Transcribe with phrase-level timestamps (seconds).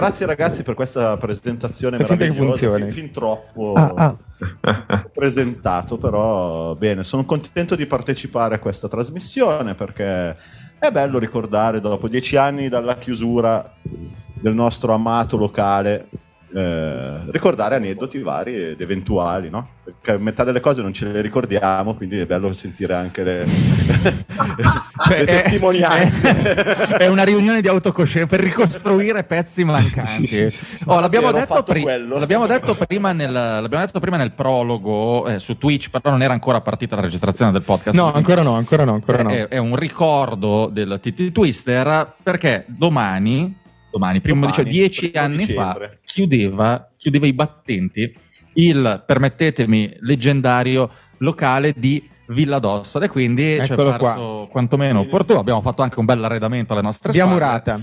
[0.00, 5.06] Grazie ragazzi per questa presentazione che meravigliosa, fin, fin troppo Ah, ah.
[5.12, 10.34] presentato, però bene, sono contento di partecipare a questa trasmissione perché
[10.78, 13.74] è bello ricordare dopo dieci anni dalla chiusura
[14.32, 16.08] del nostro amato locale
[16.52, 19.68] eh, ricordare aneddoti vari ed eventuali, no?
[19.84, 23.44] Perché metà delle cose non ce le ricordiamo, quindi è bello sentire anche le,
[25.08, 26.42] le È- testimonianze.
[26.42, 30.26] È, è una riunione di autocoscienza per ricostruire pezzi mancanti.
[30.26, 30.84] Sì, sì, sì.
[30.86, 32.18] Oh, l'abbiamo, detto pri- quello.
[32.18, 36.32] l'abbiamo detto prima nel, l'abbiamo detto prima nel prologo eh, su Twitch, però non era
[36.32, 37.96] ancora partita la registrazione del podcast.
[37.96, 39.30] No, ancora no, ancora no, ancora no.
[39.30, 43.56] È, è un ricordo del TT Twister perché domani,
[43.90, 45.78] domani prima Domani, dice dieci primo anni fa.
[46.12, 48.14] Chiudeva, chiudeva i battenti
[48.54, 55.38] il, permettetemi, leggendario locale di Villa d'Ossa e quindi ci è Eccolo parso quantomeno opportuno.
[55.40, 57.40] Abbiamo fatto anche un bel arredamento alle nostre Via spalle.
[57.40, 57.80] Murata.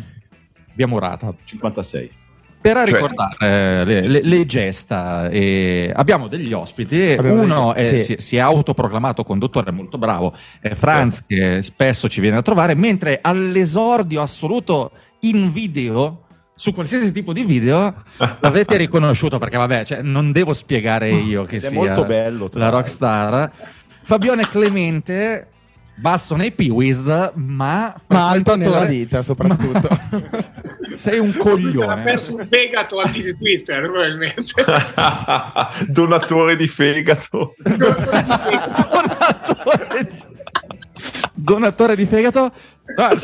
[0.74, 1.34] Via Murata.
[1.44, 2.12] 56.
[2.60, 7.12] Per Cioè- ricordare le, le- le gesta, eh, abbiamo degli ospiti.
[7.18, 8.00] Abbiamo Uno è- sì.
[8.00, 12.76] si, si è autoproclamato conduttore molto bravo, è Franz, che spesso ci viene a trovare,
[12.76, 16.24] mentre all'esordio assoluto in video.
[16.60, 17.94] Su qualsiasi tipo di video
[18.42, 23.52] l'avete riconosciuto perché, vabbè, cioè, non devo spiegare io che sia molto bello, la rockstar.
[24.02, 25.50] Fabione Clemente,
[25.98, 29.88] basso nei Peewees, ma, Ma alto nella vita, soprattutto.
[30.94, 32.04] Sei un Ha coglione.
[32.04, 34.66] perso un fegato al TT Twister, probabilmente.
[35.88, 37.54] Donatore di fegato.
[37.62, 38.26] donatore
[40.10, 40.24] di,
[41.36, 42.52] donatore di fegato.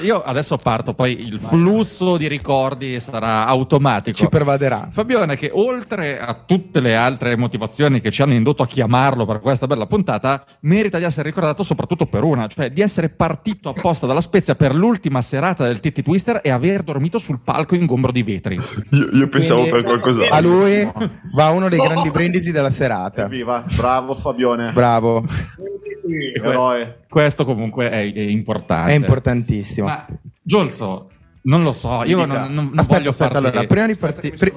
[0.02, 4.18] Io adesso parto, poi il flusso di ricordi sarà automatico.
[4.18, 4.90] Ci pervaderà.
[4.92, 9.40] Fabione, che oltre a tutte le altre motivazioni che ci hanno indotto a chiamarlo per
[9.40, 14.06] questa bella puntata, merita di essere ricordato soprattutto per una, cioè di essere partito apposta
[14.06, 18.24] dalla Spezia per l'ultima serata del TT Twister e aver dormito sul palco ingombro di
[18.24, 18.60] vetri.
[18.92, 20.36] Io, io pensavo Quindi- per qualcos'altro.
[20.36, 20.92] A lui
[21.34, 23.26] va uno dei grandi brindisi della serata.
[23.26, 24.72] Evviva, bravo Fabione.
[24.74, 25.26] Bravo,
[26.36, 27.02] Eroe.
[27.08, 28.92] Questo comunque è, è importante.
[28.92, 29.53] è importantissimo.
[29.84, 30.06] Ma
[30.42, 31.10] Giolzo,
[31.44, 34.54] non lo so, io non, non- non Aspetta, voglio aspetta, farti- allora, prima di partire...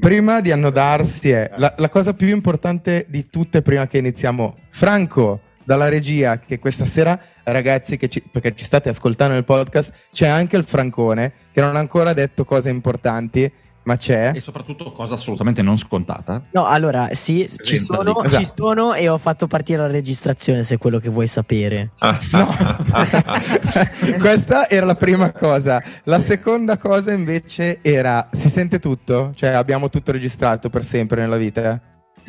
[0.00, 4.56] Prima di annodarsi è la, la cosa più importante di tutte prima che iniziamo.
[4.68, 9.92] Franco, dalla regia, che questa sera, ragazzi, che ci, perché ci state ascoltando nel podcast,
[10.12, 13.52] c'è anche il Francone, che non ha ancora detto cose importanti,
[13.88, 14.32] ma c'è.
[14.34, 16.42] E soprattutto cosa assolutamente non scontata.
[16.50, 18.52] No, allora sì, ci sono, di- ci Esatto.
[18.66, 21.90] sono e ho fatto partire la registrazione se è quello che vuoi sapere.
[22.32, 22.46] No.
[24.20, 25.82] Questa era la prima cosa.
[26.04, 29.32] La seconda cosa invece era: si sente tutto?
[29.34, 31.80] Cioè, abbiamo tutto registrato per sempre nella vita?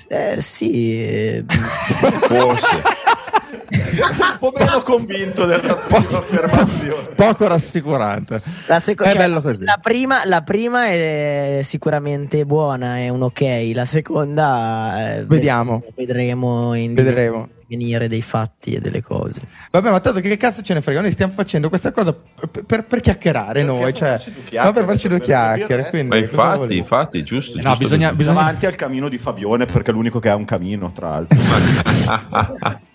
[0.08, 1.44] Eh, sì,
[2.22, 2.82] Forse.
[3.50, 7.10] Un po' meno convinto della prima affermazione.
[7.16, 8.42] Poco rassicurante.
[8.68, 9.66] la, seco- È cioè, bello così.
[9.66, 13.72] la prima, la prima è sicuramente buona, è un ok.
[13.74, 15.84] La seconda eh, Vediamo.
[15.96, 17.48] vedremo in Vedremo.
[17.68, 19.42] venire dei fatti e delle cose.
[19.72, 21.02] Vabbè, ma tanto che cazzo ce ne frega?
[21.02, 24.40] Noi stiamo facendo questa cosa per, per- per chiacchierare Perché noi, per cioè, farci due
[24.42, 25.90] ma chiacchiere, per farci due per chiacchiere.
[25.90, 27.56] Quindi, infatti, infatti, giusto.
[27.56, 30.46] No, giusto bisogna- bisogna- Davanti al camino di Fabione perché è l'unico che ha un
[30.46, 31.38] camino, tra l'altro.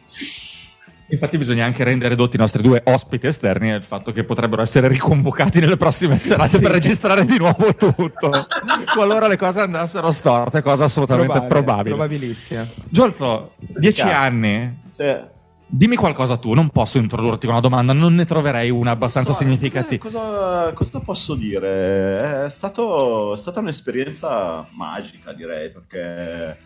[1.08, 4.88] Infatti bisogna anche rendere dotti i nostri due ospiti esterni il fatto che potrebbero essere
[4.88, 6.62] riconvocati nelle prossime serate Sì.
[6.62, 8.30] per registrare di nuovo tutto.
[8.94, 11.94] Qualora le cose andassero storte, cosa assolutamente Probabile, probabile.
[11.94, 12.66] Probabilissima.
[12.88, 14.18] Giolzo, dieci Chiaro.
[14.18, 14.82] anni.
[14.96, 15.32] Cioè,
[15.66, 19.38] Dimmi qualcosa tu, non posso introdurti con una domanda, non ne troverei una abbastanza so,
[19.38, 20.00] significativa.
[20.00, 22.44] Cosa, cosa, cosa posso dire?
[22.44, 26.56] È, stato, è stata un'esperienza magica, direi, perché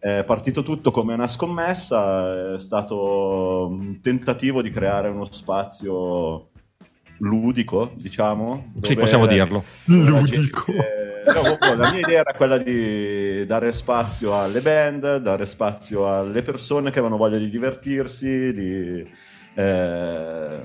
[0.00, 6.48] è partito tutto come una scommessa, è stato un tentativo di creare uno spazio
[7.18, 8.72] ludico, diciamo.
[8.80, 9.62] Sì, possiamo dirlo.
[9.84, 10.64] Ludico.
[10.72, 16.08] gente- no, comunque, la mia idea era quella di dare spazio alle band, dare spazio
[16.08, 19.06] alle persone che avevano voglia di divertirsi, di
[19.54, 20.60] eh,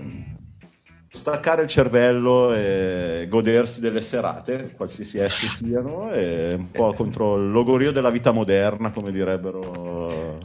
[1.15, 7.49] staccare il cervello e godersi delle serate, qualsiasi esse siano, e un po' contro il
[7.51, 10.37] logorio della vita moderna, come direbbero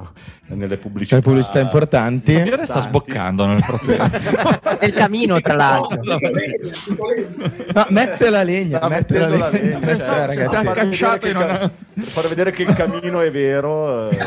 [0.46, 1.16] nelle pubblicità.
[1.16, 2.34] C'è pubblicità importanti.
[2.34, 2.88] Fabione sta Tanti.
[2.88, 4.18] sboccando nel frattempo.
[4.80, 6.00] Nel camino, tra l'altro.
[6.02, 9.48] No, mette la legna, Sta mette la legna.
[9.50, 10.94] legna, Eh, cioè, ragazzi.
[10.94, 11.70] si è il in una-
[12.02, 14.08] far vedere che il cammino è vero.
[14.10, 14.18] eh.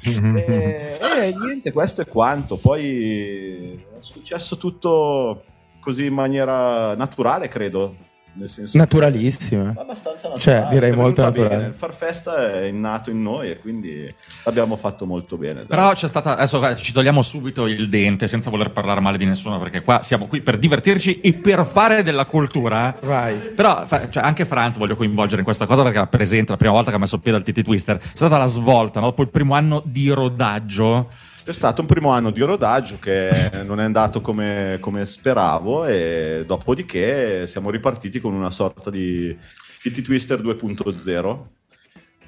[0.00, 2.56] e, e niente, questo è quanto.
[2.56, 5.44] Poi è successo tutto
[5.80, 8.08] così in maniera naturale, credo.
[8.34, 9.74] Nel senso Naturalissime.
[9.76, 10.40] abbastanza naturale.
[10.40, 11.56] Cioè, direi è molto naturale.
[11.56, 11.68] bene.
[11.68, 14.12] Il Farfesta è nato in noi e quindi
[14.44, 15.54] l'abbiamo fatto molto bene.
[15.54, 15.66] dai.
[15.66, 16.36] Però c'è stata.
[16.36, 20.02] Adesso guarda, ci togliamo subito il dente senza voler parlare male di nessuno, perché qua
[20.02, 22.96] siamo qui per divertirci e per fare della cultura.
[23.02, 23.36] Vai.
[23.36, 26.90] Però cioè, anche Franz voglio coinvolgere in questa cosa perché era presente la prima volta
[26.90, 27.98] che ha messo piede al TT Twister.
[27.98, 29.06] C'è stata la svolta, no?
[29.06, 31.08] dopo il primo anno di rodaggio.
[31.44, 36.44] C'è stato un primo anno di rodaggio che non è andato come, come speravo e
[36.46, 39.36] dopodiché siamo ripartiti con una sorta di
[39.80, 41.58] Kitty Twister 2.0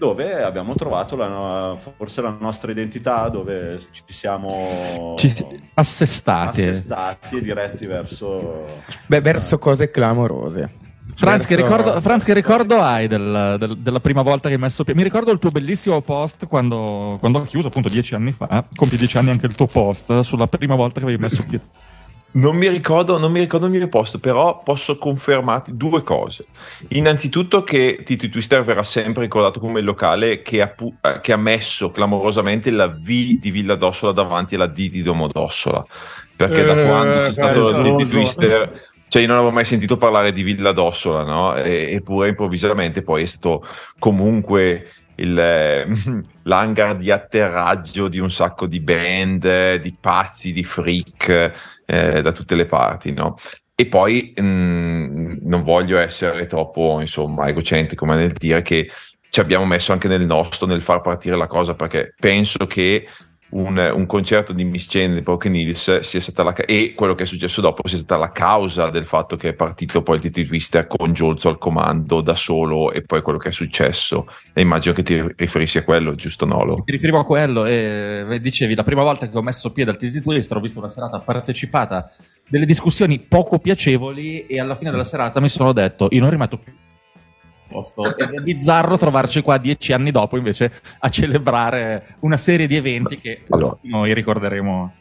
[0.03, 5.33] dove abbiamo trovato la forse la nostra identità, dove ci siamo Ci
[5.75, 6.63] assestati.
[6.63, 8.65] assestati e diretti verso...
[9.07, 10.82] Beh, verso cose clamorose.
[11.15, 14.83] Franz, che ricordo, Franz, che ricordo hai del- del- della prima volta che hai messo
[14.85, 14.99] piede?
[14.99, 18.65] Mi ricordo il tuo bellissimo post quando, quando ho chiuso, appunto dieci anni fa.
[18.75, 21.65] Compi dieci anni anche il tuo post sulla prima volta che avevi messo piede.
[22.35, 26.47] Non mi, ricordo, non mi ricordo il mio posto, però posso confermarti due cose.
[26.89, 31.35] Innanzitutto che Tito Twister verrà sempre ricordato come il locale che ha, pu- eh, che
[31.35, 35.85] ha messo clamorosamente la V di Villa Dossola davanti alla D di Domodossola.
[36.35, 38.11] Perché da Eh, quando c'è stato il Tito cazzoso.
[38.17, 38.91] Twister...
[39.13, 41.55] Cioè io non avevo mai sentito parlare di Villa Dossola, no?
[41.55, 43.63] E- eppure improvvisamente poi è stato
[43.99, 45.87] comunque il, eh,
[46.45, 51.53] l'hangar di atterraggio di un sacco di band, di pazzi, di freak
[51.85, 53.37] eh, da tutte le parti, no?
[53.75, 58.91] E poi mh, non voglio essere troppo, insomma, egocentrico, ma nel dire che
[59.29, 63.07] ci abbiamo messo anche nel nostro nel far partire la cosa, perché penso che
[63.53, 67.25] un, un concerto di Miss Jane e Broken Hills sia stata la e quello che
[67.25, 70.47] è successo dopo sia stata la causa del fatto che è partito poi il Titi
[70.47, 74.27] Twister con Giolzo al comando da solo e poi quello che è successo.
[74.53, 76.83] E immagino che ti riferissi a quello, giusto Nolo?
[76.85, 80.21] Ti riferivo a quello e dicevi la prima volta che ho messo piede al TT
[80.21, 82.11] Twister ho visto una serata partecipata
[82.49, 86.59] delle discussioni poco piacevoli e alla fine della serata mi sono detto io non rimetto
[86.59, 86.73] più
[87.73, 92.77] posto ed è bizzarro trovarci qua dieci anni dopo invece a celebrare una serie di
[92.77, 93.77] eventi che Allora.
[93.83, 94.93] noi ricorderemo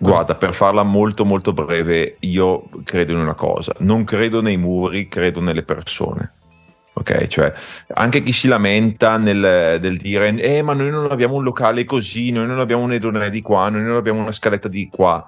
[0.00, 5.08] Guarda, per farla molto molto breve, io credo in una cosa, non credo nei muri,
[5.08, 6.34] credo nelle persone.
[6.92, 7.52] Ok, cioè
[7.94, 12.32] anche chi si lamenta nel, del dire eh ma noi non abbiamo un locale così,
[12.32, 15.24] noi non abbiamo un edonè di qua, noi non abbiamo una scaletta di qua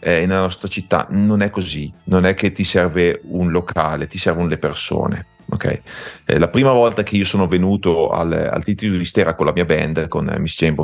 [0.00, 4.18] eh, nella nostra città, non è così, non è che ti serve un locale, ti
[4.18, 5.26] servono le persone.
[5.54, 5.80] Ok,
[6.24, 9.52] Eh, la prima volta che io sono venuto al, al titolo di Stera con la
[9.52, 10.74] mia band, con Miss Jane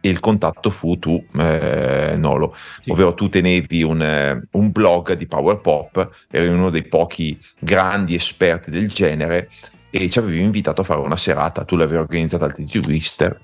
[0.00, 2.90] e il contatto fu tu, eh, Nolo, Sì.
[2.90, 8.14] ovvero tu tenevi un, eh, un blog di Power Pop, eri uno dei pochi grandi
[8.14, 9.48] esperti del genere
[9.88, 13.40] e ci avevi invitato a fare una serata, tu l'avevi organizzata al TT Twister.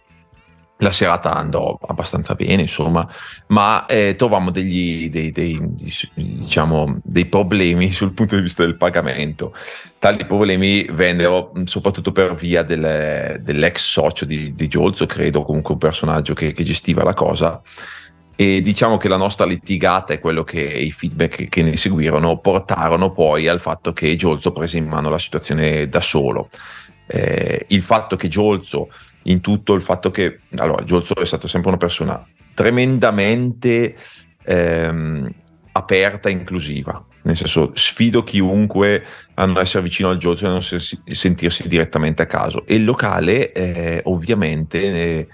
[0.82, 3.08] La serata andò abbastanza bene, insomma,
[3.48, 5.60] ma eh, trovammo degli, dei, dei,
[6.12, 9.54] diciamo, dei problemi sul punto di vista del pagamento.
[10.00, 15.78] Tali problemi vennero soprattutto per via del- dell'ex socio di, di Giolzo, credo, comunque un
[15.78, 17.62] personaggio che, che gestiva la cosa,
[18.34, 23.12] e diciamo che la nostra litigata e quello che i feedback che ne seguirono portarono
[23.12, 26.48] poi al fatto che Giolzo prese in mano la situazione da solo.
[27.06, 28.88] Eh, il fatto che Giolzo,
[29.24, 32.24] in tutto il fatto che allora Giolzo è stato sempre una persona
[32.54, 33.96] tremendamente
[34.44, 35.32] ehm,
[35.72, 37.04] aperta e inclusiva.
[37.24, 42.22] Nel senso, sfido chiunque a non essere vicino al Giolzo e a non sentirsi direttamente
[42.22, 42.66] a caso.
[42.66, 45.28] E il locale, eh, ovviamente, ne,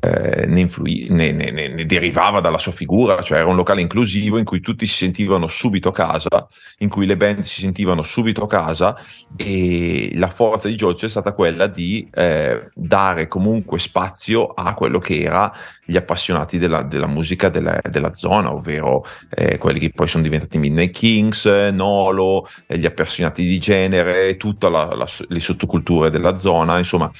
[0.00, 4.38] eh, ne, influi- ne- ne- ne- derivava dalla sua figura, cioè era un locale inclusivo
[4.38, 6.46] in cui tutti si sentivano subito a casa,
[6.78, 8.96] in cui le band si sentivano subito a casa
[9.36, 14.98] e la forza di Giorgio è stata quella di eh, dare comunque spazio a quello
[14.98, 15.52] che era
[15.84, 20.58] gli appassionati della, della musica della, della zona, ovvero eh, quelli che poi sono diventati
[20.58, 27.10] Midnight Kings, Nolo, eh, gli appassionati di genere, tutte le sottoculture della zona, insomma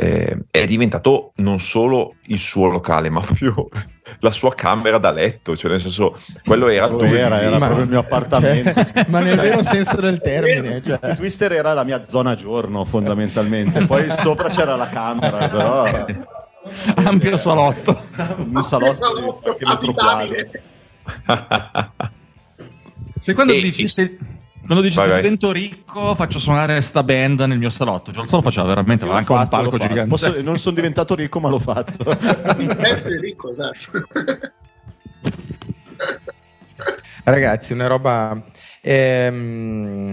[0.00, 3.68] eh, è diventato non solo il suo locale, ma proprio
[4.20, 7.84] la sua camera da letto, cioè nel senso, quello era dove era, era Ma- proprio
[7.84, 8.72] il mio appartamento.
[8.94, 10.80] cioè, ma nel vero senso del termine.
[10.80, 11.00] Cioè.
[11.02, 16.06] Il Twister era la mia zona giorno fondamentalmente, poi sopra c'era la camera, però
[16.94, 18.04] ampio salotto
[18.36, 20.24] un salotto qualche metro quadro.
[20.26, 20.62] abitabile.
[23.18, 24.16] se quando E- dici se,
[24.68, 25.22] quando dici Vai, se vai.
[25.22, 29.32] divento ricco faccio suonare sta band nel mio salotto Giorgio lo faceva veramente aveva anche
[29.32, 29.88] un fatto, palco l'ho fatto.
[29.88, 32.04] gigante Posso- non sono diventato ricco, ma l'ho fatto.
[32.86, 33.90] essere ricco, esatto.
[37.24, 38.42] Ragazzi, una roba.
[38.80, 40.10] ehm,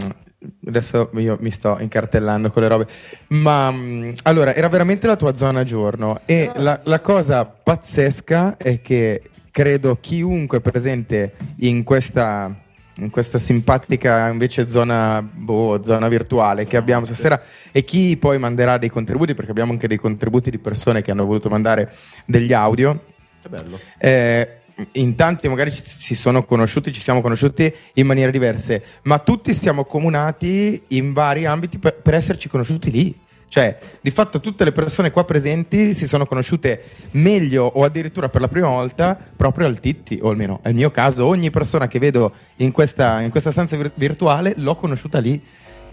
[0.68, 2.88] adesso io mi sto incartellando con le robe.
[3.30, 6.22] Ma mm, allora, era veramente la tua zona giorno.
[6.26, 9.22] E la, la cosa pazzesca è che
[9.52, 12.54] credo chiunque presente in questa
[12.98, 18.78] in questa simpatica invece zona, boh, zona virtuale che abbiamo stasera e chi poi manderà
[18.78, 21.94] dei contributi, perché abbiamo anche dei contributi di persone che hanno voluto mandare
[22.26, 23.04] degli audio.
[23.42, 23.80] Che bello.
[23.98, 24.60] Eh,
[24.94, 29.54] in tanti magari ci, si sono conosciuti, ci siamo conosciuti in maniere diverse, ma tutti
[29.54, 33.24] siamo comunati in vari ambiti per, per esserci conosciuti lì.
[33.48, 38.42] Cioè, di fatto tutte le persone qua presenti si sono conosciute meglio o addirittura per
[38.42, 42.34] la prima volta proprio al Titti, o almeno nel mio caso, ogni persona che vedo
[42.58, 45.42] in questa, in questa stanza vir- virtuale l'ho conosciuta lì.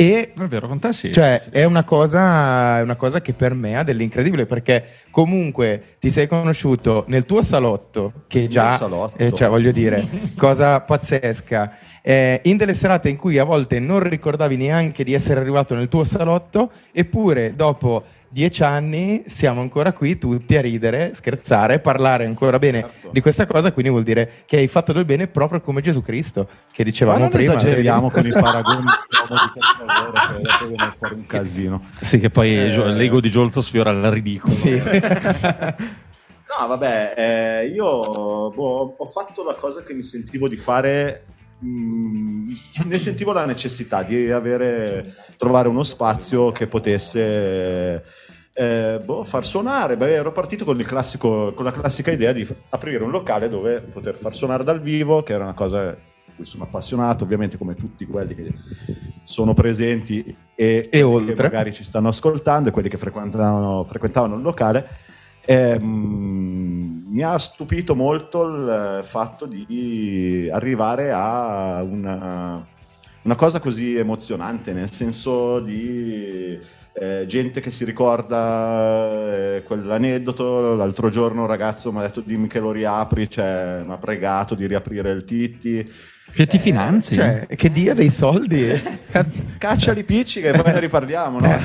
[0.03, 1.13] E È vero, con te sì.
[1.13, 1.51] cioè, sì, sì.
[1.51, 6.27] È, una cosa, è una cosa che per me ha dell'incredibile perché comunque ti sei
[6.27, 9.17] conosciuto nel tuo salotto, che Nel già, salotto.
[9.19, 10.05] eh, cioè voglio dire,
[10.37, 11.77] cosa pazzesca.
[12.03, 15.89] Eh, in delle serate in cui a volte non ricordavi neanche di essere arrivato nel
[15.89, 22.59] tuo salotto, eppure dopo dieci anni siamo ancora qui tutti a ridere, scherzare, parlare ancora
[22.59, 23.11] bene Certo.
[23.13, 26.49] di questa cosa, quindi vuol dire che hai fatto del bene proprio come Gesù Cristo,
[26.73, 27.55] che Ma dicevamo non prima.
[27.55, 29.53] esageriamo con i paragoni favore,
[30.89, 31.83] che fuori un casino.
[32.01, 32.87] Sì, che poi Eh.
[32.93, 34.53] L'ego di Giolzo sfiora il ridicolo.
[34.53, 34.81] Sì.
[36.61, 37.87] No, vabbè, eh, io
[38.51, 41.25] boh, ho fatto la cosa che mi sentivo di fare.
[41.63, 42.53] Mh,
[42.87, 48.05] ne sentivo la necessità di avere, trovare uno spazio che potesse
[48.53, 49.97] eh, boh, far suonare.
[49.97, 53.81] Beh, ero partito con, il classico, con la classica idea di aprire un locale dove
[53.81, 55.97] poter far suonare dal vivo, che era una cosa
[56.35, 58.53] cui sono appassionato, ovviamente, come tutti quelli che
[59.25, 64.43] sono presenti e, E che magari ci stanno ascoltando e quelli che frequentavano, frequentavano il
[64.43, 64.89] locale.
[65.45, 66.62] Ehm,
[67.13, 72.67] mi ha stupito molto il fatto di arrivare a una,
[73.23, 76.59] una cosa così emozionante, nel senso di
[76.95, 80.75] eh, gente che si ricorda eh, quell'aneddoto.
[80.75, 84.55] L'altro giorno un ragazzo mi ha detto dimmi che lo riapri, cioè, mi ha pregato
[84.55, 85.93] di riaprire il Titti.
[86.33, 87.17] Che ti finanzi?
[87.17, 88.73] Cioè, che dia dei soldi?
[89.59, 91.61] Cacciali picci che poi ne riparliamo, no?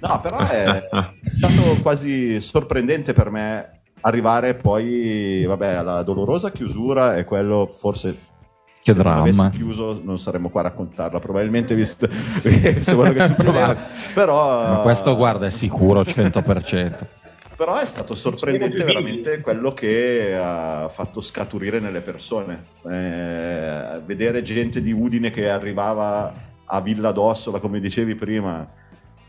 [0.00, 0.88] No, però è
[1.36, 8.16] stato quasi sorprendente per me arrivare poi, vabbè, alla dolorosa chiusura e quello forse
[8.82, 9.20] Che se non dramma.
[9.20, 12.06] avessi chiuso non saremmo qua a raccontarla, probabilmente visto,
[12.42, 13.74] visto quello che succedeva.
[14.14, 17.00] Però, Ma questo, guarda, è sicuro 100%.
[17.54, 22.64] però è stato sorprendente veramente quello che ha fatto scaturire nelle persone.
[22.90, 28.68] Eh, vedere gente di Udine che arrivava a Villa d'Ossola, come dicevi prima,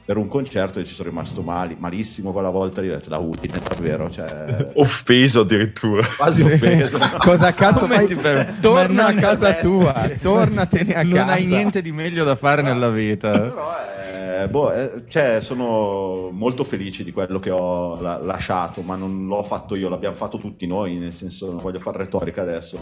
[0.05, 2.81] per un concerto e ci sono rimasto mali, malissimo quella volta.
[2.81, 6.05] Gli ho detto da Udine, davvero, cioè, Offeso addirittura.
[6.17, 6.97] quasi offeso.
[7.19, 8.05] Cosa cazzo fai?
[8.05, 11.31] ti per- Torna a non- casa tua, tornatene a non casa.
[11.31, 13.31] hai niente di meglio da fare nella vita.
[13.31, 13.75] Però
[14.43, 19.25] eh, boh, eh, cioè, sono molto felice di quello che ho la- lasciato, ma non
[19.27, 22.77] l'ho fatto io, l'abbiamo fatto tutti noi, nel senso non voglio fare retorica adesso.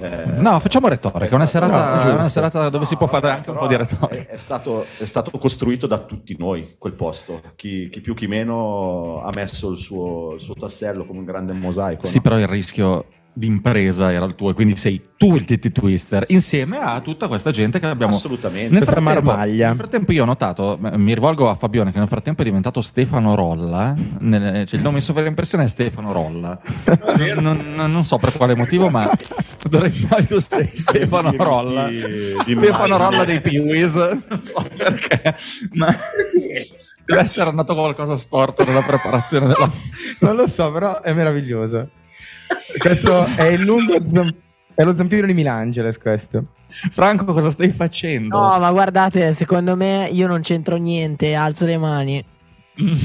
[0.00, 1.30] eh, No, facciamo retorica.
[1.30, 3.76] È una serata, No, una serata dove si può fare vabbè, anche un po' di
[3.76, 4.22] retorica.
[4.22, 7.40] È, è stato, è stato costruito da tutti noi quel posto.
[7.56, 11.52] Chi, chi più chi meno ha messo il suo, il suo tassello come un grande
[11.52, 12.06] mosaico.
[12.06, 12.22] Sì, no?
[12.22, 13.04] però il rischio
[13.36, 17.26] di impresa era il tuo, e quindi sei tu il Titti Twister, insieme a tutta
[17.28, 18.14] questa gente che abbiamo.
[18.14, 18.68] Assolutamente.
[18.72, 19.66] Nel Questa frattempo- marmaglia.
[19.68, 23.34] Nel frattempo io ho notato, mi rivolgo a Fabione che nel frattempo è diventato Stefano
[23.34, 26.58] Rolla, nel- cioè il nome in sovraimpressione è Stefano Rolla.
[27.34, 31.88] Non, non- non- so per quale motivo, ma in poi tu sei Stefano Rolla.
[32.40, 32.96] Stefano.
[32.96, 35.34] Rolla dei Peewees, non so perché,
[35.72, 35.94] ma
[37.04, 39.70] deve essere andato qualcosa storto nella preparazione della...
[40.20, 41.88] Non lo so, però è meraviglioso.
[42.78, 44.34] Questo è il lungo zam-
[44.74, 46.46] è lo zampino di Milangeles questo.
[46.92, 48.36] Franco cosa stai facendo?
[48.36, 52.24] No, ma guardate, secondo me io non c'entro niente, alzo le mani.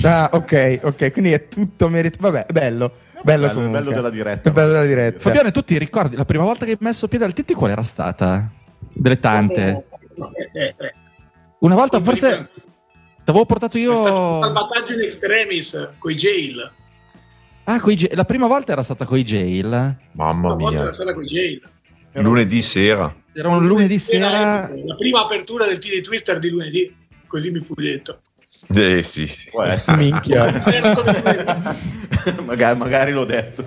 [0.02, 2.18] Ah, ok, ok, quindi è tutto merito.
[2.20, 2.92] Vabbè, bello,
[3.22, 3.80] bello, bello, comunque.
[3.80, 4.50] bello della diretta.
[4.50, 5.20] Bello della diretta.
[5.20, 7.84] Fabione, tu ti ricordi la prima volta che hai messo piede al Titti qual era
[7.84, 8.50] stata?
[8.92, 9.86] Delle tante.
[11.60, 12.54] Una volta forse differenza.
[12.56, 14.42] ti avevo portato È stato un io...
[14.42, 16.72] salvataggio in extremis con i jail.
[17.72, 19.68] Ah, coi J- la prima volta era stata con i jail.
[20.14, 20.82] Mamma Una volta mia.
[20.82, 21.62] era stata con i jail.
[22.14, 23.16] Lunedì sera.
[23.32, 24.68] Era un lunedì sera...
[24.84, 26.92] La prima apertura del TD Twister di lunedì,
[27.28, 28.22] così mi fu detto.
[28.74, 29.52] Eh sì, sì.
[29.96, 30.46] Minchia.
[30.66, 32.42] Lunedì.
[32.44, 33.64] magari, magari l'ho detto.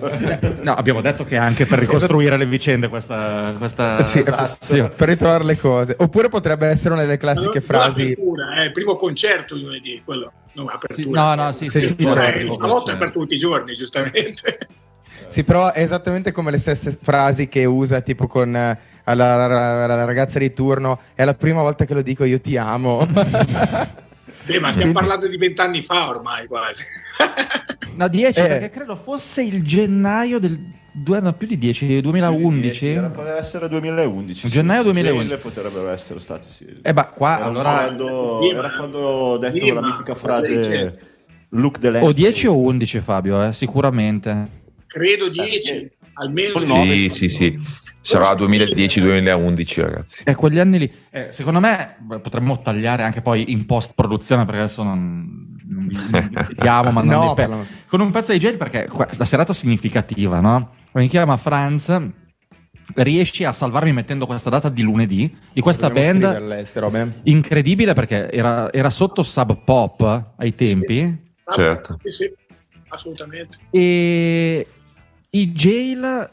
[0.61, 4.89] No, abbiamo detto che anche per ricostruire le vicende questa, questa Sì, sessione.
[4.89, 5.95] per ritrovare le cose.
[5.97, 8.09] Oppure potrebbe essere una delle classiche frasi.
[8.09, 10.33] l'apertura, eh, il primo concerto di lunedì, quello.
[10.55, 11.35] Apertura.
[11.35, 12.27] no, no, sì, Sì, sì, sì, quello certo.
[12.27, 13.03] era il tipo salotto è concerto.
[13.03, 14.57] per tutti i giorni, giustamente.
[15.25, 19.83] Sì, però è esattamente come le stesse frasi che usa tipo con eh, alla, alla-
[19.85, 20.99] alla ragazza di turno.
[21.15, 23.07] È la prima volta che lo dico, io ti amo.
[24.45, 26.83] Beh, ma stiamo parlando di vent'anni fa ormai quasi.
[27.95, 28.47] No, 10 Eh.
[28.47, 30.59] perché credo fosse il gennaio del
[30.93, 32.87] due anni più di 10, 2011?
[32.87, 34.47] Era, poteva essere 2011.
[34.47, 34.91] Gennaio sì.
[34.91, 35.27] 2011.
[35.27, 36.65] Jail potrebbero essere stati, sì.
[36.81, 37.71] Eh, ma qua Era, allora.
[37.79, 38.59] quando, Prima.
[38.59, 39.79] era quando ho detto Prima.
[39.81, 40.99] la mitica frase?
[41.49, 44.61] Look the O 10 o 11, Fabio, eh, sicuramente.
[44.87, 47.59] Credo 10, almeno Poi Sì, nove, sì, sì.
[48.05, 50.21] Sarà 2010-2011, ragazzi.
[50.25, 54.43] E quegli anni lì, eh, secondo me beh, potremmo tagliare anche poi in post produzione
[54.43, 55.87] perché adesso non, non
[56.49, 59.53] vediamo, ma non No, dei pe- parla- con un pezzo di jail perché la serata
[59.53, 60.73] significativa, no?
[60.93, 61.99] Mi chiama Franz,
[62.95, 66.33] riesci a salvarmi mettendo questa data di lunedì di questa Dovremmo band
[67.23, 71.99] incredibile perché era, era sotto Sub Pop ai tempi Ah, Certo.
[72.03, 72.31] Sì, sì,
[72.87, 73.57] assolutamente.
[73.69, 74.65] e
[75.31, 76.29] i jail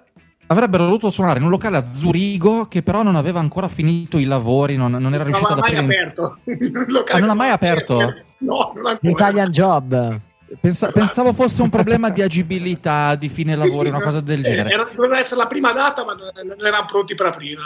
[0.46, 4.24] avrebbero dovuto suonare in un locale a Zurigo che però non aveva ancora finito i
[4.24, 6.02] lavori, non, non era Non riuscito aveva ad mai aprire.
[6.12, 6.38] aperto.
[6.86, 7.96] Il locale Ah, non ha mai aperto?
[8.40, 9.10] No, non ancora.
[9.10, 10.20] Italian Job.
[10.60, 14.40] Pensa- pensavo fosse un problema di agibilità, di fine Sì, lavori, sì, una cosa del
[14.40, 14.70] Eh, genere.
[14.70, 17.60] Era, doveva essere la prima data, ma non, erano pronti per aprire.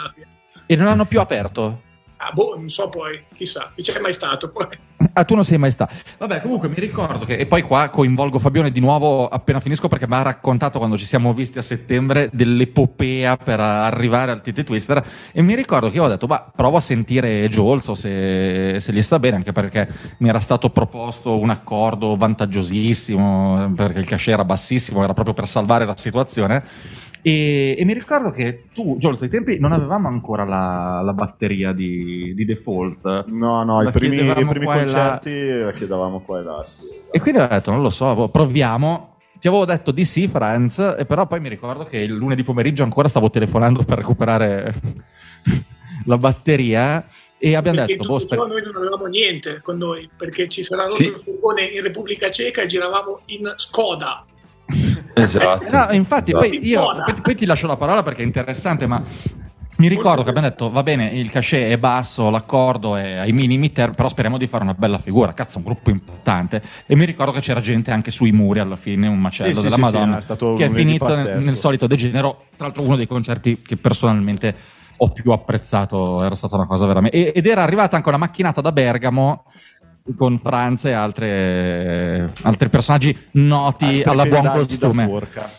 [0.67, 1.81] E non hanno più aperto.
[2.17, 4.49] Ah, boh, non so poi, chissà, non c'è mai stato.
[4.49, 4.67] Poi.
[5.13, 5.93] Ah, tu non sei mai stato.
[6.17, 7.35] Vabbè, comunque mi ricordo che.
[7.35, 11.05] E poi qua coinvolgo Fabione di nuovo appena finisco perché mi ha raccontato quando ci
[11.05, 15.05] siamo visti a settembre dell'epopea per arrivare al TT Twister.
[15.31, 19.01] E mi ricordo che io ho detto, ma provo a sentire Jolso se, se gli
[19.01, 19.87] sta bene, anche perché
[20.19, 25.47] mi era stato proposto un accordo vantaggiosissimo, perché il cachet era bassissimo, era proprio per
[25.47, 26.63] salvare la situazione.
[27.27, 31.71] E, e mi ricordo che tu, Jolso, ai tempi non avevamo ancora la, la batteria
[31.71, 33.25] di, di default.
[33.29, 36.63] No, no, La i primi, i chiedevamo primi concerti la chiedavamo qua e là.
[36.63, 36.81] Sì.
[37.09, 39.15] E quindi ho detto, non lo so, boh, proviamo.
[39.39, 42.83] Ti avevo detto di sì, Franz, e però poi mi ricordo che il lunedì pomeriggio
[42.83, 44.73] ancora stavo telefonando per recuperare
[46.05, 47.07] la batteria
[47.39, 50.83] e abbiamo Perché detto, boh, sper- noi non avevamo niente con noi, perché ci sarà
[50.83, 51.05] rotto Sì.
[51.07, 54.25] il furgone in Repubblica Ceca e giravamo in Skoda.
[55.15, 55.69] Esatto.
[55.69, 56.49] No, infatti, Esatto.
[56.49, 59.01] poi, io, poi, poi ti lascio la parola perché è interessante, ma
[59.77, 63.71] mi ricordo che abbiamo detto, va bene, il cachet è basso, l'accordo è ai minimi,
[63.71, 65.33] ter- però speriamo di fare una bella figura.
[65.33, 66.61] Cazzo, è un gruppo importante.
[66.85, 69.75] E mi ricordo che c'era gente anche sui muri alla fine, un macello Sì, della
[69.75, 72.45] sì, Madonna, sì, è stato un che è finito nel, nel solito degenero.
[72.55, 74.55] Tra l'altro uno dei concerti che personalmente
[74.97, 77.17] ho più apprezzato, era stata una cosa veramente...
[77.17, 79.43] e- Ed era arrivata anche una macchinata da Bergamo
[80.15, 85.05] con Franz e altre- altri personaggi noti Altri alla buon costume.
[85.07, 85.49] forca.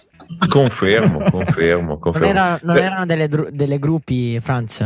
[0.48, 2.28] Confermo, confermo, Non, confermo.
[2.28, 4.80] era- non erano delle, delle gruppi, Franz.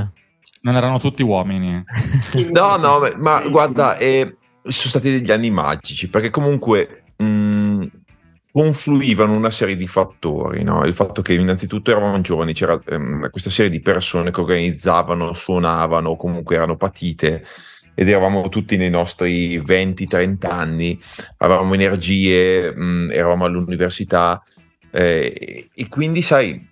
[0.62, 1.82] Non erano tutti uomini.
[2.50, 7.84] No, no, ma, ma guarda, eh, sono stati degli anni magici perché comunque mh,
[8.52, 10.62] confluivano una serie di fattori.
[10.62, 10.84] no?
[10.84, 16.16] Il fatto che innanzitutto eravamo giovani, c'era ehm, questa serie di persone che organizzavano, suonavano,
[16.16, 17.42] comunque erano patite
[17.94, 21.00] ed eravamo tutti nei nostri 20-30 anni,
[21.38, 24.42] avevamo energie, mh, eravamo all'università
[24.90, 26.68] eh, e quindi sai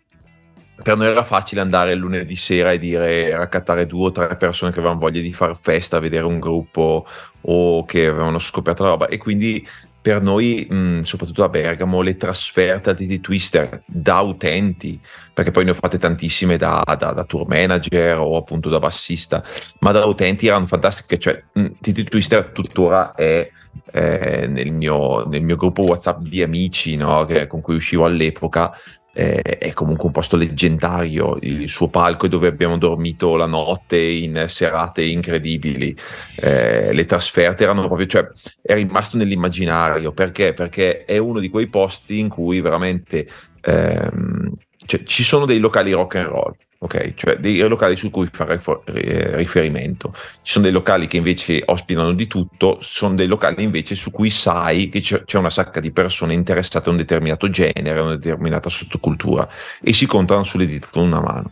[0.81, 4.70] per noi era facile andare il lunedì sera e dire raccattare due o tre persone
[4.70, 7.04] che avevano voglia di fare festa, vedere un gruppo
[7.40, 9.09] o che avevano scoperto la roba.
[9.09, 9.66] E quindi
[10.09, 14.99] per noi, mh, soprattutto a Bergamo, le trasferte TT Twister da utenti,
[15.35, 19.44] perché poi ne ho fatte tantissime da, da- da tour manager o appunto da bassista,
[19.81, 21.18] ma da utenti erano fantastiche.
[21.18, 23.51] Cioè, mh, TT Twister tuttora è
[23.92, 28.73] eh, nel, mio, nel mio gruppo WhatsApp di amici no, che- con cui uscivo all'epoca
[29.18, 31.38] eh, è comunque un posto leggendario.
[31.40, 35.96] Il suo palco è dove abbiamo dormito la notte in serate incredibili.
[36.40, 38.28] Eh, le trasferte erano proprio, cioè,
[38.62, 40.52] è rimasto nell'immaginario perché?
[40.52, 43.28] Perché è uno di quei posti in cui veramente
[43.61, 44.52] ehm,
[44.87, 46.54] cioè, ci sono dei locali rock and roll.
[46.81, 50.12] Ok, cioè dei locali su cui fare riferimento.
[50.14, 54.31] Ci sono dei locali che invece ospitano di tutto, sono dei locali invece su cui
[54.31, 58.71] sai che c'è una sacca di persone interessate a un determinato genere, a una determinata
[58.71, 59.49] sottocultura
[59.83, 61.51] e si contano sulle dita con una mano.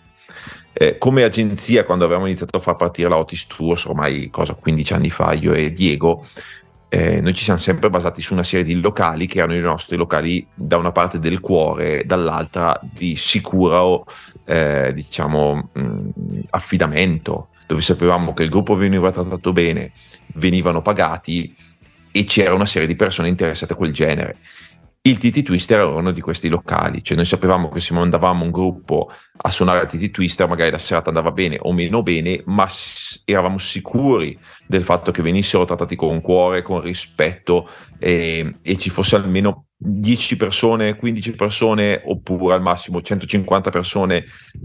[0.72, 4.92] Eh, come agenzia, quando avevamo iniziato a far partire la Otis Tours, ormai cosa 15
[4.92, 6.24] anni fa, io e Diego,
[6.96, 9.98] eh, noi ci siamo sempre basati su una serie di locali che erano i nostri
[9.98, 14.06] locali da una parte del cuore, dall'altra di sicuro
[14.46, 16.08] eh, diciamo mh,
[16.50, 19.92] affidamento, dove sapevamo che il gruppo veniva trattato bene,
[20.36, 21.54] venivano pagati
[22.10, 24.38] e c'era una serie di persone interessate a quel genere.
[25.06, 28.50] Il TT Twister era uno di questi locali, cioè noi sapevamo che se mandavamo un
[28.50, 32.68] gruppo a suonare al TT Twister, magari la serata andava bene o meno bene, ma
[33.24, 39.14] eravamo sicuri del fatto che venissero trattati con cuore, con rispetto e, e ci fosse
[39.14, 44.24] almeno 10 persone, 15 persone oppure al massimo 150 persone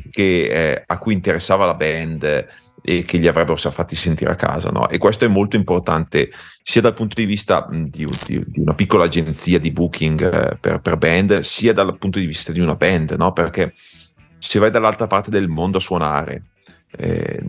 [0.10, 2.48] che, eh, a cui interessava la band
[2.82, 4.70] e che li avrebbero fatti sentire a casa.
[4.70, 4.90] No?
[4.90, 6.32] E questo è molto importante
[6.64, 10.80] sia dal punto di vista di, di, di una piccola agenzia di booking eh, per,
[10.82, 13.32] per, band, sia dal punto di vista di una band, no?
[13.34, 13.74] perché
[14.38, 16.44] se vai dall'altra parte del mondo a suonare,
[16.98, 17.40] eh,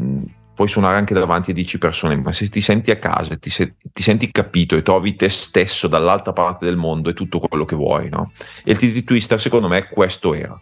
[0.55, 3.75] puoi suonare anche davanti a 10 persone, ma se ti senti a casa, ti, se,
[3.93, 7.75] ti, senti capito e trovi te stesso dall'altra parte del mondo è tutto quello che
[7.75, 8.09] vuoi.
[8.11, 8.33] No?
[8.65, 10.61] E il TT Twister secondo me questo era.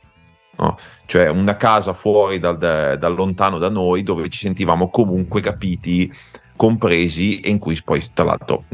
[0.61, 0.77] No?
[1.07, 6.12] Cioè una casa fuori dal, da, da, lontano da noi dove ci sentivamo comunque capiti,
[6.55, 8.64] compresi e in cui poi tra l'altro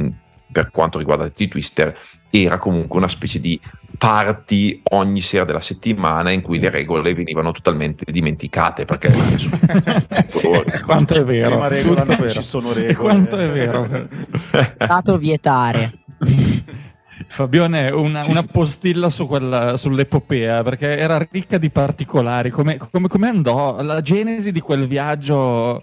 [0.50, 1.96] per quanto riguarda il Twister
[2.28, 3.60] era comunque una specie di
[3.96, 9.12] party ogni sera della settimana in cui le regole venivano totalmente dimenticate perché
[10.26, 10.48] sì,
[10.84, 14.08] quanto è vero, regola, non ci sono regole quanto è vero.
[14.76, 15.92] Stato vietare
[17.28, 22.50] Fabione, una, una postilla su quella, sull'epopea, perché era ricca di particolari.
[22.50, 25.82] Come, come, come andò la genesi di quel viaggio?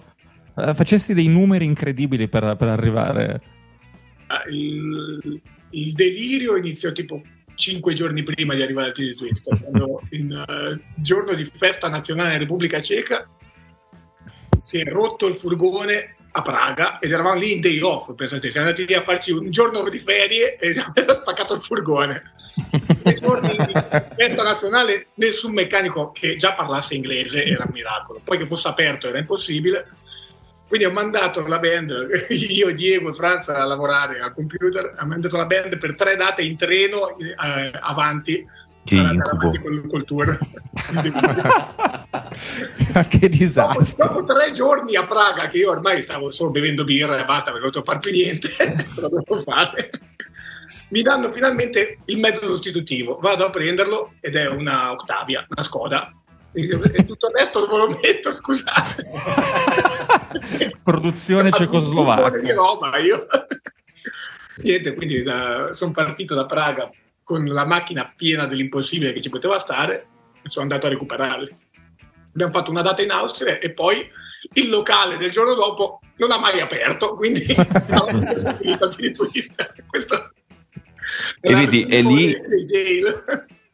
[0.56, 3.42] Eh, facesti dei numeri incredibili per, per arrivare.
[4.28, 7.22] Ah, il, il, delirio iniziò tipo
[7.56, 12.34] cinque giorni prima di arrivare al TD Twister, quando il uh, giorno di festa nazionale
[12.34, 13.28] in Repubblica Ceca
[14.58, 18.68] si è rotto il furgone a Praga ed eravamo lì in day off, pensate, siamo
[18.68, 22.32] andati lì a farci un giorno di ferie e abbiamo spaccato il furgone.
[23.04, 23.74] Nei giorni di
[24.16, 29.08] festa nazionale nessun meccanico che già parlasse inglese era un miracolo, poi che fosse aperto
[29.08, 29.88] era impossibile.
[30.68, 35.38] Quindi ho mandato la band, io, Diego e Franza a lavorare al computer, ho mandato
[35.38, 38.44] la band per tre date in treno eh, avanti
[38.84, 39.50] che incubo.
[39.62, 40.38] Col, col tour.
[43.08, 44.06] che disastro.
[44.06, 47.52] Dopo, dopo, tre giorni a Praga, che io ormai stavo solo bevendo birra e basta,
[47.52, 48.50] perché non potevo fare più niente?
[50.90, 53.18] Mi danno finalmente il mezzo sostitutivo.
[53.20, 56.14] Vado a prenderlo ed è una Octavia, una Skoda.
[56.52, 59.10] E tutto il resto dove lo metto, scusate.
[60.84, 62.38] Produzione cecoslovacca.
[62.38, 63.26] di roba, io.
[64.58, 65.24] Niente, quindi
[65.72, 66.92] sono partito da Praga
[67.24, 70.08] con la macchina piena dell'impossibile che ci poteva stare
[70.44, 71.56] sono andato a recuperarli.
[72.34, 74.10] Abbiamo fatto una data in Austria e poi
[74.54, 77.46] il locale del giorno dopo non ha mai aperto, quindi
[78.60, 79.74] finito di twist.
[79.88, 80.32] Questo
[81.42, 82.36] e vedi, è lì,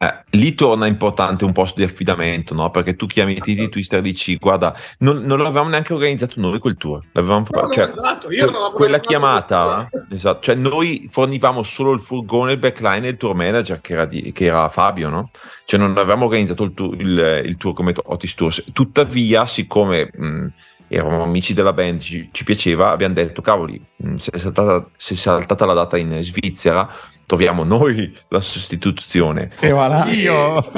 [0.02, 2.70] eh, lì torna importante un posto di affidamento, no?
[2.70, 6.58] Perché tu chiami i TD Twister e dici: Guarda, non, non l'avevamo neanche organizzato noi
[6.58, 7.02] quel tour.
[7.12, 8.32] L'avevamo no, no, cioè, esatto.
[8.32, 13.16] Io non quella chiamata, esatto, cioè noi fornivamo solo il furgone, il backline e il
[13.18, 15.30] tour manager che era, di, che era Fabio, no?
[15.66, 18.64] Cioè non avevamo organizzato il tour, il, il tour come Otis Tours.
[18.72, 20.10] Tuttavia, siccome.
[20.16, 20.46] Mh,
[20.92, 23.80] eravamo amici della band, ci, ci piaceva, abbiamo detto, cavoli,
[24.16, 26.88] se è, saltata, se è saltata la data in Svizzera,
[27.30, 29.50] troviamo noi la sostituzione.
[29.60, 30.04] E voilà.
[30.06, 30.56] Io.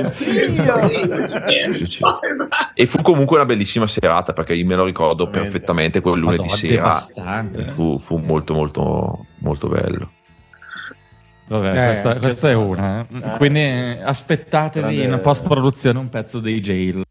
[2.75, 6.95] e fu comunque una bellissima serata perché io me lo ricordo perfettamente quel lunedì Madonna,
[6.95, 7.65] sera.
[7.73, 10.11] Fu, fu, molto molto molto bello.
[11.47, 13.07] Vabbè, eh, questa, questa è una.
[13.11, 13.31] Eh.
[13.39, 17.03] Quindi aspettatevi in post produzione un pezzo dei jail.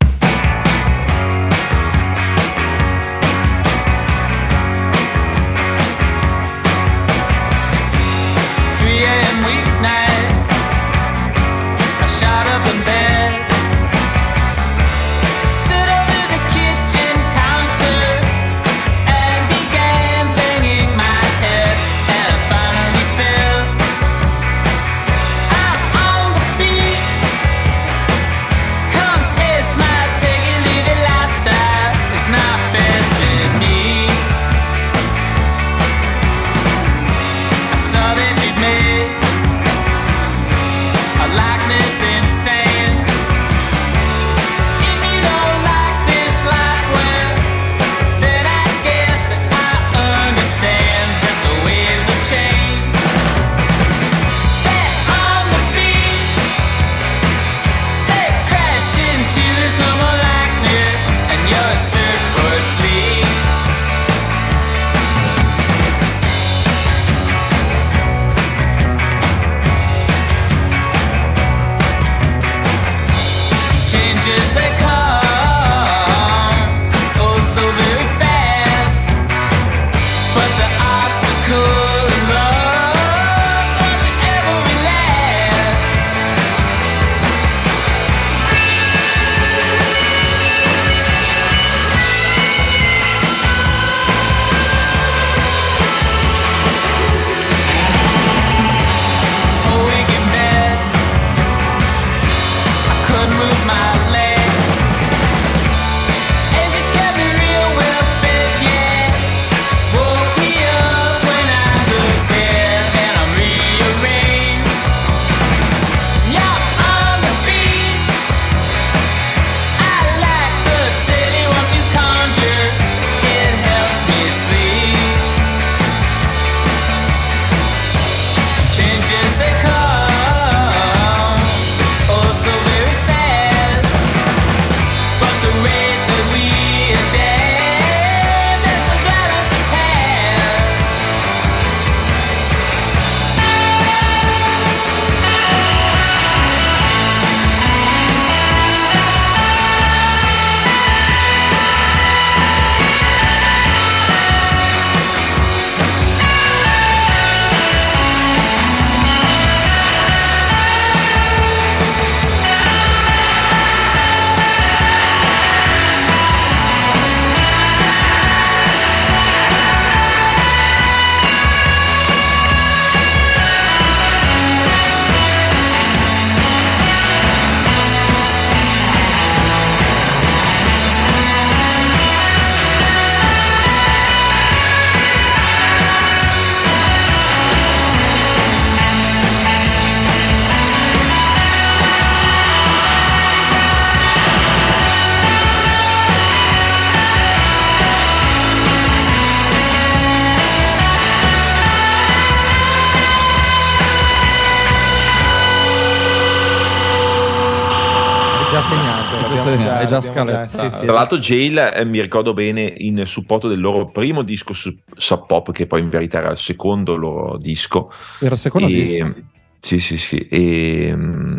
[210.00, 210.70] Già scalettato.
[210.70, 210.82] sì, sì.
[210.82, 215.26] Tra l'altro, Jail, eh, mi ricordo bene, in supporto del loro primo disco su Sub
[215.26, 217.92] Pop, che poi in verità era il secondo loro disco.
[218.20, 219.16] Era il secondo E- disco.
[219.60, 220.18] Sì, sì, sì.
[220.18, 221.31] E um,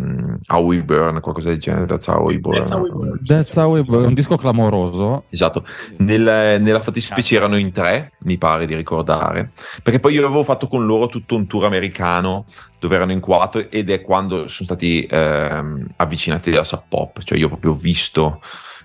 [0.52, 1.86] How We Burn, qualcosa del genere.
[1.86, 2.56] That's How We Burn.
[2.56, 3.20] That's How We Burn.
[3.24, 5.24] That's How We Burn, un disco clamoroso.
[5.30, 5.64] Esatto,
[5.98, 10.66] Nel- nella fattispecie erano in tre, mi pare di ricordare, perché poi io avevo fatto
[10.66, 12.44] con loro tutto un tour americano
[12.78, 17.38] dove erano in quattro ed è quando sono stati ehm, avvicinati alla Sub Pop, cioè
[17.38, 18.40] io ho proprio visto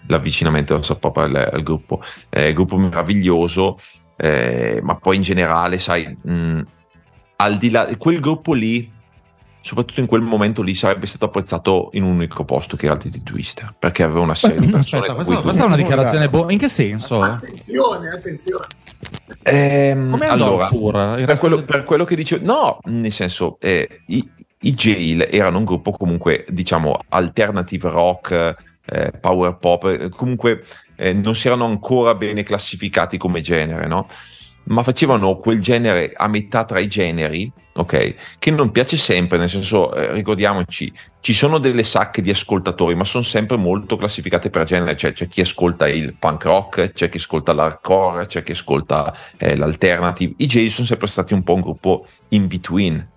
[0.08, 3.78] l'avvicinamento della Sub Pop al, al gruppo, Eh, gruppo meraviglioso,
[4.16, 6.62] eh, ma poi in generale, sai, mh,
[7.38, 8.92] al di là, quel gruppo lì,
[9.68, 13.02] soprattutto in quel momento lì, sarebbe stato apprezzato in un unico posto che era il
[13.02, 16.54] TT Twister, perché aveva una serie di persone Aspetta, questa, questa è una dichiarazione buona.
[16.54, 17.22] In che senso?
[17.22, 18.66] Attenzione, attenzione.
[19.44, 24.04] Ehm, Come andò allora, per quello, del- per quello che dicevo, no, nel senso, eh,
[24.08, 24.26] i,
[24.62, 28.54] i Jail erano un gruppo comunque, diciamo, alternative rock,
[28.86, 30.64] eh, power pop, eh, comunque
[30.96, 34.08] eh, non si erano ancora bene classificati come genere, no?
[34.68, 38.16] Ma facevano quel genere a metà tra i generi, ok?
[38.38, 43.06] Che non piace sempre, nel senso, eh, ricordiamoci, ci sono delle sacche di ascoltatori, ma
[43.06, 47.18] sono sempre molto classificate per genere, cioè c'è chi ascolta il punk rock, c'è chi
[47.18, 50.34] ascolta l'hardcore, c'è chi ascolta eh, l'alternative.
[50.38, 53.08] I Jail sono sempre stati un po' un gruppo in between,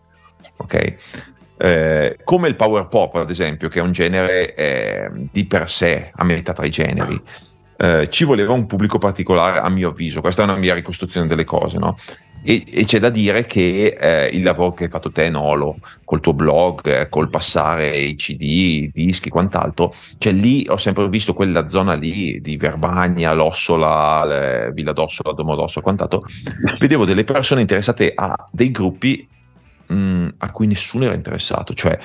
[0.56, 0.96] ok?
[1.56, 6.10] Eh, come il power pop, ad esempio, che è un genere eh, di per sé,
[6.14, 7.20] a metà tra i generi.
[7.82, 10.20] Eh, ci voleva un pubblico particolare, a mio avviso.
[10.20, 11.96] Questa è una mia ricostruzione delle cose, no?
[12.42, 16.20] E, e c'è da dire che eh, il lavoro che hai fatto te, Nolo, col
[16.20, 21.32] tuo blog, eh, col passare i CD, i dischi, quant'altro, cioè lì ho sempre visto
[21.32, 26.24] quella zona lì di Verbania, Lossola, le- Villa d'Ossola, Domodossola, quant'altro.
[26.78, 29.26] Vedevo delle persone interessate a dei gruppi
[29.86, 31.98] mh, a cui nessuno era interessato, cioè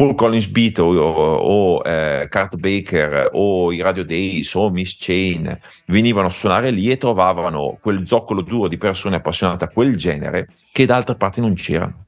[0.00, 5.60] Paul Collins Beat o, o, eh, Kurt Baker o i Radio Days o Miss Chain
[5.88, 10.54] venivano a suonare lì e trovavano quel zoccolo duro di persone appassionate a quel genere
[10.72, 12.06] che da altre parti non c'erano.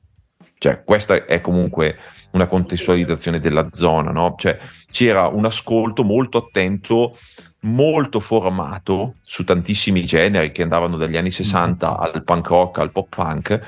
[0.56, 1.98] Cioè, questa è comunque
[2.30, 4.36] una contestualizzazione della zona, no?
[4.38, 4.56] Cioè,
[4.90, 7.18] c'era un ascolto molto attento,
[7.64, 13.14] molto formato su tantissimi generi che andavano dagli anni 60 al punk rock, al pop
[13.14, 13.60] punk,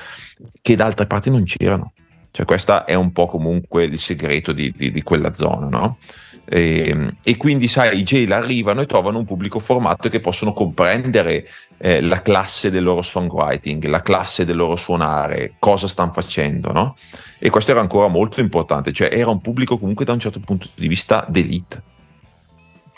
[0.63, 1.93] che da altre parti non c'erano.
[2.35, 5.99] Cioè, questo è un po' comunque il segreto di, di- di quella zona, no?
[6.43, 11.47] E, e quindi, sai, i jail arrivano e trovano un pubblico formato che possono comprendere
[11.77, 16.97] eh, la classe del loro songwriting, la classe del loro suonare, cosa stanno facendo, no?
[17.39, 20.67] E questo era ancora molto importante, cioè era un pubblico comunque da un certo punto
[20.75, 21.83] di vista d'elite.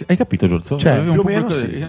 [0.05, 0.77] Hai capito, Giorgio?
[0.77, 1.67] Cioè, più o meno sì.
[1.67, 1.81] di-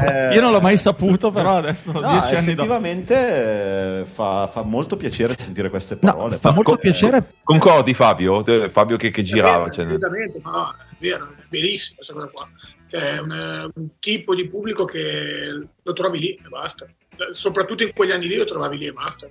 [0.00, 4.96] Eh, Io non l'ho mai saputo, però adesso, No, dieci effettivamente eh, fa, fa molto
[4.96, 6.36] piacere sentire queste No, parole.
[6.36, 7.34] fa molto Co- piacere.
[7.42, 8.42] Concordi Fabio?
[8.42, 9.66] Te- Fabio che, che girava.
[9.66, 9.98] È cioè- vero,
[10.42, 12.48] ma no, è vero, è verissimo questa cosa qua.
[12.88, 16.86] Cioè, è un, un tipo di pubblico che lo trovi lì e basta.
[17.32, 19.26] Soprattutto in quegli anni lì lo trovavi lì e basta.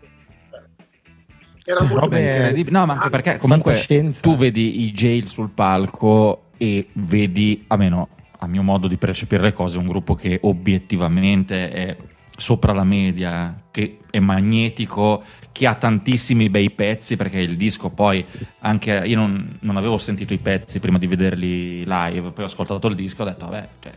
[1.63, 2.19] Era molto Robe-.
[2.19, 2.77] Incredibile.
[2.79, 3.81] No, ma anche perché comunque
[4.21, 9.53] tu vedi i jail sul palco e vedi, almeno a mio modo di percepire le
[9.53, 11.97] cose, un gruppo che obiettivamente è
[12.37, 18.23] sopra la media, che è magnetico, che ha tantissimi bei pezzi, perché il disco poi
[18.59, 22.87] anche io non, non avevo sentito i pezzi prima di vederli live, poi ho ascoltato
[22.87, 23.91] il disco e ho detto, vabbè, cioè,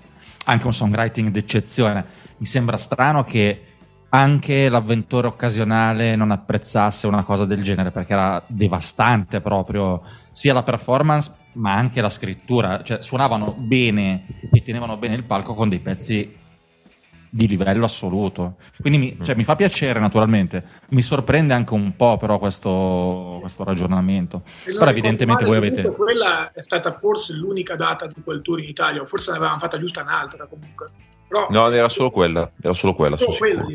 [0.46, 2.04] anche un songwriting d'eccezione.
[2.38, 3.64] Mi sembra strano che
[4.10, 10.02] anche l'avventore occasionale non apprezzasse una cosa del genere perché era devastante proprio
[10.40, 12.82] sia la performance ma anche la scrittura.
[12.82, 16.34] Cioè suonavano bene e tenevano bene il palco con dei pezzi
[17.28, 18.56] di livello assoluto.
[18.80, 20.64] Quindi mi, cioè, mi fa piacere naturalmente.
[20.88, 24.40] Mi sorprende anche un po' però questo, questo ragionamento.
[24.46, 28.60] Se però evidentemente male, voi avete Quella è stata forse l'unica data di quel tour
[28.60, 30.86] in Italia, o forse ne avevamo fatta giusta un'altra comunque.
[31.28, 33.16] Però, No, era solo quella, era solo quella.
[33.18, 33.66] solo quella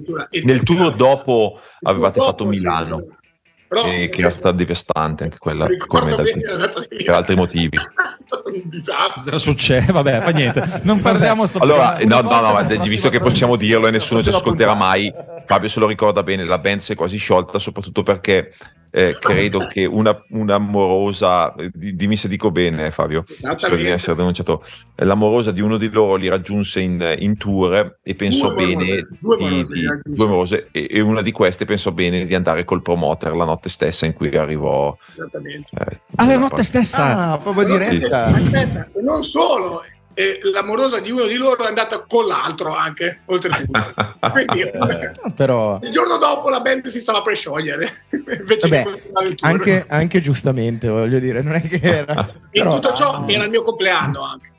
[0.43, 3.23] Nel tour dopo avevate tour fatto dopo, sì, Milano, sì.
[3.67, 7.77] Però, eh, che era stata devastante anche quella, probabilmente bene per altri motivi.
[8.17, 9.37] è stato un disastro.
[9.37, 13.19] succede vabbè fa niente non parliamo solo Allora, no, no, no, per ma visto che
[13.19, 15.13] possiamo dirlo e nessuno ci ascolterà mai,
[15.45, 18.53] Fabio se lo ricorda bene, la band si è quasi sciolta, soprattutto perché
[18.97, 24.15] eh, credo che una, un'amorosa, eh, di- dimmi se dico bene Fabio, spero di essere
[24.15, 24.63] denunciato,
[24.95, 29.07] l'amorosa di uno di loro li raggiunse in, in tour e pensò Due bene, amorose,
[29.19, 32.81] due di, amorose due amorose, e, e una di queste pensò bene di andare col
[32.81, 34.95] promoter la notte stessa in cui arrivò.
[35.13, 35.75] Esattamente.
[35.77, 35.83] eh,
[36.15, 38.25] ah la nella notte parte- stessa Ah, proprio diretta.
[38.25, 39.83] Aspetta, e non solo,
[40.17, 43.93] e l'amorosa di uno di loro è andata con l'altro anche, oltretutto.
[44.31, 47.85] Quindi Eh, però il giorno dopo la band si stava per sciogliere.
[48.39, 49.01] Invece vabbè,
[49.41, 52.27] anche, anche giustamente, voglio dire, non è che era...
[52.49, 54.51] E però- tutto ciò era il mio compleanno anche.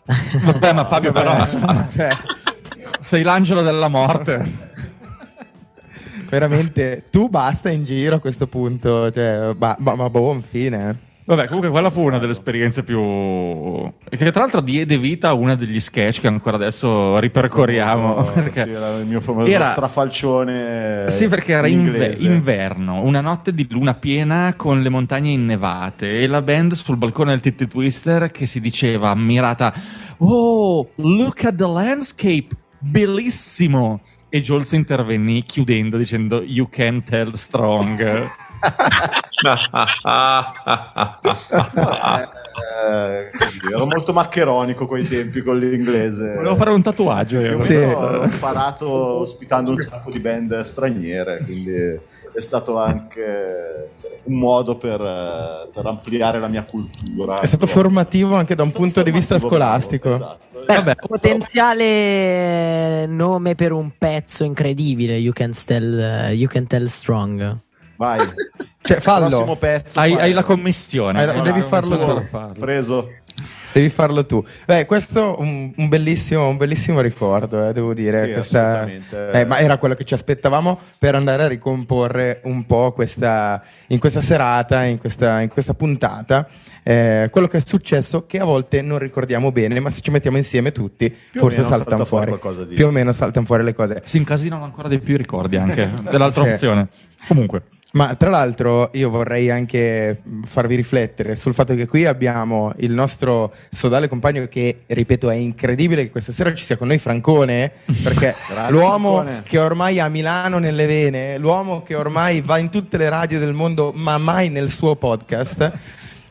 [0.44, 2.16] Vabbè, ma Fabio, però, Vabbè, insomma, cioè,
[3.00, 4.64] sei l'angelo della morte.
[6.28, 11.04] veramente, tu basta in giro a questo punto, cioè, ma, ma, ma buon fine.
[11.28, 13.00] Vabbè, comunque quella fu una delle esperienze più...
[14.08, 18.14] che tra l'altro diede vita a uno degli sketch che ancora adesso ripercorriamo.
[18.14, 18.62] Famoso, perché...
[18.62, 22.24] sì, era il mio famoso Era- strafalcione Sì, perché era inglese.
[22.24, 27.30] inverno, una notte di luna piena con le montagne innevate e la band sul balcone
[27.30, 29.74] del Titty Twister che si diceva ammirata
[30.18, 34.00] Oh, look at the landscape, bellissimo!
[34.28, 38.28] E Jules intervenne chiudendo dicendo You can tell strong.
[42.56, 43.30] Eh,
[43.70, 46.34] ero molto maccheronico quei tempi con l'inglese.
[46.34, 47.38] Volevo fare un tatuaggio.
[47.38, 47.60] io.
[47.60, 47.76] Sì.
[47.76, 51.98] Ho imparato ospitando un sacco di band straniere, quindi
[52.36, 53.90] è stato anche
[54.24, 57.38] un modo per, eh, per ampliare la mia cultura.
[57.40, 60.14] È stato formativo anche da un punto di vista scolastico.
[60.14, 60.44] esatto.
[60.66, 60.94] Beh, Vabbè.
[61.06, 65.16] potenziale nome per un pezzo incredibile.
[65.16, 67.56] You can tell, you can tell strong.
[67.96, 68.18] Vai,
[68.82, 69.28] Cioè, fallo.
[69.28, 69.98] prossimo pezzo.
[70.00, 70.22] Hai, vai.
[70.24, 71.20] hai la commissione.
[71.20, 72.22] Hai la- devi farlo tu.
[72.28, 72.60] farlo.
[72.60, 73.10] preso.
[73.76, 74.42] Devi farlo tu.
[74.64, 78.24] Beh, questo è un, un bellissimo, un bellissimo ricordo, eh, devo dire.
[78.24, 78.86] Sì, Questa-
[79.32, 83.98] eh, ma era quello che ci aspettavamo per andare a ricomporre un po' questa, in
[83.98, 86.48] questa serata, in questa, in questa puntata.
[86.88, 90.38] eh, quello che è successo che a volte non ricordiamo bene, ma se ci mettiamo
[90.38, 92.74] insieme tutti, Più forse saltano salta fuori fuori.
[92.74, 94.00] Più o meno saltano fuori le cose.
[94.06, 96.50] Si incasinano ancora di più i ricordi anche dell'altra Sì.
[96.50, 96.88] opzione.
[97.28, 97.62] Comunque.
[97.96, 102.92] Ma tra l'altro io vorrei anche mh, farvi riflettere sul fatto che qui abbiamo il
[102.92, 107.72] nostro sodale compagno che, ripeto, è incredibile che questa sera ci sia con noi Francone,
[108.02, 108.34] perché
[108.68, 109.42] l'uomo Francone.
[109.46, 113.54] che ormai ha Milano nelle vene, l'uomo che ormai va in tutte le radio del
[113.54, 115.72] mondo ma mai nel suo podcast,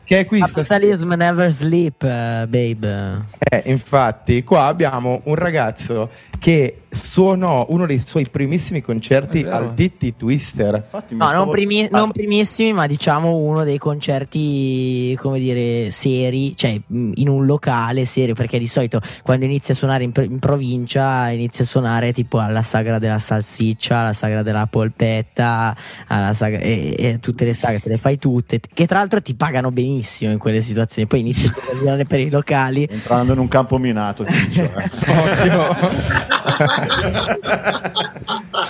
[0.06, 0.62] che è qui stasera.
[0.78, 3.24] Capitalism never sleep, eh, babe.
[3.50, 9.56] Eh, infatti, qua abbiamo un ragazzo che suonò uno dei suoi primissimi concerti vero.
[9.56, 10.76] al Titti Twister.
[10.76, 15.38] Infatti mi No, stavo- non, primi- Ah, non primissimi, ma diciamo uno dei concerti, come
[15.38, 20.12] dire, seri, cioè in un locale serio, perché di solito quando inizi a suonare in,
[20.12, 25.76] pro- in provincia inizi a suonare tipo alla sagra della salsiccia, alla sagra della polpetta,
[26.06, 29.34] alla sagra, e, e tutte le sagre te le fai tutte, che tra l'altro ti
[29.34, 32.86] pagano benissimo in quelle situazioni, poi inizi a suonare per i locali.
[32.90, 34.90] Entrando in un campo minato, Ciccio, eh.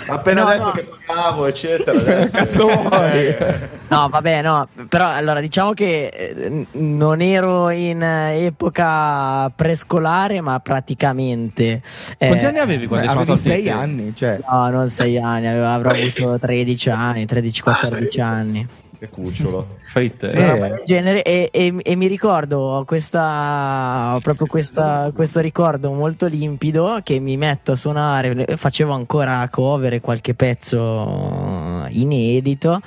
[0.09, 0.70] appena No, detto no.
[0.72, 1.98] che pagavo, eccetera.
[1.98, 3.26] Adesso, Cazzo vuoi?
[3.26, 10.40] Eh, No, vabbè, no, però allora diciamo che eh, non ero in eh, epoca prescolare,
[10.40, 11.80] ma praticamente.
[12.18, 13.68] eh, Quanti anni avevi quando suonato Avevi al sei Titti?
[13.74, 14.40] anni, cioè.
[14.48, 18.66] No, non 6 anni, avevo- avrò avuto 13 anni, 13-14 anni.
[18.99, 19.78] Che cucciolo.
[19.88, 20.30] Fai te.
[20.30, 20.36] Sì.
[20.36, 25.92] Una roba del genere, e, e- e mi ricordo ho questa, proprio questa, questo ricordo
[25.92, 32.80] molto limpido che mi metto a suonare, facevo ancora cover e qualche pezzo inedito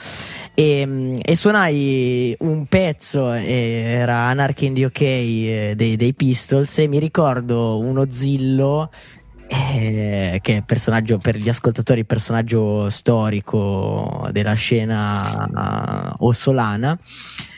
[0.59, 6.79] e, e suonai un pezzo, eh, era Anarchy in the OK eh, dei, dei Pistols
[6.79, 8.89] e mi ricordo uno zillo
[9.49, 16.97] eh, che è personaggio per gli ascoltatori personaggio storico della scena uh, ossolana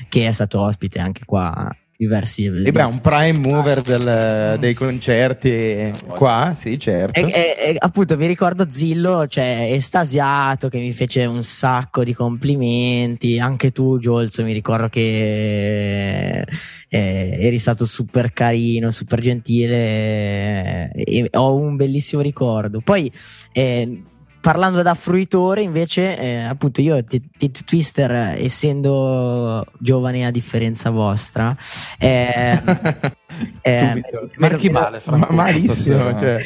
[0.07, 1.69] che è stato ospite anche qua
[2.01, 7.19] diversi E beh, un prime mover del- dei concerti qua, sì, certo.
[7.19, 12.13] e, e- e appunto mi ricordo Zillo, cioè estasiato, che mi fece un sacco di
[12.15, 13.37] complimenti.
[13.39, 16.41] Anche tu, Giolzo, mi ricordo che
[16.89, 20.89] eh, eri stato super carino, super gentile.
[20.93, 22.81] eh, e ho un bellissimo ricordo.
[22.81, 23.11] Poi.
[23.53, 24.03] eh,
[24.41, 31.55] Parlando da fruitore, invece, eh, appunto, io T- T- Twister, essendo giovane a differenza vostra,
[31.99, 32.59] eh,
[33.61, 34.01] eh,
[34.37, 36.39] Marchi male, Ma- malissimo, cioè.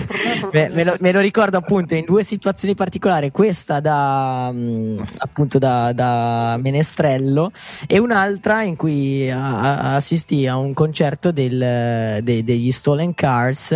[0.50, 5.58] me, me lo, me lo ricordo appunto in due situazioni particolari, questa da mh, appunto
[5.58, 7.50] da, da menestrello
[7.86, 13.74] e un'altra in cui a- a- assisti a un concerto del- de- degli Stolen Cars.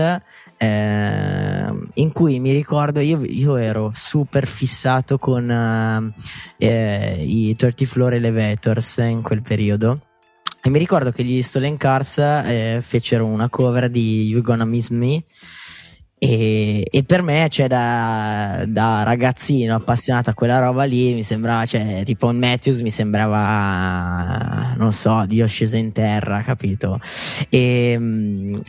[0.59, 6.15] Eh, in cui mi ricordo io, io ero super fissato con eh,
[6.59, 10.01] eh, i 30 Floor Elevators in quel periodo.
[10.63, 14.89] E mi ricordo che gli Stolen Cars eh, fecero una cover di You Gonna Miss
[14.91, 15.25] Me
[16.19, 21.67] E, e per me, cioè, da, da ragazzino appassionato a quella roba lì, mi sembrava,
[21.67, 26.99] cioè, tipo Matthews mi sembrava, non so, Dio sceso in terra, capito?
[27.51, 27.93] E,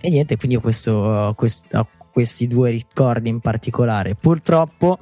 [0.01, 4.15] e niente, quindi ho questo, questo, questi due ricordi in particolare.
[4.15, 4.99] Purtroppo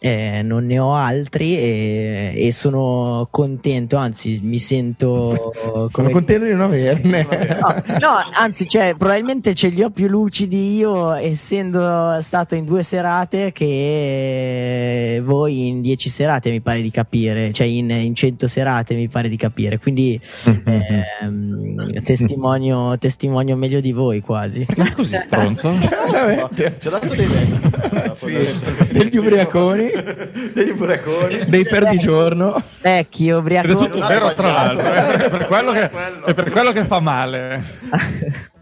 [0.00, 5.52] eh, non ne ho altri e, e, sono contento, anzi mi sento...
[5.90, 7.26] sono contento di non averne.
[7.58, 12.82] No, no, anzi, cioè, probabilmente ce li ho più lucidi io essendo stato in due
[12.82, 18.94] serate che voi in dieci serate mi pare di capire, cioè in, in cento serate
[18.94, 20.20] mi pare di capire, quindi
[20.64, 24.66] eh, testimonio, testimonio meglio di voi quasi.
[24.94, 25.72] Così stronzo?
[25.72, 28.14] Ci ha dato dei vecchi.
[28.14, 29.87] sì, degli ubriaconi
[30.52, 33.72] degli ubriaconi, dei perdigiorno, vecchi ubriaconi.
[33.72, 35.90] Ed è tutto vero, tra l'altro, eh, è per quello che,
[36.24, 37.64] è per quello che fa male.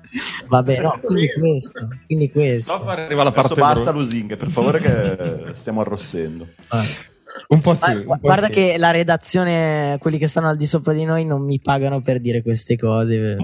[0.48, 1.88] Vabbè, no, quindi questo.
[2.06, 2.78] Quindi questo.
[2.78, 6.46] No, arriva la parte Adesso basta lusinghe, per favore, che stiamo arrossendo.
[6.68, 6.82] Ah.
[7.48, 7.90] Un po' sì.
[7.90, 8.52] Un po guarda sì.
[8.52, 12.18] che la redazione, quelli che stanno al di sopra di noi, non mi pagano per
[12.18, 13.36] dire queste cose.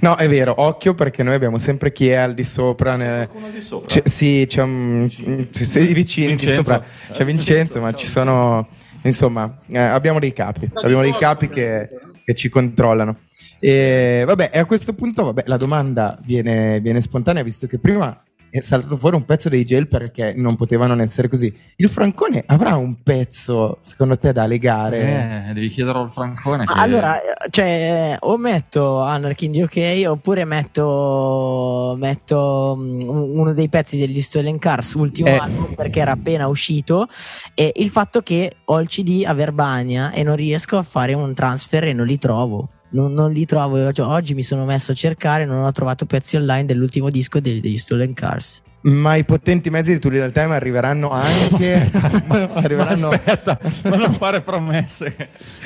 [0.00, 2.96] No, è vero, occhio perché noi abbiamo sempre chi è al di sopra.
[2.96, 3.28] Ne...
[3.52, 3.86] Di sopra?
[3.86, 5.08] C'è, sì, c'è un.
[5.50, 6.82] Sei vicini di sopra.
[7.12, 8.68] C'è Vincenzo, ma ci sono.
[9.02, 10.68] Insomma, eh, abbiamo dei capi.
[10.72, 11.88] Abbiamo dei capi che,
[12.24, 13.20] che ci controllano.
[13.60, 18.22] E vabbè, e a questo punto, vabbè, la domanda viene, viene spontanea, visto che prima
[18.50, 21.52] è saltato fuori un pezzo dei gel perché non poteva non essere così.
[21.76, 25.48] Il Francone avrà un pezzo, secondo te, da legare?
[25.48, 26.64] Eh, devi chiederlo al Francone.
[26.64, 26.72] Che...
[26.76, 27.16] Allora,
[27.50, 34.58] cioè, o metto Anarchy in UK oppure metto, metto mm, uno dei pezzi degli Stolen
[34.58, 35.36] Cars ultimo Eh.
[35.36, 37.06] album perché era appena uscito
[37.54, 41.34] e il fatto che ho il CD a Verbania e non riesco a fare un
[41.34, 42.70] transfer e non li trovo.
[42.90, 43.92] Non, non li trovo.
[43.92, 47.60] Cioè, oggi mi sono messo a cercare, non ho trovato pezzi online dell'ultimo disco degli,
[47.60, 48.62] degli Stolen Cars.
[48.80, 51.90] Ma i potenti mezzi di Tulli del Time arriveranno anche.
[52.26, 53.08] Ma arriveranno.
[53.10, 55.14] aspetta, ma non fare promesse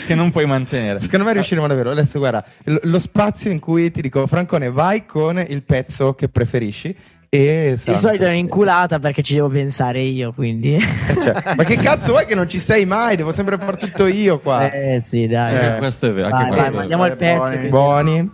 [0.06, 0.98] che- non puoi mantenere.
[0.98, 1.90] Secondo me riusciremo davvero.
[1.90, 6.28] Adesso guarda, lo, lo spazio in cui ti dico, Francone, vai con il pezzo che
[6.28, 6.96] preferisci.
[7.34, 10.78] E Di solito è un'inculata perché ci devo pensare io, quindi.
[10.78, 13.16] Cioè, ma che cazzo vuoi che non ci sei mai?
[13.16, 14.70] Devo sempre fare tutto io qua.
[14.70, 15.76] eh sì, dai.
[15.76, 15.78] Eh.
[15.78, 16.26] questo è vero.
[16.26, 16.98] Anche Vai, questo vai, è vero.
[16.98, 17.58] mandiamo il pezzo.
[17.62, 18.30] che- Buoni.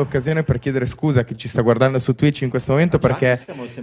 [0.00, 3.38] L'occasione per chiedere scusa a chi ci sta guardando su Twitch in questo momento perché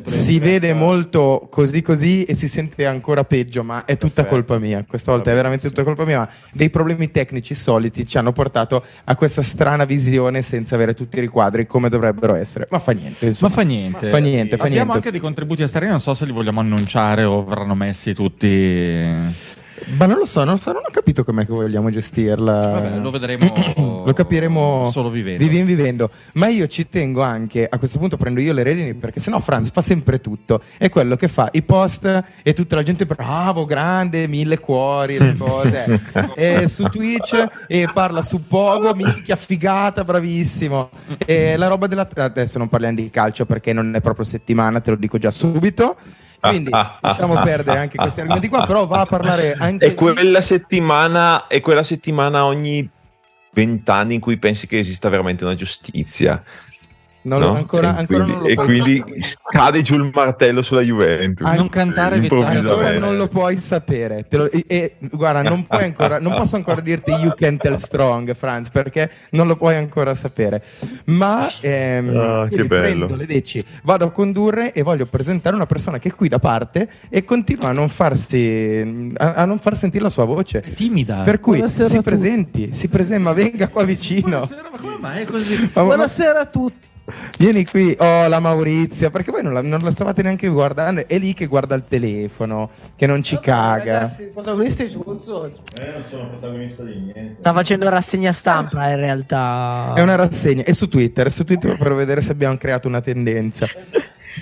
[0.05, 4.29] si vede molto così così e si sente ancora peggio, ma è tutta Perfetto.
[4.35, 4.83] colpa mia.
[4.87, 8.83] Questa volta è veramente tutta colpa mia, ma dei problemi tecnici soliti ci hanno portato
[9.05, 12.67] a questa strana visione senza avere tutti i riquadri come dovrebbero essere.
[12.69, 13.51] Ma fa niente, Ma insomma.
[13.53, 14.07] fa niente.
[14.07, 14.93] Fa niente, fa Abbiamo niente.
[14.97, 19.55] anche dei contributi esterni, non so se li vogliamo annunciare o verranno messi tutti.
[19.97, 22.67] Ma non lo so, non, so, non ho capito com'è che vogliamo gestirla.
[22.69, 23.95] Vabbè, lo vedremo.
[24.07, 25.43] Lo capiremo solo vivendo.
[25.43, 26.09] Vivi- vivendo.
[26.33, 29.69] Ma io ci tengo anche, a questo punto prendo io le redini perché sennò Franz
[29.71, 30.61] fa sempre tutto.
[30.77, 35.35] È quello che fa i post e tutta la gente bravo, grande, mille cuori, le
[35.37, 36.01] cose.
[36.35, 40.89] e su Twitch e parla su Pogo, minchia figata, bravissimo.
[41.25, 42.07] E la roba della...
[42.13, 45.97] Adesso non parliamo di calcio perché non è proprio settimana, te lo dico già subito.
[46.39, 51.47] Quindi lasciamo perdere anche questi argomenti qua, però va a parlare anche di- quella settimana,
[51.47, 52.87] è quella settimana ogni
[53.51, 56.43] vent'anni in cui pensi che esista veramente una giustizia.
[57.27, 57.55] Non- no?
[57.55, 59.19] ancora, e ancora quindi, non lo e puoi quindi sapere.
[59.43, 61.45] cade giù il martello sulla Juventus.
[61.47, 62.45] Ah, non cantare Vittorio.
[62.45, 64.25] Ancora non lo puoi sapere.
[64.29, 67.75] Te lo- e, e, guarda, non, puoi ancora, non posso ancora dirti you can tell
[67.77, 70.63] strong, Franz, perché non lo puoi ancora sapere.
[71.05, 73.05] Ma ehm, Ah, che bello.
[73.07, 76.39] prendo le veci, vado a condurre e voglio presentare una persona che è qui da
[76.39, 80.61] parte e continua a non farsi a, a non far sentire la sua voce.
[80.61, 81.21] È timida.
[81.23, 84.29] Per cui Buonasera a si presenti, si presenta, ma venga qua vicino.
[84.29, 85.69] Buonasera, ma come mai è così?
[85.73, 86.87] Buonasera a tutti.
[87.37, 91.17] Vieni qui, oh la Maurizia, perché voi non la, non la stavate neanche guardando, è
[91.17, 93.99] lì che guarda il telefono, che non ci caga.
[93.99, 95.45] Ragazzi, il protagonista è giusto.
[95.45, 97.37] Eh, non sono protagonista di niente.
[97.39, 99.93] Sta facendo rassegna stampa in realtà.
[99.95, 103.01] È una rassegna, è su Twitter, è su Twitter per vedere se abbiamo creato una
[103.01, 103.67] tendenza.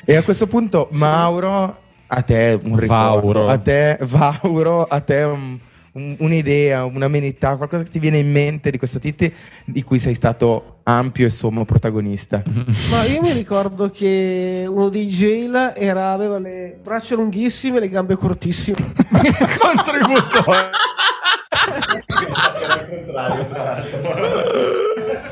[0.03, 3.45] E a questo punto, Mauro, a te un ricordo, Vauro.
[3.47, 5.59] a te, Vauro, a te un-
[5.95, 9.33] un- un'idea, un'amenità, qualcosa che ti viene in mente di questo Titti
[9.65, 12.43] di cui sei stato ampio e sommo protagonista.
[12.91, 17.89] Ma io mi ricordo che uno dei jail era, aveva le braccia lunghissime e le
[17.89, 18.77] gambe cortissime.
[19.59, 20.43] Contributo.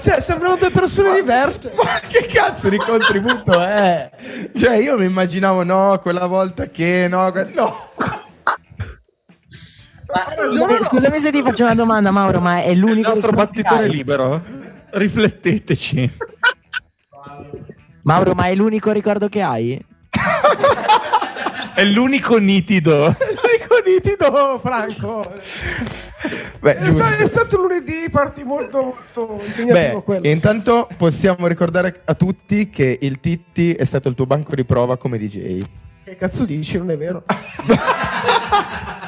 [0.01, 1.73] cioè, sembrano due persone diverse.
[1.75, 4.09] Ma che cazzo di contributo è?
[4.55, 7.91] Cioè, io mi immaginavo, no, quella volta che, no, que- no.
[10.37, 13.61] Scusami, scusami se ti faccio una domanda, Mauro, ma è Il l'unico nostro ricordo che
[13.61, 14.43] battitore libero.
[14.91, 16.11] Rifletteteci.
[18.03, 19.83] Mauro, ma è l'unico ricordo che hai?
[21.73, 23.05] È l'unico nitido.
[23.05, 25.33] L'unico nitido, Franco.
[26.59, 30.27] Beh, È, stato lunedì, parti molto, molto impegnativo Beh, quello.
[30.27, 34.95] intanto possiamo ricordare a tutti che il Titti è stato il tuo banco di prova
[34.97, 35.61] come DJ.
[36.05, 36.77] Che cazzo dici?
[36.77, 37.23] Non è vero.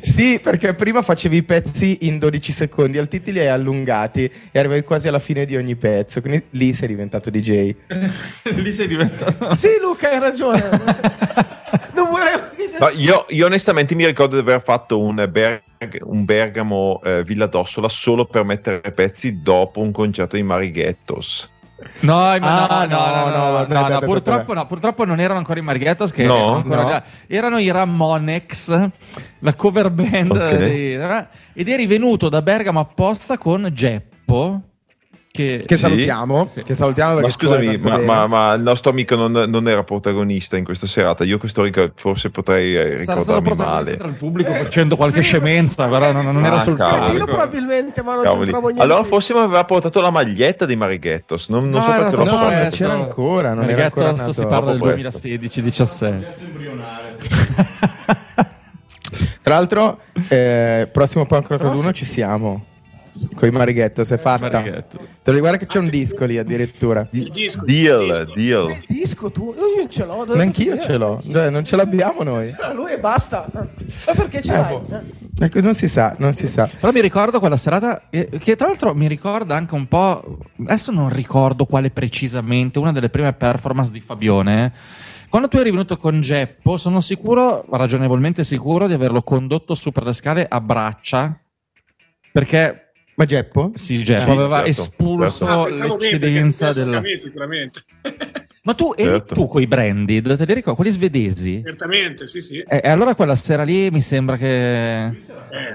[0.00, 4.58] Sì, perché prima facevi i pezzi in 12 secondi, al Titti li hai allungati e
[4.58, 7.74] arrivavi quasi alla fine di ogni pezzo, quindi lì sei diventato DJ.
[8.56, 9.54] Lì sei diventato.
[9.56, 10.60] sì, Luca, hai ragione.
[11.94, 12.50] non volevo
[12.80, 17.44] No, io, io onestamente mi ricordo di aver fatto un, Berg- un Bergamo eh, Villa
[17.44, 21.50] d'Ossola solo per mettere pezzi dopo un concerto di Marighettos.
[22.00, 25.62] No, ma Ah, no, no, no, no, no, purtroppo, no, purtroppo non erano ancora i
[25.62, 26.34] Marghettos che No?
[26.36, 27.02] erano, ancora- No.
[27.26, 28.88] erano i Ramonex,
[29.40, 30.56] la cover band Ok.
[30.64, 30.94] di-
[31.54, 34.60] ed eri venuto da Bergamo apposta con Geppo
[35.32, 35.80] che, Che Sì.
[35.82, 36.62] salutiamo, Sì.
[36.64, 40.56] che salutiamo Ma perché scusami, ma, ma- ma il nostro amico non, non era protagonista
[40.56, 41.22] in questa serata.
[41.22, 43.96] Io questo ricordo, forse potrei eh, sarà stato ricordarmi male.
[43.96, 46.98] tra il pubblico facendo qualche scemenza, però non, non era Ah, sul cavolo.
[47.02, 47.16] palco.
[47.16, 48.40] Io probabilmente, ma non Cavoli.
[48.42, 48.82] c'entravo niente.
[48.84, 51.48] Allora forse mi aveva portato la maglietta di Marighettos.
[51.48, 52.48] Non, non No, so perché l'ho troppo no, fatto.
[52.60, 52.76] presto.
[52.76, 55.28] c'era ancora, non era ancora si parla del Troppo presto.
[55.28, 57.18] 2016-17.
[59.42, 62.64] Tra l'altro, eh, prossimo Punk Rock ad 1 ci siamo.
[63.34, 64.62] Con i Marighetto, si è fatta.
[64.62, 67.06] Te lo guarda che c'è un disco lì addirittura.
[67.12, 67.64] Il disco.
[67.64, 68.34] Deal, il disco.
[68.34, 68.70] deal.
[68.70, 69.54] Il disco tu?
[69.56, 70.24] Io non ce l'ho.
[70.34, 72.46] Neanch'io ce l'ho, Cioè, non ce l'abbiamo noi.
[72.46, 72.74] dire?
[72.74, 73.46] Lui e basta.
[73.52, 73.66] Ma
[74.14, 74.68] perché ce Eh, l'hai?
[74.80, 74.86] boh.
[74.96, 75.44] Eh.
[75.44, 76.68] Ecco, non si sa, non si sa.
[76.78, 80.90] Però mi ricordo quella serata, eh, che tra l'altro mi ricorda anche un po', adesso
[80.92, 84.72] non ricordo quale precisamente, una delle prime performance di Fabione.
[85.30, 90.02] Quando tu eri venuto con Geppo, sono sicuro, ragionevolmente sicuro, di averlo condotto su per
[90.04, 91.38] le scale a braccia,
[92.32, 92.89] perché
[93.20, 93.72] Ma Geppo?
[93.74, 97.02] sì, Geppo Sì, aveva certo, espulso Ah, l'eccedenza del...
[97.18, 97.82] sicuramente.
[98.62, 99.34] Ma tu eri Certo.
[99.34, 101.60] tu coi branded, te li ricordi, quelli svedesi?
[101.62, 102.58] Certamente, sì, sì.
[102.58, 105.04] E, e allora quella sera lì mi sembra che...
[105.04, 105.12] Eh,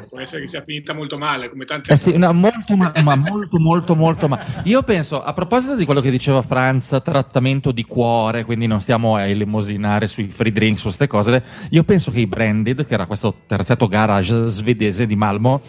[0.09, 3.15] può essere che sia finita molto male, come tante Eh sì, no, molto, ma, ma
[3.15, 4.27] molto, molto, molto.
[4.27, 8.81] Ma io penso, a proposito di quello che diceva Franz, trattamento di cuore, quindi non
[8.81, 11.43] stiamo a elemosinare sui free drink, su queste cose.
[11.71, 15.61] Io penso che i Branded, che era questo terzetto garage svedese di Malmo,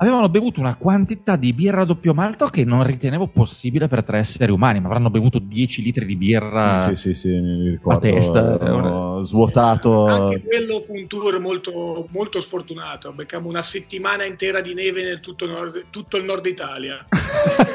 [0.00, 4.18] avevano bevuto una quantità di birra a doppio malto che non ritenevo possibile per tre
[4.18, 7.30] esseri umani, ma avranno bevuto 10 litri di birra Sì, sì, sì,
[7.70, 7.98] ricordo.
[7.98, 8.74] a testa.
[8.74, 10.06] Ho svuotato.
[10.06, 13.12] Anche quello fu un tour molto, molto sfortunato.
[13.12, 17.04] Beccamo una settimana intera di neve nel tutto, nord- tutto il nord Italia.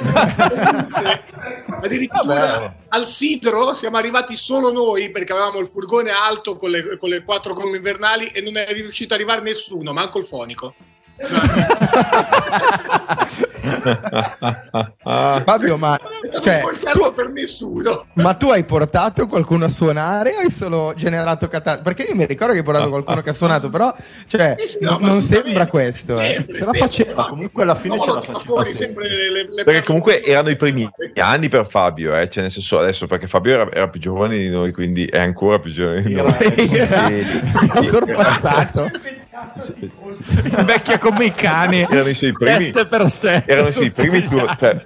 [1.82, 7.10] Addirittura al Sidro siamo arrivati solo noi perché avevamo il furgone alto con le, con
[7.10, 10.74] le quattro gomme invernali e non è riuscito ad arrivare nessuno, manco il fonico.
[15.46, 15.98] Fabio, ma,
[16.44, 18.06] cioè, confermo per nessuno.
[18.16, 21.84] ma tu hai portato qualcuno a suonare o hai solo generato catastrofe?
[21.94, 23.94] Perché io mi ricordo che hai portato qualcuno che ha suonato, però
[24.28, 26.20] cioè, no, non sembra questo.
[26.20, 26.46] eh.
[26.52, 28.86] Ce la faceva, comunque alla fine No, ce la faceva sempre.
[28.86, 32.52] sempre le- le- le Perché comunque erano i primi anni per Fabio, eh, cioè nel
[32.52, 36.02] senso adesso perché Fabio era, era più giovane di noi, quindi è ancora più giovane
[36.02, 36.26] di noi.
[37.76, 38.90] Ho sorpassato.
[40.66, 41.82] Vecchia come i cani.
[41.82, 43.52] Erano i suoi primi, 7 per 7.
[43.52, 44.56] erano i suoi primi tour.
[44.56, 44.82] Cioè,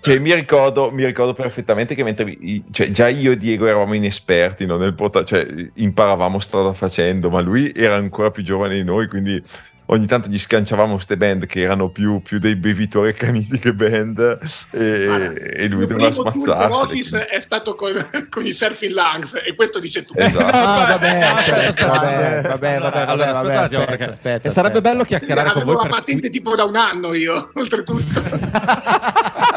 [0.00, 2.36] cioè, mi, ricordo, mi ricordo perfettamente che mentre
[2.70, 7.40] cioè, già io e Diego eravamo inesperti no, nel porta- cioè, imparavamo strada facendo, ma
[7.40, 9.42] lui era ancora più giovane di noi, quindi
[9.90, 14.38] ogni tanto gli scanciavamo queste band che erano più, più dei bevitori accaniti che band
[14.70, 16.80] e, e lui il doveva primo tour per smazzarsi.
[16.82, 17.92] Otis è stato con,
[18.28, 20.20] con i Surfing Lungs e questo dice tutto.
[20.20, 20.44] Esatto.
[20.46, 21.86] Ah, vabbè, Aspetta, certo, aspetta.
[21.86, 24.90] vabbè, vabbè, vabbè, allora, vabbè, aspettate, aspetta, perché- aspetta, e sarebbe aspetta.
[24.94, 28.22] bello chiacchierare con Avevo voi la per patente tipo da un anno io, oltretutto.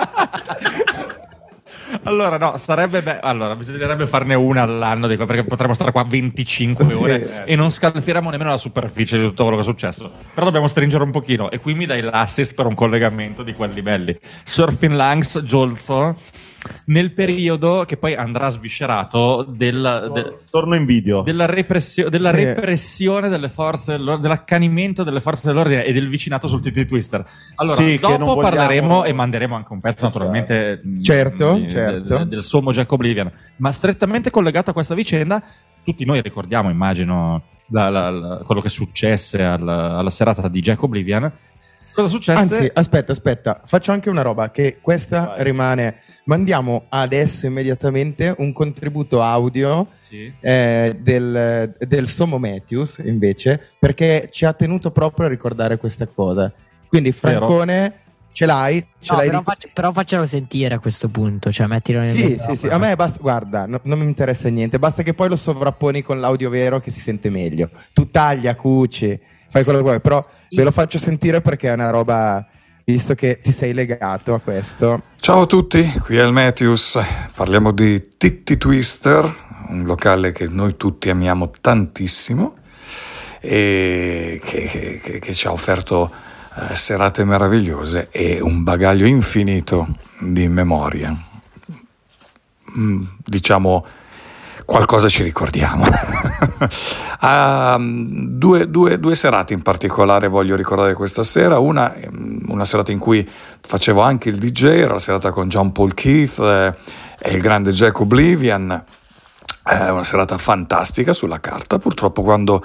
[2.12, 6.04] Allora, no, sarebbe be- allora, bisognerebbe farne una all'anno di qua, perché potremmo stare qua
[6.04, 9.66] 25 Sì, ore eh, e non scalfieremo nemmeno la superficie di tutto quello che è
[9.66, 10.12] successo.
[10.34, 13.82] Però dobbiamo stringere un pochino e qui mi dai l'assist per un collegamento di quelli
[13.82, 14.20] belli.
[14.44, 16.18] Surfing Lungs, Jolzo,
[16.86, 21.22] nel periodo che poi andrà sviscerato del, de- Torno in video.
[21.22, 22.44] della, repressio- della Sì.
[22.44, 27.26] repressione delle forze, dell'accanimento delle forze dell'ordine e del vicinato sul TT Twister.
[27.56, 32.18] Allora, Sì, dopo vogliamo- parleremo e manderemo anche un pezzo, naturalmente, mh, Certo, di- certo.
[32.18, 33.32] Del, del suo Jack Oblivion.
[33.58, 35.42] Ma strettamente collegato a questa vicenda,
[35.84, 37.44] tutti noi ricordiamo, immagino,
[37.74, 41.32] la- la- la- quello che successe al- alla serata di Jack Oblivion.
[41.94, 42.40] Cosa successe?
[42.40, 45.44] Anzi, aspetta, aspetta, faccio anche una roba che questa Vai.
[45.44, 45.96] rimane.
[46.26, 50.32] Mandiamo adesso immediatamente un contributo audio Sì.
[50.40, 56.52] eh, del, del Somo Matthews invece, perché ci ha tenuto proprio a ricordare questa cosa.
[56.88, 57.94] Quindi, Francone,
[58.32, 58.86] ce l'hai?
[59.00, 62.16] Ce No, l'hai però, di- fac- però faccelo sentire a questo punto, cioè mettilo nel
[62.16, 65.28] Sì, sì, sì, a me basta, guarda, no- non mi interessa niente, basta che poi
[65.28, 67.70] lo sovrapponi con l'audio vero che si sente meglio.
[67.94, 69.20] Tu taglia, cuci,
[69.52, 72.46] fai quello che vuoi, però ve lo faccio sentire perché è una roba,
[72.86, 75.04] visto che ti sei legato a questo.
[75.20, 76.98] Ciao a tutti, qui è il Matthews.
[77.36, 79.36] Parliamo di Titti Twister,
[79.68, 82.56] un locale che noi tutti amiamo tantissimo
[83.42, 86.10] e che, che- che- che ci ha offerto
[86.70, 89.88] eh, serate meravigliose e un bagaglio infinito
[90.20, 91.14] di memoria.
[92.78, 93.86] Mm, diciamo
[94.72, 95.84] qualcosa ci ricordiamo.
[97.20, 101.60] Ah, due, due- due serate in particolare voglio ricordare questa sera.
[101.60, 105.74] Una, ehm, una serata in cui facevo anche il DJ, era la serata con John
[105.74, 106.74] Paul Keith eh,
[107.20, 108.84] e il grande Jack Oblivion.
[109.64, 112.64] È una serata fantastica sulla carta, purtroppo quando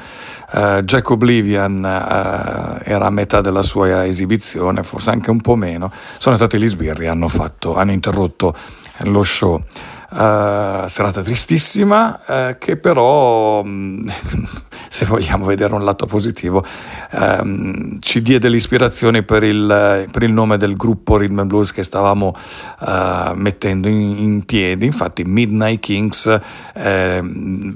[0.53, 5.93] eh, Jack Oblivion eh, era a metà della sua esibizione, forse anche un po' meno,
[6.19, 7.29] sono stati gli sbirri, hanno,
[7.75, 8.55] hanno interrotto
[9.01, 9.61] lo show.
[10.19, 14.07] Eh, serata tristissima eh, che però mh,
[14.89, 16.65] se vogliamo vedere un lato positivo
[17.11, 21.83] ehm, ci diede l'ispirazione per il, per il nome del gruppo Rhythm and Blues che
[21.83, 22.35] stavamo
[22.81, 24.87] eh, mettendo in, in piedi.
[24.87, 26.41] Infatti Midnight Kings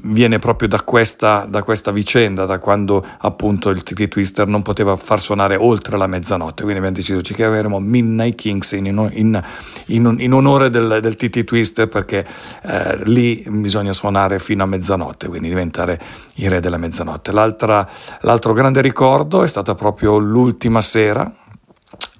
[0.02, 4.96] viene proprio da questa, da questa vicenda da quando appunto il TT Twister non poteva
[4.96, 6.62] far suonare oltre la mezzanotte.
[6.62, 9.42] Quindi abbiamo deciso che avremo Midnight Kings in, in,
[9.86, 12.24] in, in onore del, del TT Twister perché
[12.62, 16.00] eh, lì bisogna suonare fino a mezzanotte, quindi diventare
[16.36, 17.32] i re della mezzanotte.
[17.32, 17.88] L'altra-
[18.20, 21.30] l'altro grande ricordo è stata proprio l'ultima sera,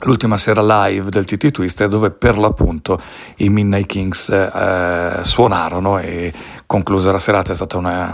[0.05, 3.01] l'ultima sera live del TT Twister dove per l'appunto
[3.37, 6.33] i Midnight Kings eh, suonarono e
[6.67, 8.13] conclusa la serata è stata una,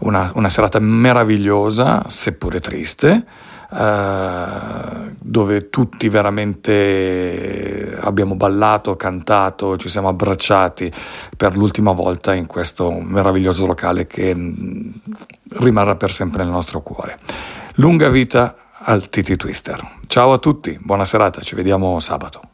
[0.00, 3.24] una- una serata meravigliosa, seppure triste.
[3.70, 10.90] Eh, dove tutti veramente abbiamo ballato, cantato, ci siamo abbracciati
[11.36, 14.90] per l'ultima volta in questo meraviglioso locale che mm,
[15.58, 17.18] rimarrà per sempre nel nostro cuore.
[17.74, 19.96] Lunga vita al TT Twister.
[20.06, 22.47] Ciao a tutti, buona serata, ci vediamo sabato.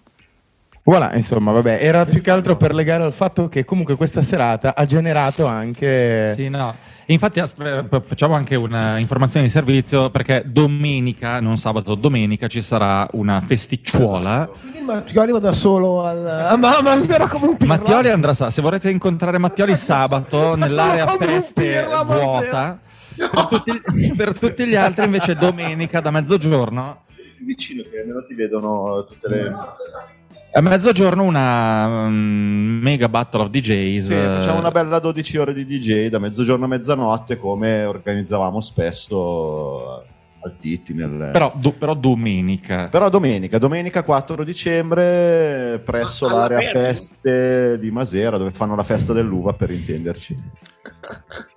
[0.86, 4.74] Voilà, insomma, vabbè, era più che altro per legare al fatto che comunque questa serata
[4.74, 6.34] ha generato anche...
[6.34, 6.74] Sì, no.
[7.06, 13.40] Infatti eh, facciamo anche un'informazione di servizio perché domenica, non sabato, domenica ci sarà una
[13.40, 14.50] festicciuola.
[14.74, 16.26] Il Mattioli va da solo al...
[16.26, 17.76] Ah, ma, ma era come un pirla.
[17.76, 22.78] Mattioli andrà sa, se vorrete incontrare Mattioli sabato nell'area feste vuota,
[23.16, 23.82] per tutti,
[24.14, 27.04] per tutti gli altri invece domenica da mezzogiorno
[27.44, 29.52] vicino che almeno ti vedono tutte le...
[30.56, 34.06] a mezzogiorno una mm, mega battle of DJs.
[34.06, 40.04] Sì, facciamo una bella 12 ore di DJ da mezzogiorno a mezzanotte come organizzavamo spesso
[40.40, 40.94] al Titti.
[40.94, 41.30] Nel...
[41.32, 42.86] Però, do- però domenica.
[42.88, 49.12] Però domenica, domenica 4 dicembre, presso Ma l'area feste di Masera, dove fanno la festa
[49.12, 50.36] dell'uva per intenderci.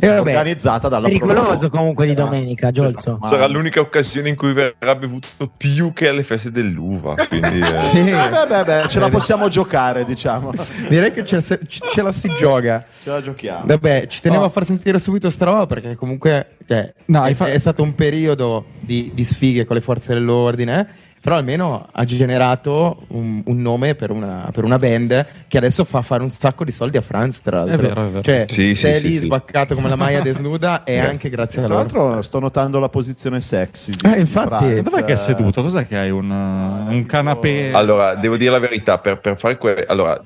[0.00, 3.18] E vabbè, Organizzata dalla Pericoloso comunque di domenica, Giolzo.
[3.20, 7.14] Ma- Sarà l'unica occasione in cui verrà bevuto più che alle feste dell'uva.
[7.28, 10.52] Quindi, eh, sì, Eh, beh, beh, beh, ce la possiamo giocare, diciamo.
[10.88, 12.84] direi che ce, ce- la si gioca.
[13.02, 13.62] Ce la giochiamo.
[13.66, 14.46] Vabbè, ci tenevo Oh.
[14.46, 17.94] a far sentire subito sta roba perché comunque cioè, No, è, infa- è stato un
[17.94, 20.86] periodo di, di sfighe con le forze dell'ordine, eh,
[21.20, 26.02] però almeno ha generato un, un nome per una, per una band che adesso fa
[26.02, 27.74] fare un sacco di soldi a Franz, tra l'altro.
[27.74, 28.22] È vero, è vero.
[28.22, 29.24] Cioè, Sì, se è sì, lì sì, sì.
[29.26, 31.86] sbaccato come la Maya desnuda è anche grazie a Tra loro.
[32.06, 33.92] l'altro sto notando la posizione sexy.
[33.92, 34.64] di- Eh, di infatti.
[34.64, 34.80] Franz.
[34.82, 35.62] Dov'è che è seduto?
[35.62, 36.10] Cos'è che hai?
[36.10, 37.70] Un, un canapè?
[37.72, 40.20] Allora, devo dire la verità, per, per fare que- allora,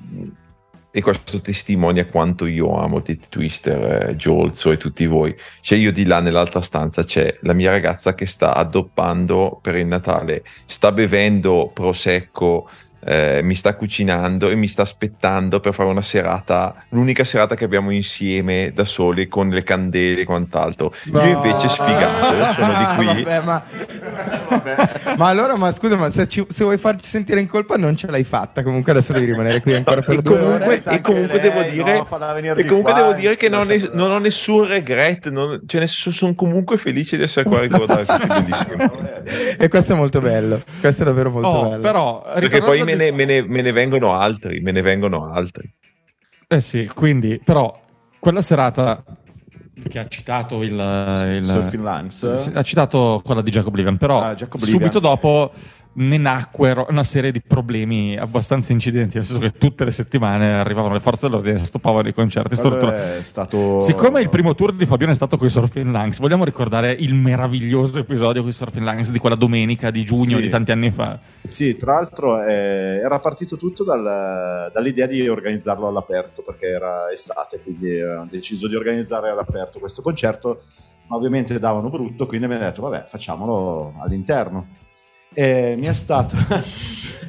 [0.95, 5.35] e questo testimonia quanto io amo Titi Twister, eh, e tutti voi.
[5.59, 9.87] Cioè, io di là nell'altra stanza c'è la mia ragazza che sta addoppando per il
[9.87, 12.69] Natale, sta bevendo prosecco.
[13.05, 17.63] Eh, mi sta cucinando e mi sta aspettando per fare una serata, l'unica serata che
[17.65, 20.93] abbiamo insieme da soli con le candele e quant'altro.
[21.05, 23.23] Io invece sfigato, sono di qui.
[23.23, 23.63] Vabbè, ma...
[25.17, 28.07] ma allora, ma scusa, ma se, ci- se vuoi farci sentire in colpa non ce
[28.07, 28.63] l'hai fatta.
[28.63, 30.95] Comunque adesso devi rimanere qui ancora per e due comunque, ore.
[30.95, 34.11] e comunque Anche devo lei, dire, no, e comunque devo dire che non, è- non
[34.11, 39.55] ho nessun regret, non, cioè sono comunque felice di essere qua a ricordare questi bellissimi.
[39.57, 40.61] E questo è molto bello.
[40.79, 41.81] Questo è davvero molto Oh, bello.
[41.81, 45.71] però, Perché poi me ne, me ne- me ne vengono altri, me ne vengono altri.
[46.47, 47.81] Eh sì, quindi, però,
[48.19, 49.03] quella serata
[49.89, 50.71] che ha citato il...
[50.71, 52.07] il Surfing.
[52.07, 55.51] Sì, ha citato quella di Jacob Oblivion, però Ah, Jacob subito dopo
[55.95, 60.93] ne nacquero una serie di problemi abbastanza incidenti, nel senso che tutte le settimane arrivavano
[60.93, 62.53] le forze dell'ordine e stoppavano i concerti.
[62.53, 63.79] È stato...
[63.81, 67.13] Siccome il primo tour di Fabione è stato con i Surfing Lungs, vogliamo ricordare il
[67.13, 70.41] meraviglioso episodio con i Surfing Lungs di quella domenica di giugno Sì.
[70.41, 71.19] di tanti anni fa?
[71.45, 77.59] Sì, tra l'altro eh, era partito tutto dal- dall'idea di organizzarlo all'aperto perché era estate,
[77.61, 80.63] quindi avevano deciso di organizzare all'aperto questo concerto,
[81.07, 84.81] ma ovviamente davano brutto, quindi abbiamo detto vabbè facciamolo all'interno.
[85.33, 86.35] E mi è stato...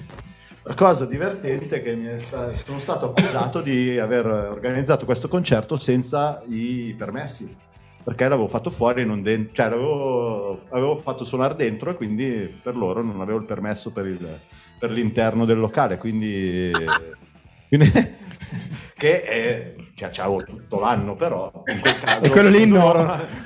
[0.67, 5.29] La cosa divertente è che mi è sta- sono stato accusato di aver organizzato questo
[5.29, 7.55] concerto senza i permessi
[8.03, 12.59] perché l'avevo fatto fuori e non dentro, cioè l'avevo avevo fatto suonare dentro e quindi
[12.63, 14.39] per loro non avevo il permesso per, il-
[14.79, 16.71] per l'interno del locale, quindi,
[17.69, 17.93] quindi
[18.97, 22.91] che è, cioè c'avevo tutto l'anno però in quel caso E quello lì no,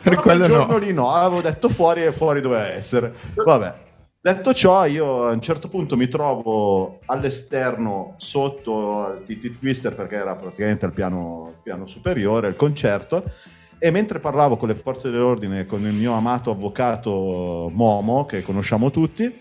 [0.02, 0.78] per quello quel giorno no.
[0.78, 3.12] lì no, avevo detto fuori e fuori doveva essere.
[3.34, 3.86] Vabbè.
[4.28, 10.16] Detto ciò, io a un certo punto mi trovo all'esterno sotto al TT Twister perché
[10.16, 13.24] era praticamente al piano, piano superiore il concerto
[13.78, 18.90] e mentre parlavo con le forze dell'ordine con il mio amato avvocato Momo che conosciamo
[18.90, 19.34] tutti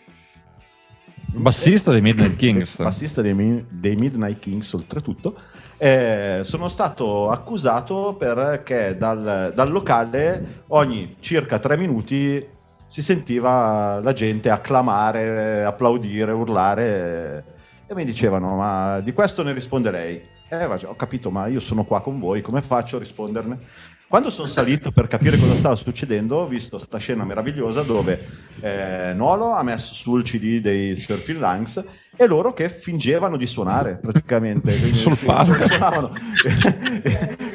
[1.33, 2.81] Bassista dei Midnight Kings.
[2.81, 5.35] bassista dei, dei Midnight Kings oltretutto
[5.75, 12.55] eh, sono stato accusato perché dal, dal locale ogni circa tre minuti
[12.87, 19.91] si sentiva la gente acclamare, applaudire, urlare e mi dicevano ma di questo ne risponde
[19.91, 23.59] lei eh, ho capito ma io sono qua con voi come faccio a risponderne?
[24.07, 28.25] Quando sono salito per capire cosa stava succedendo, ho visto sta scena meravigliosa dove
[28.61, 31.83] eh, Nolo ha messo sul CD dei Surfing Lungs
[32.17, 34.71] e loro che fingevano di suonare praticamente.
[34.73, 35.67] Sul palco.
[35.67, 36.11] suonavano.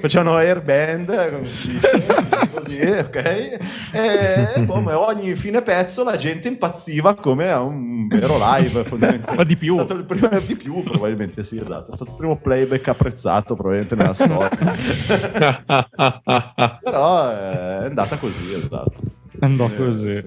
[0.00, 1.78] Facevano airband così,
[2.52, 3.58] così, ok?
[3.92, 8.84] E ma ogni fine pezzo la gente impazziva come a un vero live.
[9.36, 9.74] Ma di più.
[9.74, 11.92] È stato il primo, di più, probabilmente sì, esatto.
[11.92, 14.48] È stato il primo playback apprezzato probabilmente nella storia.
[16.82, 19.21] Però eh, è andata così, esatto.
[19.40, 20.22] Andò Eh, così.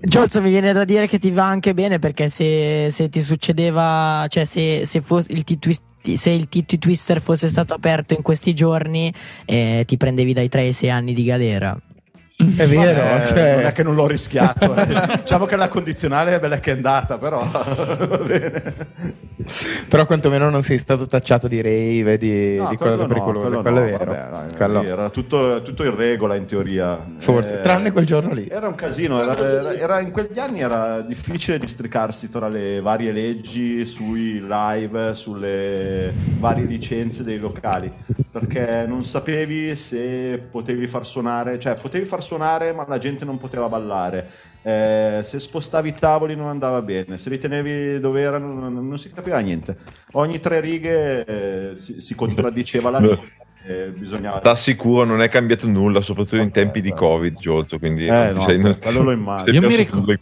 [0.00, 4.24] Giorzo mi viene da dire che ti va anche bene perché se, se ti succedeva,
[4.28, 5.82] cioè se, se fosse il T-twist-
[6.14, 9.12] se il TT Twister fosse stato aperto in questi giorni,
[9.44, 11.78] eh, ti prendevi dai 3 ai 6 anni di galera.
[12.56, 14.74] È vero, Eh, cioè- non è che non l'ho rischiato.
[14.74, 15.18] eh.
[15.18, 18.74] diciamo che la condizionale è bella che è andata, però va bene.
[19.88, 23.48] Però quantomeno non sei stato tacciato di rave, di, No, di cose no, pericolose.
[23.48, 24.10] quello Quello, no, è vero.
[24.30, 26.98] vabbè, Quello- Era tutto, tutto in regola in teoria.
[27.18, 28.46] Forse, Eh, tranne quel giorno lì.
[28.48, 33.12] Era un casino, era, era- era- in quegli anni era difficile districarsi tra le varie
[33.12, 37.90] leggi sui live, sulle varie licenze dei locali,
[38.30, 43.38] perché non sapevi se potevi far suonare, cioè potevi far suonare ma la gente non
[43.38, 44.28] poteva ballare,
[44.62, 48.98] Eh, se spostavi i tavoli non andava bene, se li tenevi dove erano non, non
[48.98, 49.76] si capiva niente.
[50.12, 53.32] Ogni tre righe eh, si, si contraddiceva la legge.
[53.64, 57.78] e bisognava T'assicuro, non è cambiato nulla, soprattutto in tempi di Covid, Giorgio.
[57.78, 59.52] Quindi Eh, non no, sei, non quello lo immagino.
[59.60, 60.14] Io mi ricordo-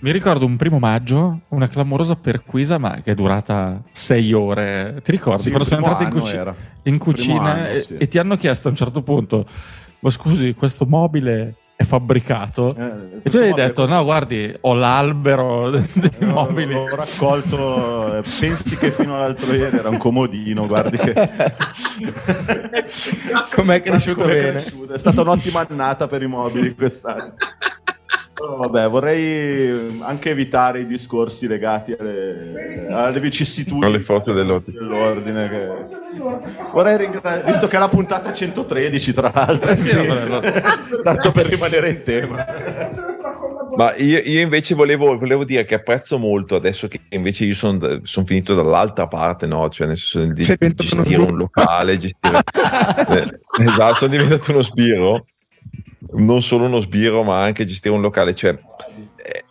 [0.00, 5.00] Mi ricordo un primo maggio, una clamorosa perquisa, ma che è durata sei ore.
[5.02, 5.42] Ti ricordi?
[5.42, 6.38] Sì, quando siamo entrati in, cuci-
[6.84, 7.96] in cucina anno, e, sì.
[7.96, 9.44] e ti hanno chiesto a un certo punto:
[10.00, 12.76] Ma scusi, questo mobile è fabbricato?
[12.76, 15.84] Eh, e tu hai detto: No, guardi, ho l'albero dei
[16.20, 16.74] Eh, mobili.
[16.74, 21.12] L'ho raccolto, eh, pensi che fino all'altro ieri era un comodino, guardi che...
[23.52, 24.60] Com'è cresciuto Com'è bene.
[24.60, 24.92] cresciuto.
[24.92, 27.34] È stata un'ottima annata per i mobili quest'anno.
[28.38, 34.78] Però vabbè, vorrei anche evitare i discorsi legati alle, alle vicissitudini Alle forze dell'ordine.
[34.78, 35.68] dell'ordine che-
[36.72, 40.62] Vorrei ringraziare, visto che è la puntata 113 tra l'altro, Sì, vabbè,
[41.02, 42.46] tanto per rimanere in tema.
[43.76, 48.00] Ma io, io invece volevo, volevo dire che apprezzo molto adesso che invece io sono
[48.24, 49.68] finito dall'altra parte, no?
[49.68, 52.42] Cioè, nel senso di gestire un locale, gestire.
[53.08, 55.26] Eh, esatto, sono diventato uno sbirro.
[56.10, 58.34] Non solo uno sbirro, ma anche gestire un locale.
[58.34, 58.58] Cioè,
[59.16, 59.44] eh,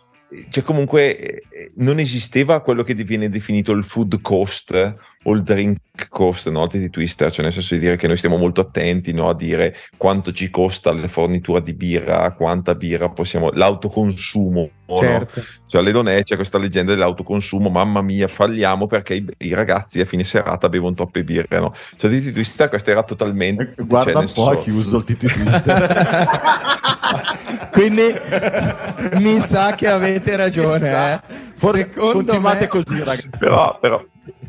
[0.48, 5.78] cioè comunque eh, non esisteva quello che viene definito il food cost o il drink
[6.08, 6.66] cost no?
[6.66, 9.28] di Twister, cioè nel senso di dire che noi stiamo molto attenti no?
[9.28, 14.70] a dire quanto ci costa la fornitura di birra, quanta birra possiamo, l'autoconsumo.
[14.86, 14.98] no?
[15.00, 15.42] Certo.
[15.66, 20.06] Cioè, alle donne c'è questa leggenda dell'autoconsumo, mamma mia, falliamo perché i, i ragazzi a
[20.06, 21.58] fine serata bevono troppe birre.
[21.58, 21.74] No?
[21.96, 23.74] Cioè, di Twister, questa era totalmente.
[23.76, 25.88] Guarda cioè, un po' ha senso- chiuso il Titi Twister.
[27.72, 28.14] Quindi
[29.14, 31.12] mi sa che avete ragione.
[31.12, 31.20] Eh.
[31.54, 33.30] Forse continuate me- così, ragazzi.
[33.38, 34.02] Però, però,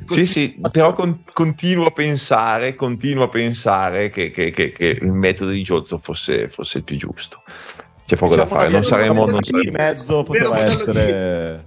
[0.10, 4.86] Così- sì, sì, però con- continuo a pensare, continuo a pensare che, che- che- che
[5.02, 7.42] il metodo di Giozzo fosse, fosse il più giusto.
[8.06, 11.64] C'è poco da Diciamo fare, che non saremo, non in saremo, mezzo poteva essere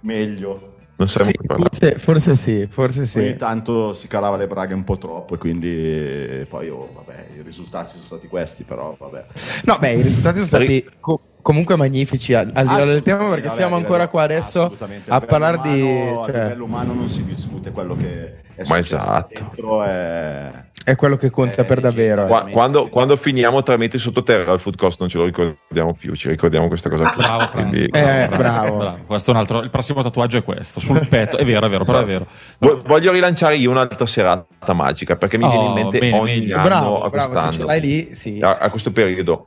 [0.00, 0.74] meglio.
[0.96, 3.18] non saremo Sì, forse, forse sì, forse sì.
[3.18, 7.42] Ogni tanto si calava le braghe un po' troppo e quindi poi oh, vabbè, i
[7.42, 9.26] risultati sono stati questi, però vabbè.
[9.64, 13.28] No, beh, i risultati sono stati co- comunque magnifici al, al di là del tema
[13.28, 14.76] perché Vabbè, siamo ancora qua adesso
[15.08, 15.80] a parlare di...
[15.82, 19.28] umano- cioè, A livello umano non si discute quello che è Ma successo esatto.
[19.34, 20.50] dentro è...
[20.84, 22.24] è quello che conta Eh, per davvero.
[22.24, 22.26] eh.
[22.26, 26.14] Qua- quando, quando finiamo tre metri sottoterra il food cost non ce lo ricordiamo più,
[26.14, 27.08] ci ricordiamo questa cosa.
[27.10, 27.22] qui.
[27.22, 27.52] Bravo, Franz.
[27.68, 28.98] Quindi- Eh, bravo.
[29.06, 29.62] Questo è un altro.
[29.62, 31.36] Il prossimo tatuaggio è questo sul petto.
[31.38, 32.26] È vero, è vero, però è vero.
[32.58, 36.38] Vo- Voglio rilanciare io un'altra serata magica perché mi Oh, viene in mente bene, ogni
[36.40, 36.56] meglio.
[36.56, 37.66] anno Bravo, a bravo, se ce quest'anno.
[37.66, 38.38] l'hai lì, sì.
[38.42, 39.46] a, a questo periodo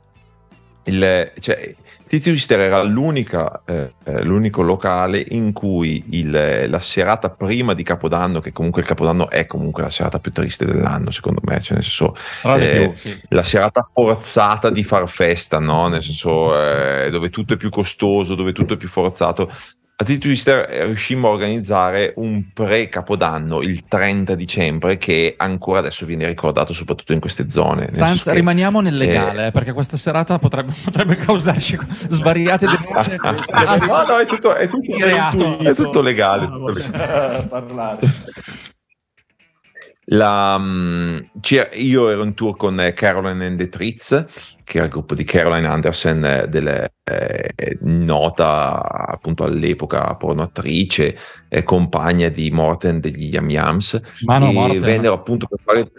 [0.86, 1.74] il, cioè,
[2.14, 7.82] Titi Twister era l'unica, eh, eh, l'unico locale in cui il- la serata prima di
[7.82, 11.74] Capodanno, che comunque il Capodanno è comunque la serata più triste dell'anno, secondo me, cioè
[11.74, 13.20] nel senso eh, più, sì.
[13.30, 15.88] la serata forzata di far festa, no?
[15.88, 19.50] Nel senso eh, dove tutto è più costoso, dove tutto è più forzato.
[19.96, 26.04] A Titi Twister eh, riuscimmo a organizzare un pre-capodanno il 30 dicembre che ancora adesso
[26.04, 27.90] viene ricordato soprattutto in queste zone.
[27.92, 31.78] che- rimaniamo nel legale, eh, perché questa serata potrebbe, potrebbe causarci
[32.08, 33.16] svariate denunce.
[33.52, 33.86] Ah, sì.
[33.86, 35.58] No, no, è tutto, è tutto, Reato.
[35.60, 36.46] è tutto legale.
[36.46, 37.46] Ah, tutto legale.
[37.46, 38.00] parlare.
[40.06, 41.18] La, mm,
[41.74, 44.26] io ero in tour con eh, Caroline and the Tritz,
[44.64, 51.16] che era il gruppo di Caroline Anderson, eh, delle, eh, nota appunto all'epoca pornoattrice,
[51.48, 54.00] eh, compagna di Morten degli Yam Yams.
[54.24, 54.80] Mano Morten.
[54.80, 55.90] vennero appunto per fare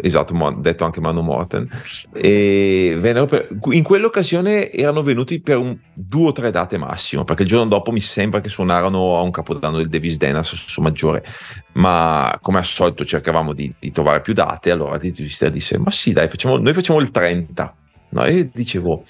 [0.00, 1.68] esatto, detto anche Mano Morten
[2.12, 7.48] e per- in quell'occasione erano venuti per un, due o tre date massimo perché il
[7.48, 11.24] giorno dopo mi sembra che suonarono a un capodanno del Davis Denas su Maggiore
[11.72, 15.90] ma come al solito cercavamo di, di trovare più date allora Titi Twister disse ma
[15.90, 17.74] sì dai facciamo, noi facciamo il 30
[18.12, 19.04] No, e dicevo,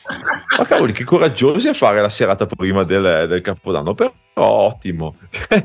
[0.58, 5.16] ma cavoli, che coraggiosi a fare la serata prima del, del Capodanno, però ottimo.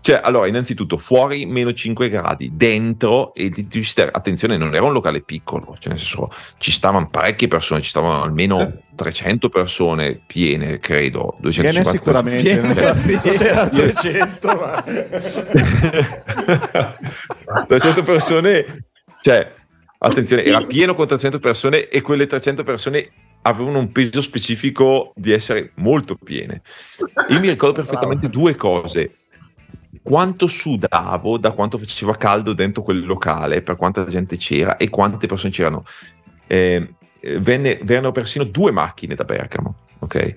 [0.00, 4.92] cioè, allora, innanzitutto, fuori meno 5 gradi, dentro, e di Twister, attenzione, non era un
[4.92, 10.80] locale piccolo, cioè nel senso, ci stavano parecchie persone, ci stavano almeno 300 persone piene,
[10.80, 13.10] credo, 250 Viene sicuramente, non so, Sì.
[13.12, 14.82] non so se era 300, ma...
[17.68, 18.86] 300 persone,
[19.22, 19.52] cioè
[20.06, 23.10] attenzione, era pieno con 300 persone e quelle 300 persone
[23.42, 26.62] avevano un peso specifico di essere molto piene.
[27.28, 29.12] Io mi ricordo perfettamente due cose.
[30.02, 35.26] Quanto sudavo da quanto faceva caldo dentro quel locale, per quanta gente c'era e quante
[35.26, 35.84] persone c'erano.
[36.46, 36.94] Eh,
[37.38, 40.34] venne, vennero persino due macchine da Bergamo, ok?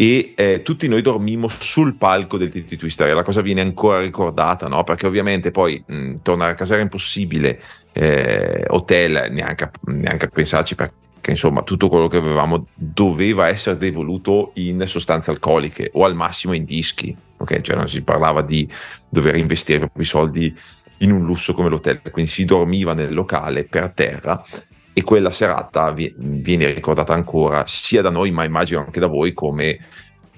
[0.00, 4.68] E eh, tutti noi dormimmo sul palco del TT Twister la cosa viene ancora ricordata,
[4.68, 4.84] no?
[4.84, 7.60] Perché ovviamente poi mh, tornare a casa era impossibile,
[7.98, 13.76] eh, hotel neanche, a- neanche a pensarci perché insomma tutto quello che avevamo doveva essere
[13.76, 17.60] devoluto in sostanze alcoliche o al massimo in dischi, ok?
[17.60, 18.70] Cioè non si parlava di
[19.08, 20.56] dover investire i soldi
[20.98, 24.44] in un lusso come l'hotel, quindi si dormiva nel locale per terra
[24.92, 29.32] e quella serata vi- viene ricordata ancora sia da noi ma immagino anche da voi
[29.32, 29.76] come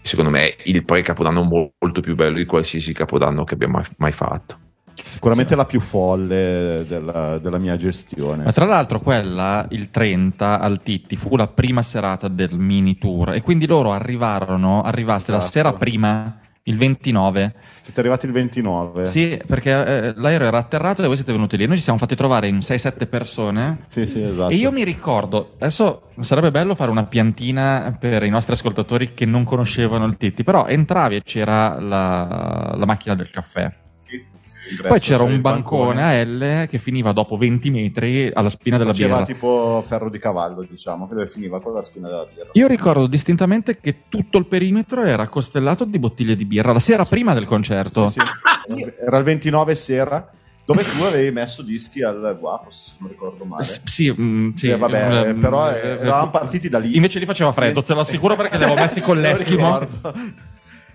[0.00, 4.69] secondo me il pre-capodanno mo- molto più bello di qualsiasi capodanno che abbiamo mai fatto.
[5.02, 8.44] Sicuramente la più folle della, della mia gestione.
[8.44, 13.32] Ma tra l'altro quella, il 30 al Titti, fu la prima serata del mini tour
[13.34, 15.52] e quindi loro arrivarono, arrivaste la Esatto.
[15.52, 17.54] sera prima, il 29.
[17.82, 19.06] Siete arrivati il 29?
[19.06, 21.66] Sì, perché eh, l'aereo era atterrato e voi siete venuti lì.
[21.66, 23.78] Noi ci siamo fatti trovare in 6-7 persone.
[23.88, 24.50] Sì, sì, esatto.
[24.50, 29.24] E io mi ricordo, adesso sarebbe bello fare una piantina per i nostri ascoltatori che
[29.24, 33.72] non conoscevano il Titti, però entravi e c'era la, la macchina del caffè.
[34.86, 39.14] Poi c'era un bancone a L che finiva dopo 20 metri alla spina della Faceva
[39.22, 39.26] birra.
[39.26, 42.48] tipo ferro di cavallo, diciamo, che finiva con la spina della birra.
[42.52, 47.04] Io ricordo distintamente che tutto il perimetro era costellato di bottiglie di birra la sera
[47.04, 48.08] prima del concerto.
[48.08, 48.92] Sì, sì.
[49.04, 50.28] Era il 29 sera,
[50.64, 53.64] dove tu avevi messo dischi al Guapos, se non ricordo male.
[53.64, 54.68] S- Sì, mm, sì.
[54.70, 56.94] Eh, vabbè, Ehm, però eh, eh, eravamo partiti da lì.
[56.94, 59.80] Invece lì faceva freddo, te lo assicuro perché li avevo messi con l'Eskimo.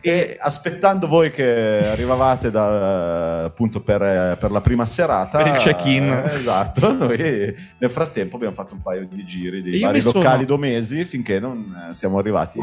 [0.07, 6.03] E aspettando voi che arrivavate da- appunto per, per la prima serata, Per il check-in.
[6.03, 6.93] eh, esatto.
[6.93, 7.17] Noi
[7.79, 11.39] nel frattempo abbiamo fatto un paio di giri di vari mi sono- locali domesi finché
[11.39, 12.59] non eh, siamo arrivati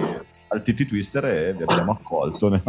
[0.49, 2.63] al TT Twister e vi abbiamo accolto nel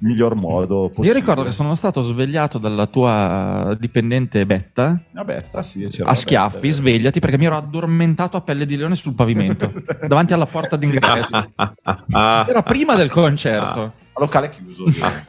[0.00, 1.08] miglior modo possibile.
[1.12, 6.08] Io ricordo che sono stato svegliato dalla tua dipendente Betta Vabbè, sta sì, c'era a
[6.08, 6.74] la schiaffi, Betta.
[6.74, 9.72] svegliati perché mi ero addormentato a pelle di leone sul pavimento
[10.08, 11.52] davanti alla porta d'ingresso.
[12.08, 14.02] Era prima del concerto.
[14.16, 14.84] A locale chiuso.
[14.84, 15.28] ovviamente.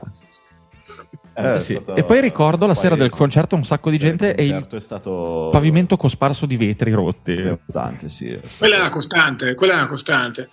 [1.34, 1.74] Eh, È sì.
[1.74, 4.66] stato- E poi ricordo la sera poi- del concerto un sacco di gente e il
[4.68, 7.36] è stato pavimento cosparso di vetri rotti.
[7.36, 10.50] devastante, sì, è stato- Quella è una costante, quella è una costante.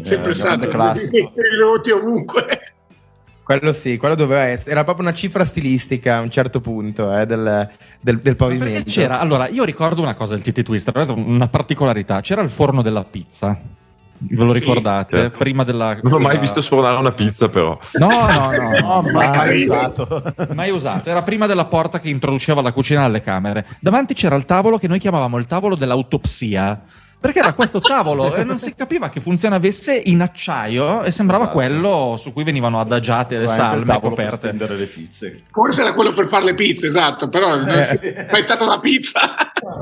[0.00, 1.16] Sempre Eh, stato grande classico.
[1.36, 2.44] i rotti ovunque.
[3.44, 4.72] Quello sì, quello doveva essere.
[4.72, 7.68] Era proprio una cifra stilistica a un certo punto eh, del,
[8.00, 8.72] del, del pavimento.
[8.72, 12.20] Perché c'era, allora, io ricordo una cosa del TT Twister, una particolarità.
[12.22, 13.56] C'era il forno della pizza.
[14.18, 15.16] Ve lo Sì, ricordate?
[15.16, 15.38] certo.
[15.38, 15.98] Prima della.
[16.02, 17.78] Non ho mai visto sfornare una pizza, però.
[17.94, 18.70] No, no, no.
[18.80, 19.02] no.
[19.12, 20.22] mai, mai usato.
[20.54, 23.66] Mai usato, era prima della porta che introduceva la cucina alle camere.
[23.80, 26.82] Davanti c'era il tavolo che noi chiamavamo il tavolo dell'autopsia.
[27.26, 31.44] Perché era questo tavolo e non si capiva che funzione avesse in acciaio e sembrava
[31.44, 31.58] Esatto.
[31.58, 34.36] quello su cui venivano adagiate le salme per coperte.
[34.36, 35.42] stendere le pizze.
[35.50, 37.98] Forse era quello per fare le pizze, esatto, però non si-
[38.30, 39.20] mai stata una pizza.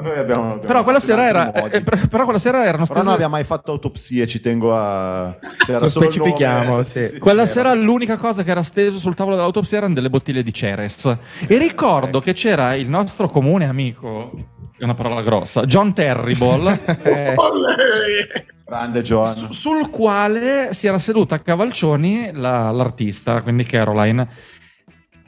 [0.00, 3.04] Noi abbiamo- abbiamo Però quella, sera era, eh, per- però quella sera erano Però stese-
[3.04, 5.36] non abbiamo mai fatto autopsie, ci tengo a...
[5.66, 7.18] Lo specifichiamo, nome, sì.
[7.18, 7.70] Quella c'era.
[7.70, 11.14] sera l'unica cosa che era steso sul tavolo dell'autopsia erano delle bottiglie di Ceres.
[11.46, 14.30] E ricordo che c'era il nostro comune amico,
[14.76, 17.34] è una parola grossa, John Terrible, Eh,
[18.66, 19.34] Grande John.
[19.34, 24.26] su- sul quale si era seduta a cavalcioni la- l'artista, quindi Caroline,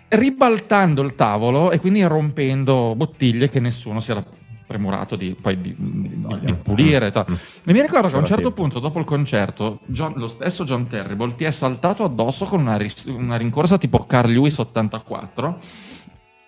[0.09, 4.25] ribaltando il tavolo e quindi rompendo bottiglie che nessuno si era
[4.67, 7.07] premurato di, poi di, di- di pulire.
[7.07, 7.25] e tal.
[7.65, 10.89] E mi ricordo che a un certo punto, dopo il concerto, John- lo stesso John
[10.89, 15.59] Terrible ti è saltato addosso con una, ris- una rincorsa tipo Carl Lewis 84.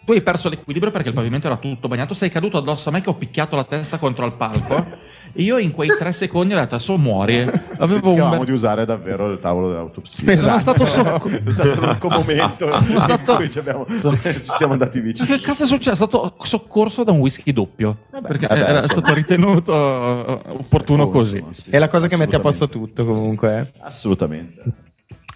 [0.08, 3.02] Tu hai perso l'equilibrio perché il pavimento era tutto bagnato, sei caduto addosso a me
[3.02, 4.86] che ho picchiato la testa contro il palco
[5.34, 7.40] e io in quei tre secondi ho detto adesso muori.
[7.40, 10.34] Avevo un Rischiavamo bel- di usare davvero il tavolo dell'autopsia.
[10.34, 14.72] Sono stato socco- è stato l'unico momento Sono stato- in cui ci, abbiamo- ci siamo
[14.72, 15.28] andati Ma vicini.
[15.28, 15.90] che cazzo è successo?
[16.04, 17.98] È stato soccorso da un whisky doppio.
[18.22, 18.86] perché vabbè, era insomma.
[19.02, 21.44] stato ritenuto opportuno così.
[21.50, 23.58] Sì, è la cosa che mette a posto tutto comunque.
[23.74, 23.80] eh.
[23.80, 24.62] Assolutamente.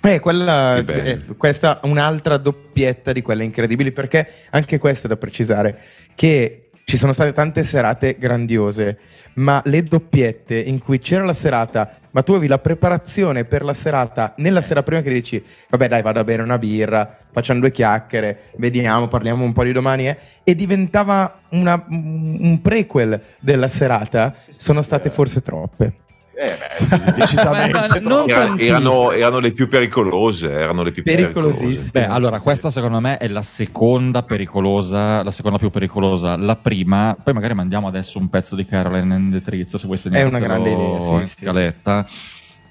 [0.05, 5.16] Eh, quella, eh, questa è un'altra doppietta di quelle incredibili perché anche questo è da
[5.16, 5.78] precisare
[6.16, 8.98] che ci sono state tante serate grandiose
[9.34, 13.74] ma le doppiette in cui c'era la serata ma tu avevi la preparazione per la
[13.74, 17.70] serata nella sera prima che dici vabbè dai vado a bere una birra facciamo due
[17.70, 24.34] chiacchiere vediamo parliamo un po' di domani eh, e diventava una- un prequel della serata
[24.50, 25.12] sono state eh.
[25.12, 25.94] forse troppe
[26.35, 28.01] Eh, beh, decisamente.
[28.01, 28.28] Non.
[28.28, 30.51] Era- erano, erano le più pericolose.
[30.51, 31.68] Erano le più Pericolosissime.
[31.68, 31.91] pericolose.
[31.93, 36.37] Beh, allora, questa secondo me è la seconda pericolosa, la seconda più pericolosa.
[36.37, 39.99] La prima, poi magari mandiamo adesso un pezzo di Caroline and the Trees, se vuoi
[39.99, 42.07] segnare una grande idea, sì, sì, scaletta.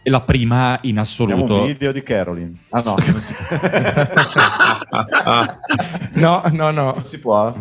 [0.03, 1.59] E la prima in Abbiamo assoluto.
[1.61, 2.53] un video di Caroline.
[2.69, 3.57] Ah no, non si può.
[6.13, 6.93] No, no, no.
[6.95, 7.53] Non si può.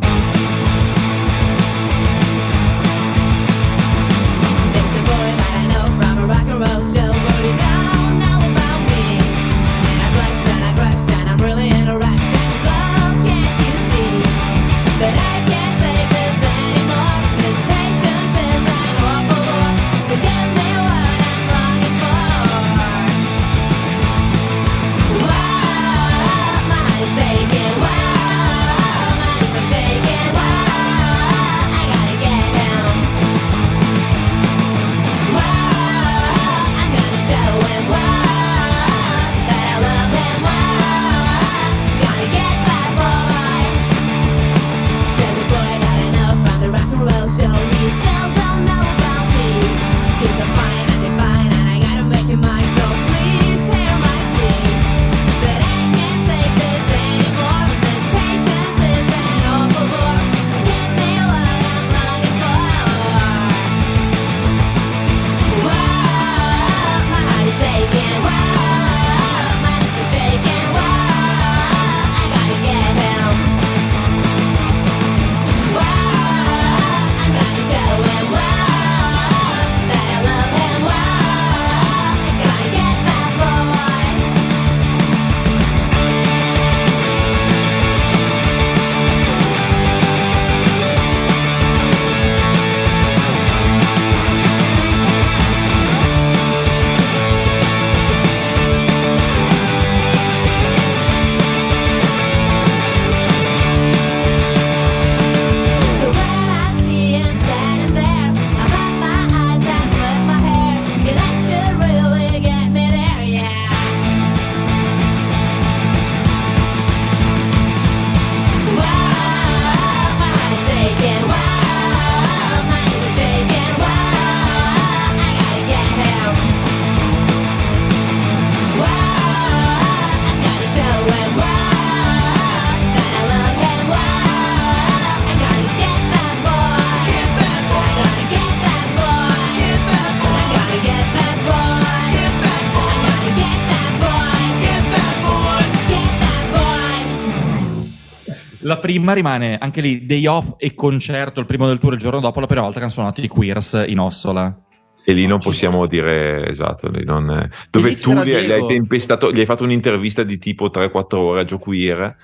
[148.91, 152.41] Prima rimane anche lì day off e concerto il primo del tour il giorno dopo
[152.41, 154.55] la prima volta che hanno suonato i Queers in Ossola.
[155.03, 158.51] E lì non possiamo dire esatto, lì non- dove lì tu c'era gli, hai- gli
[158.51, 158.66] hai Diego.
[158.66, 162.16] tempestato, gli hai fatto un'intervista di tipo 3-4 ore a Joe Queer.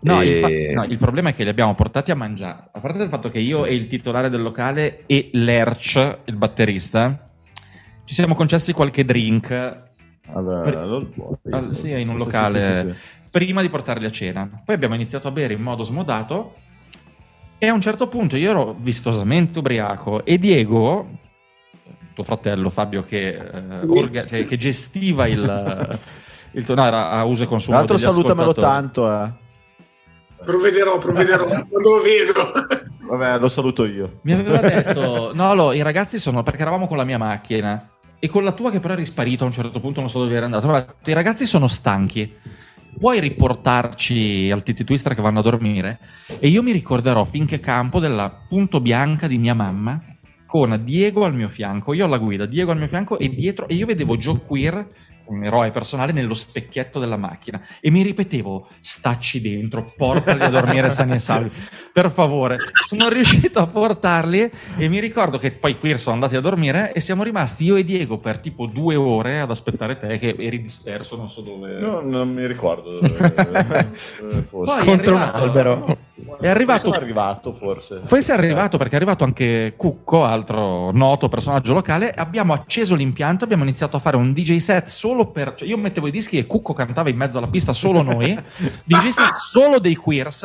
[0.00, 0.36] No, e- il,
[0.72, 2.70] fa- no, il problema è che li abbiamo portati a mangiare.
[2.72, 7.24] A parte il fatto che io e il titolare del locale e Lerch, il batterista,
[8.04, 9.86] ci siamo concessi qualche drink
[10.32, 12.94] Allora, Per- lo- al- sì, in un sì, locale sì, sì, sì.
[13.30, 14.48] Prima di portarli a cena.
[14.64, 16.54] Poi abbiamo iniziato a bere in modo smodato
[17.58, 21.08] e a un certo punto io ero vistosamente ubriaco e Diego,
[22.14, 25.40] tuo fratello Fabio che, eh, orga- che- che gestiva il,
[26.52, 29.30] il no, era a uso e Tra consumo l'altro salutamelo tanto, eh.
[30.44, 32.32] Provvederò, provvederò quando lo vedo.
[33.08, 34.20] Vabbè, lo saluto io.
[34.22, 38.28] Mi aveva detto, no, lo, i ragazzi sono, perché eravamo con la mia macchina e
[38.28, 40.44] con la tua che però è risparito a un certo punto, non so dove era
[40.44, 40.70] andato.
[40.70, 42.36] Detto, I ragazzi sono stanchi.
[42.98, 46.00] Puoi riportarci al TT Twister che vanno a dormire?
[46.40, 50.02] E io mi ricorderò finché campo della punto bianca di mia mamma
[50.44, 53.74] con Diego al mio fianco, io alla guida, Diego al mio fianco e dietro, e
[53.74, 54.88] io vedevo Joe Queer,
[55.28, 60.90] un eroe personale, nello specchietto della macchina e mi ripetevo, stacci dentro, portali a dormire
[60.90, 61.50] sani e salvi,
[61.92, 62.58] per favore.
[62.84, 67.00] Sono riuscito a portarli e mi ricordo che poi Queer sono andati a dormire e
[67.00, 71.16] siamo rimasti io e Diego per tipo due ore ad aspettare te che eri disperso,
[71.16, 71.78] non so dove.
[71.78, 73.34] No, non mi ricordo dove,
[74.20, 74.80] dove fosse.
[74.80, 75.96] È Contro un arrivato- albero.
[76.40, 78.00] È arrivato Sono arrivato, forse.
[78.06, 82.10] poi sei arrivato perché è arrivato anche Cucco, altro noto personaggio locale.
[82.10, 85.54] Abbiamo acceso l'impianto, abbiamo iniziato a fare un DJ set solo per.
[85.54, 88.38] Cioè io mettevo i dischi e Cucco cantava in mezzo alla pista, solo noi.
[88.84, 90.42] DJ set solo dei queers.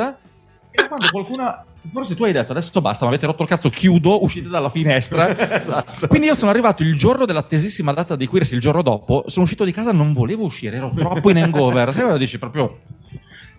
[0.72, 1.66] E quando qualcuno.
[1.86, 5.36] Forse tu hai detto adesso basta, mi avete rotto il cazzo, chiudo, uscite dalla finestra.
[6.08, 9.26] Quindi io sono arrivato il giorno dell'attesissima data dei queers, il giorno dopo.
[9.28, 11.92] Sono uscito di casa, non volevo uscire, ero troppo in hangover.
[11.92, 12.80] Sai quando dici proprio.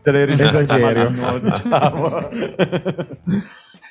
[0.00, 1.08] Te Esagero.
[1.08, 2.30] risultano, diciamo.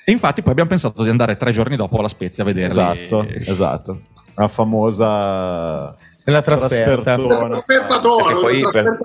[0.05, 2.71] E infatti poi abbiamo pensato di andare tre giorni dopo alla Spezia a vederli.
[2.71, 4.01] esatto, esatto.
[4.35, 5.95] La famosa
[6.25, 7.15] Nella trasferta.
[7.15, 7.47] trasfertona.
[7.55, 8.97] Trasferta d'oro, poi, per-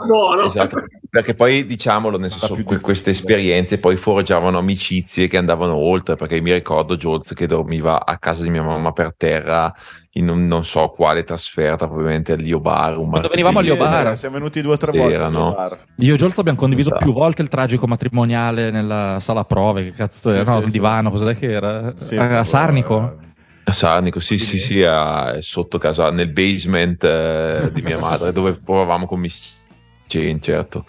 [0.44, 6.14] esatto, perché poi diciamolo, nel senso, più queste esperienze poi forgiavano amicizie che andavano oltre,
[6.14, 9.74] perché mi ricordo Jules che dormiva a casa di mia mamma per terra
[10.12, 12.98] in un- non so quale trasferta, probabilmente all'Io Bar.
[12.98, 14.02] Un Quando venivamo martedì all'Io sera.
[14.04, 14.16] Bar.
[14.16, 15.14] Siamo venuti due o tre volte.
[15.14, 15.56] erano-.
[15.96, 17.04] Io e Jolz abbiamo condiviso Esatto.
[17.04, 19.84] più volte il tragico matrimoniale nella sala prove.
[19.84, 20.44] Che cazzo Sì, era?
[20.52, 20.70] No, sì, il sì.
[20.72, 21.94] divano, cos'è che era?
[21.98, 23.26] Sì, a, a Sarnico?
[23.68, 28.54] A Sarnico, sì, sì, sì, a- sotto casa, nel basement eh, di mia madre, dove
[28.54, 29.58] provavamo con Miss
[30.06, 30.86] Jane, certo.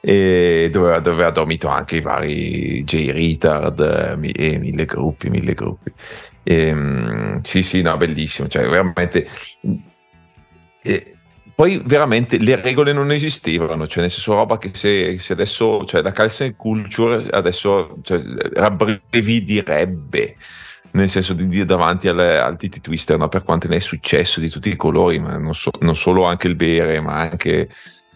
[0.00, 5.54] E dove, dove ha dormito anche i vari J Retard eh, e mille gruppi, mille
[5.54, 5.92] gruppi.
[6.42, 9.28] Ehm, sì, sì, no, bellissimo, cioè veramente.
[10.82, 11.16] e
[11.54, 16.02] poi veramente le regole non esistevano, cioè nel senso roba che se, se adesso, cioè
[16.02, 18.20] la cancel culture adesso cioè,
[18.52, 20.36] rabbrividirebbe
[20.96, 23.28] nel senso di dire davanti al, al TT Twister, no?
[23.28, 26.46] per quanto ne è successo di tutti i colori, ma non, so- non solo anche
[26.48, 27.68] il bere, ma anche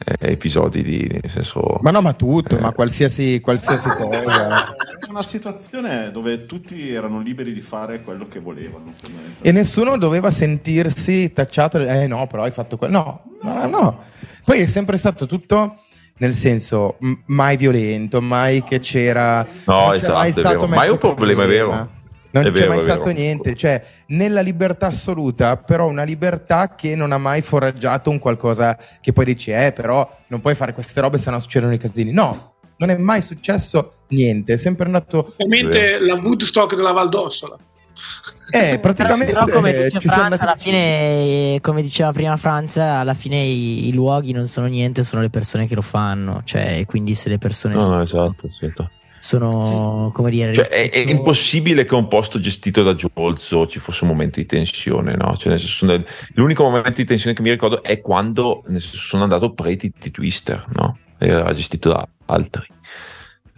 [0.03, 1.79] eh, episodi di nel senso.
[1.83, 2.61] Ma no, ma tutto, Eh.
[2.61, 4.75] ma qualsiasi, qualsiasi cosa.
[4.75, 8.95] È una situazione dove tutti erano liberi di fare quello che volevano.
[9.43, 12.99] E nessuno doveva sentirsi tacciato, eh no, però hai fatto quello.
[13.43, 14.03] No, no, no.
[14.45, 15.77] Poi è sempre stato tutto
[16.17, 16.97] nel senso
[17.27, 19.47] mai violento, mai che c'era...
[19.65, 20.67] No, esatto, mai è stato vero.
[20.67, 21.99] Ma è mezzo un problema, è vero.
[22.33, 26.95] Non È c'è vero, mai stato niente, cioè nella libertà assoluta, però una libertà che
[26.95, 31.01] non ha mai foraggiato un qualcosa che poi dici, eh, però non puoi fare queste
[31.01, 32.13] robe se no succedono i casini.
[32.13, 35.35] No, non è mai successo niente, è sempre andato...
[35.37, 37.57] Ovviamente la Woodstock della Val d'Ossola.
[38.51, 39.33] Eh, praticamente...
[39.33, 43.89] Però come eh, dice sono Franz, alla fine, come diceva prima Franz, alla fine i,
[43.89, 46.43] i luoghi non sono niente, sono le persone che lo fanno.
[46.45, 48.91] Cioè, quindi se le persone No, sono, no, esatto, esatto.
[49.21, 54.05] Sono, come dire, Cioè, è, è impossibile che un posto gestito da Giolzo ci fosse
[54.05, 55.37] un momento di tensione, no?
[55.37, 58.97] Cioè, nel senso, nel- l'unico momento di tensione che mi ricordo è quando nel senso,
[58.97, 60.99] sono andato pre-T Twister, no?
[61.19, 62.67] Era gestito da altri.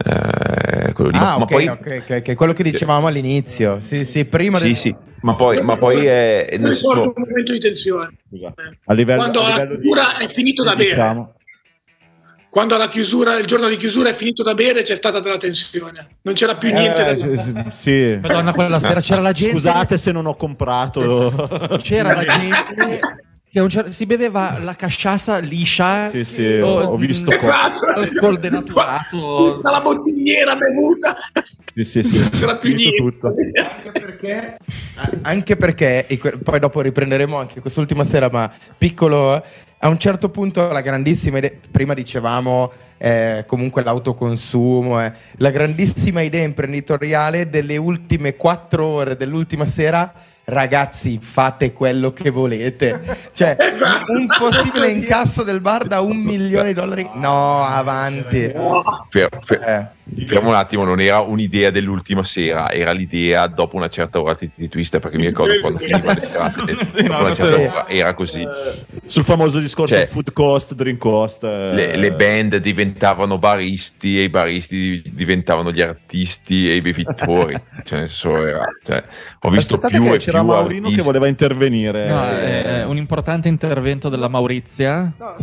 [0.05, 1.17] Eh, quello lì.
[1.17, 3.79] Ah, ma ok, poi, ok, ok, ok, quello che dicevamo all'inizio.
[3.79, 7.51] Sì, sì, prima sì, del- sì, ma poi, ma poi è, ricordo senso, un momento
[7.53, 8.09] di tensione.
[8.27, 8.53] Scusa.
[8.85, 9.87] A livello, Quando a la livello di-
[10.17, 11.31] è finito da bere.
[12.53, 16.17] Quando la chiusura, il giorno di chiusura è finito da bere, c'è stata della tensione.
[16.21, 18.19] Non c'era più niente da eh, sì.
[18.21, 19.53] Madonna, quella sera c'era la gente.
[19.53, 21.79] Scusate se non ho comprato.
[21.81, 22.99] C'era la gente
[23.53, 26.09] che a un cer- si beveva la casciassa liscia.
[26.09, 27.71] Sì, sì, ho- ho visto qua.
[27.95, 29.55] Alcol denaturato.
[29.55, 31.17] Tutta la bottigliera bevuta.
[31.73, 32.19] Sì, sì, sì.
[32.19, 32.97] Non c'era più niente.
[32.97, 33.33] tutto.
[33.93, 34.57] perché,
[35.23, 39.43] anche perché, e poi dopo riprenderemo anche quest'ultima sera, ma piccolo, eh,
[39.83, 46.21] a un certo punto la grandissima idea, prima dicevamo eh, comunque l'autoconsumo, eh, la grandissima
[46.21, 50.11] idea imprenditoriale delle ultime quattro ore dell'ultima sera.
[50.45, 53.01] Ragazzi, fate quello che volete.
[53.33, 54.11] Cioè, Esatto.
[54.13, 57.09] un possibile incasso del bar da un milione di dollari.
[57.15, 58.53] No, avanti.
[59.09, 60.25] fer- Eh.
[60.27, 64.67] fermo un attimo, non era un'idea dell'ultima sera, era l'idea dopo una certa ora di
[64.67, 65.85] Twister, perché mi ricordo quando Sì.
[65.85, 67.61] finiva le serate, Sì, dopo no, una certa sì.
[67.63, 68.47] ora, era così.
[69.05, 71.43] Sul famoso discorso Cioè, food cost, drink cost.
[71.45, 76.81] eh, le, le band diventavano baristi e i baristi di- diventavano gli artisti e i
[76.81, 77.53] bevitori.
[77.83, 79.03] cioè, nel senso, era- cioè,
[79.39, 80.95] ho visto Aspettate più che e c'era più Maurino artisti.
[80.97, 82.07] che voleva intervenire.
[82.09, 82.29] No, Sì.
[82.29, 85.13] è un importante intervento della Maurizia.
[85.17, 85.35] No,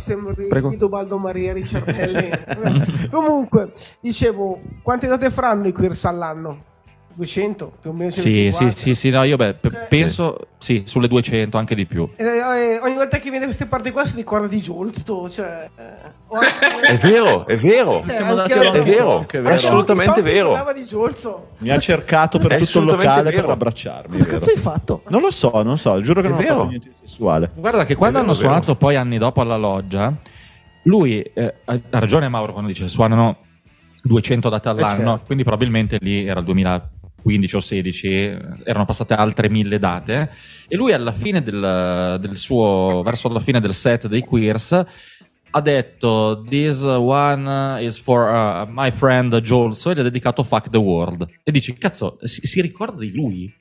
[0.49, 0.69] Prego.
[0.69, 2.29] Guido Baldo Maria Ricciardelli.
[3.11, 3.71] Comunque,
[4.01, 4.50] dicevo,
[4.83, 6.69] quante date faranno i Queers all'anno?
[7.13, 8.77] 200 più o meno Sì, sì, 150.
[8.77, 12.09] sì, sì, no, io beh, Cioè- penso sì, sulle 200, anche di più.
[12.17, 15.69] Eh, eh, ogni volta che viene queste parti qua si ricorda di Giolsto, cioè...
[15.77, 16.19] eh,
[16.87, 18.05] È vero, è vero.
[18.07, 19.55] Eh, Siamo anche andati a- È vero, è vero.
[19.55, 20.57] assolutamente vero.
[21.59, 23.43] Mi ha cercato per tutto il locale vero.
[23.43, 24.13] per abbracciarmi.
[24.13, 24.39] Cosa vero.
[24.39, 25.03] cazzo hai fatto?
[25.09, 26.55] Non lo so, non so, giuro che È non ho vero.
[26.55, 27.51] fatto niente di sessuale.
[27.57, 30.15] Guarda che quando vero, hanno suonato poi anni dopo alla loggia,
[30.85, 33.37] lui eh, ha ragione Mauro quando dice suonano
[34.03, 35.23] 200 date all'anno, certo.
[35.27, 40.31] quindi probabilmente lì era il 2015 o 16, eh, erano passate altre mille date
[40.69, 44.85] e lui alla fine del, del suo, verso la fine del set dei Queers
[45.53, 50.79] ha detto this one is for uh, my friend Jolso ed è dedicato Fuck the
[50.79, 53.53] World e dici cazzo si, si ricorda di lui?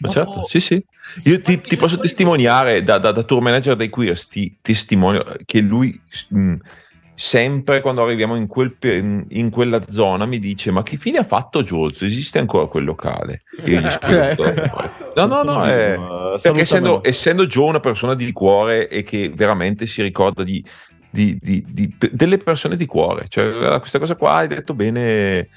[0.00, 0.84] Ma certo, sì, sì.
[1.24, 5.60] Io ti, ti posso testimoniare da, da, da tour manager dei Queers, ti testimonio che
[5.60, 6.54] lui mh,
[7.20, 11.64] sempre quando arriviamo in, quel in quella zona mi dice ma che fine ha fatto
[11.64, 12.04] Giorgio?
[12.04, 13.42] Esiste ancora quel locale?
[13.64, 14.34] E io gli Cioè.
[14.34, 14.96] spiego.
[15.18, 19.32] No, no, no, è- Uh, perché essendo, essendo Joe una persona di cuore e che
[19.34, 20.64] veramente si ricorda di-
[21.10, 21.36] di-
[21.66, 25.48] di- delle persone di cuore, cioè questa cosa qua hai detto bene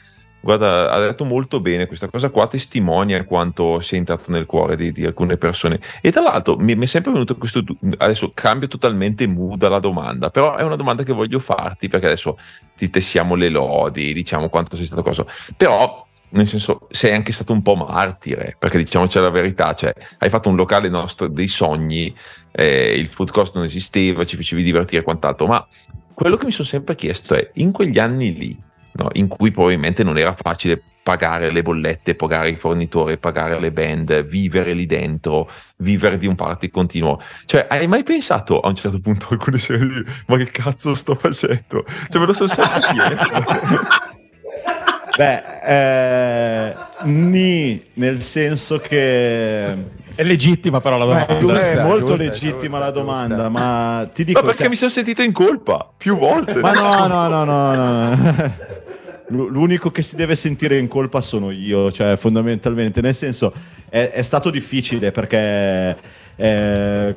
[0.44, 4.92] Guarda, ha detto molto bene questa cosa qua, testimonia quanto sia entrato nel cuore di,
[4.92, 5.80] di alcune persone.
[6.02, 7.64] E tra l'altro mi, mi è sempre venuto questo.
[7.98, 12.38] Adesso cambio totalmente mood alla domanda, però è una domanda che voglio farti perché adesso
[12.76, 15.24] ti tessiamo le lodi, diciamo quanto sei stato cosa.
[15.56, 20.30] Però, nel senso, sei anche stato un po' martire, perché diciamoci la verità, cioè hai
[20.30, 22.12] fatto un locale nostro dei sogni,
[22.52, 25.68] eh, il food cost non esisteva, ci facevi divertire e quant'altro, ma
[26.16, 28.58] quello che mi sono sempre chiesto è, in quegli anni lì,
[28.94, 33.72] no, in cui probabilmente non era facile pagare le bollette, pagare i fornitori, pagare le
[33.72, 37.20] band, vivere lì dentro, vivere di un party continuo.
[37.46, 41.16] Cioè, hai mai pensato a un certo punto alcune serie di ma che cazzo sto
[41.16, 41.86] facendo?
[42.10, 44.10] Cioè, me lo sono sempre chiesto.
[45.18, 49.76] Beh, eh, ni, nel senso che
[50.22, 51.36] È legittima però la domanda.
[51.36, 53.00] è giusta, molto giusta, legittima giusta, la giusta.
[53.00, 56.60] domanda, ma ti dico Ma perché che- mi sono sentito in colpa più volte.
[56.60, 58.54] Ma no, no, no, no, no.
[59.50, 63.52] L'unico che si deve sentire in colpa sono io, cioè fondamentalmente, nel senso
[63.90, 65.98] è, è stato difficile perché
[66.36, 67.16] eh,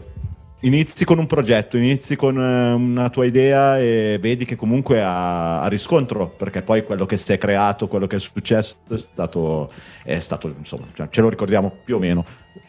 [0.61, 5.61] inizi con un progetto, inizi con eh, una tua idea e vedi che comunque ha,
[5.61, 9.71] ha riscontro, perché poi quello che si è creato, quello che è successo è stato,
[10.05, 12.25] è stato insomma, cioè, ce lo ricordiamo più o meno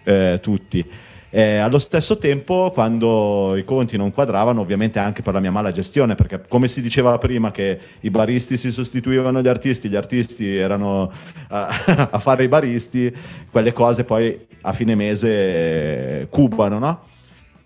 [0.06, 0.86] eh, tutti.
[1.30, 5.74] Eh, allo stesso tempo, quando i conti non quadravano, ovviamente anche per la mia mala
[5.74, 10.56] gestione, perché come si diceva prima che i baristi si sostituivano agli artisti, gli artisti
[10.56, 11.12] erano
[11.50, 11.68] a,
[12.12, 13.14] a fare i baristi,
[13.52, 17.02] quelle cose poi a fine mese eh, cubano, no?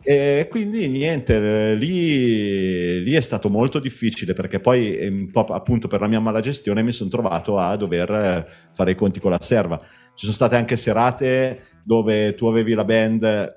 [0.02, 6.00] E quindi niente, lì, lì è stato molto difficile perché poi eh, po' appunto per
[6.02, 9.40] la mia mala gestione mi sono trovato a dover eh, fare i conti con la
[9.40, 9.78] serva.
[9.78, 13.54] Ci sono state anche serate dove tu avevi la band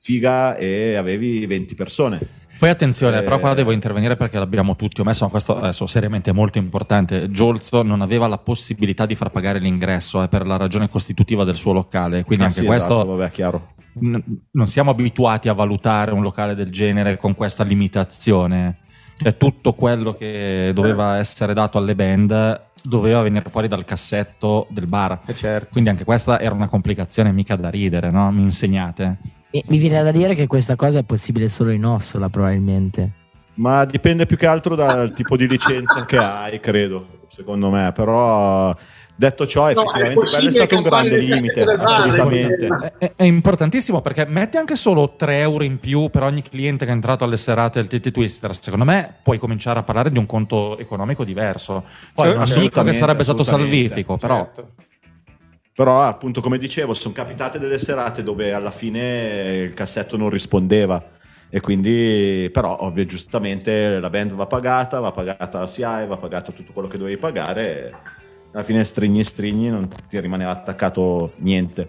[0.00, 2.18] figa e avevi 20 persone.
[2.58, 6.30] Poi attenzione, Eh, però qua devo intervenire perché l'abbiamo tutti omesso, ma questo adesso seriamente
[6.30, 7.30] è molto importante.
[7.30, 11.54] Giolzo non aveva la possibilità di far pagare l'ingresso eh, per la ragione costitutiva del
[11.56, 13.74] suo locale, quindi Ah, anche sì, questo esatto, vabbè, chiaro.
[14.00, 14.22] n-
[14.52, 18.78] non siamo abituati a valutare un locale del genere con questa limitazione.
[19.22, 24.86] Cioè, tutto quello che doveva essere dato alle band doveva venire fuori dal cassetto del
[24.86, 25.20] bar.
[25.26, 25.68] Eh, certo.
[25.72, 28.30] Quindi anche questa era una complicazione mica da ridere, no?
[28.30, 29.18] Mi insegnate.
[29.50, 33.12] Mi, mi viene da dire che questa cosa è possibile solo in Ossola, probabilmente.
[33.54, 37.92] Ma dipende più che altro dal tipo di licenza che hai, credo, secondo me.
[37.92, 38.74] Però
[39.22, 42.66] detto ciò, No, è effettivamente quello è possibile stato un grande limite, assolutamente.
[42.66, 42.92] eh.
[42.98, 46.90] È, è importantissimo perché mette anche solo 3 euro in più per ogni cliente che
[46.90, 48.54] è entrato alle serate del TT Twister.
[48.54, 51.84] Secondo me puoi cominciare a parlare di un conto economico diverso.
[52.14, 54.70] Poi Eh, non dico che sarebbe stato salvifico, però Certo.
[55.74, 61.02] Però, appunto, come dicevo, sono capitate delle serate dove alla fine il cassetto non rispondeva.
[61.48, 66.52] E quindi, però, ovvio, giustamente la band va pagata, va pagata la SIAE, va pagato
[66.52, 67.92] tutto quello che dovevi pagare.
[68.52, 71.88] E alla fine, strigni strigni, non ti rimaneva attaccato niente.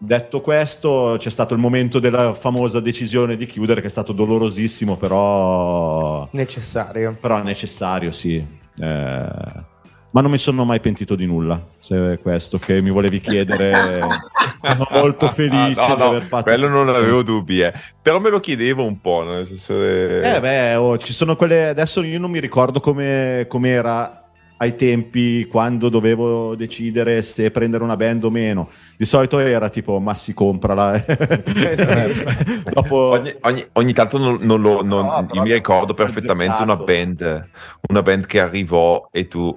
[0.00, 4.96] Detto questo, c'è stato il momento della famosa decisione di chiudere, che è stato dolorosissimo,
[4.96, 7.16] però, Necessario.
[7.18, 8.36] però necessario, sì.
[8.36, 9.66] Eh,
[10.10, 14.02] ma non mi sono mai pentito di nulla, se è questo che mi volevi chiedere.
[14.60, 17.72] Sono molto felice Ah, no, di aver fatto quello non avevo dubbi, eh.
[18.02, 19.22] però me lo chiedevo un po'.
[19.22, 21.68] Nel senso eh, Eh beh, oh, ci sono quelle.
[21.68, 24.27] Adesso io non mi ricordo come era
[24.58, 28.70] ai tempi quando dovevo decidere se prendere una band o meno.
[28.96, 31.02] Di solito era tipo, ma si comprala.
[32.72, 32.96] Dopo.
[32.96, 36.76] Ogni, ogni- ogni tanto non, non lo, non- No, però io mi ricordo perfettamente una
[36.76, 37.48] band,
[37.88, 39.56] una band che arrivò e tu,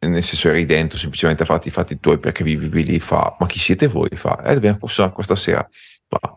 [0.00, 2.98] nel senso, eri dentro semplicemente a farti i fatti tuoi perché vivevi lì.
[3.00, 4.08] Fa, ma chi siete voi?
[4.14, 5.66] Fa, eh, dobbiamo suonare questa sera.
[6.08, 6.36] Fa,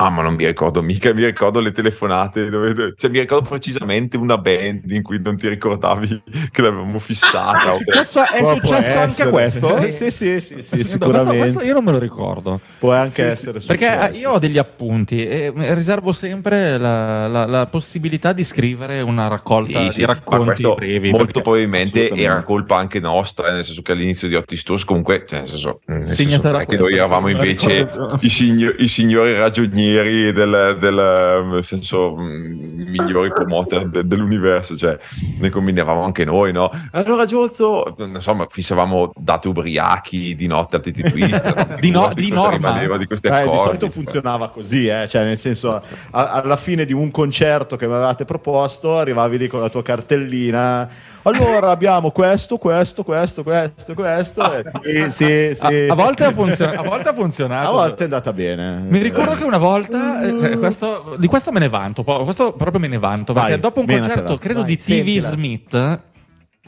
[0.00, 2.48] ah, ma non mi ricordo mica, mi ricordo le telefonate.
[2.48, 7.70] Dove, cioè, mi ricordo precisamente una band in cui non ti ricordavi che l'avevamo fissata.
[7.70, 9.30] è successo, è successo anche essere.
[9.30, 9.82] questo?
[9.90, 11.38] Sì, sì, sì, sì, sicuramente.
[11.38, 12.60] questo io non me lo ricordo.
[12.78, 17.66] Può anche essere Perché successo, io ho degli appunti e riservo sempre la, la- la
[17.66, 21.10] possibilità di scrivere una raccolta Sì, di racconti brevi.
[21.10, 24.84] molto perché- probabilmente era colpa anche nostra, eh, nel senso che all'inizio di Otti Stores
[24.84, 26.40] comunque, cioè, nel senso, nel senso
[26.78, 27.88] noi eravamo invece
[28.20, 34.96] i signori ragionieri del, del, nel senso mm, migliori promoter de- dell'universo, cioè
[35.38, 36.70] ne combinavamo anche noi, no?
[36.92, 42.30] Allora Giolzo, insomma, fissavamo date ubriachi di notte a Titi Twist, Di no- di di
[42.30, 42.96] norma.
[42.96, 43.58] di questi Eh, di accordi.
[43.58, 45.74] solito funzionava così, eh, cioè nel senso
[46.10, 49.82] a- alla fine di un concerto che mi avevate proposto arrivavi lì con la tua
[49.82, 50.88] cartellina
[51.22, 55.86] allora abbiamo questo, questo, questo, questo, questo eh, sì, sì, sì.
[55.88, 57.68] A, a volte ha funzio- a volte ha funzionato.
[57.68, 61.52] A volte è andata bene Mi ricordo che una volta, eh, cioè, questo- di questo
[61.52, 64.14] me ne vanto, questo proprio me ne vanto, perché Vai, dopo un menatela.
[64.14, 65.28] concerto, credo Vai, di TV sentila.
[65.28, 66.00] Smith,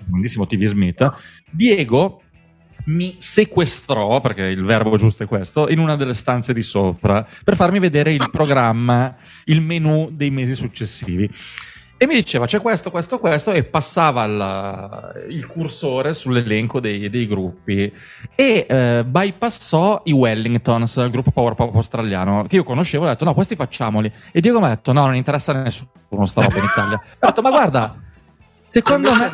[0.06, 1.12] grandissimo TV Smith,
[1.50, 2.20] Diego
[2.84, 7.54] mi sequestrò, perché il verbo giusto è questo, in una delle stanze di sopra per
[7.54, 9.14] farmi vedere il programma,
[9.44, 11.30] il menu dei mesi successivi.
[12.02, 17.28] E mi diceva c'è questo, questo, questo, e passava il, il cursore sull'elenco dei, dei
[17.28, 17.92] gruppi
[18.34, 23.10] e eh, bypassò i Wellingtons, il gruppo power pop australiano, che io conoscevo, e ho
[23.10, 24.12] detto no, questi facciamoli.
[24.32, 27.00] E Diego mi ha detto no, non interessa a nessuno sta roba in Italia.
[27.20, 27.94] Ho detto ma guarda,
[28.66, 29.30] secondo me...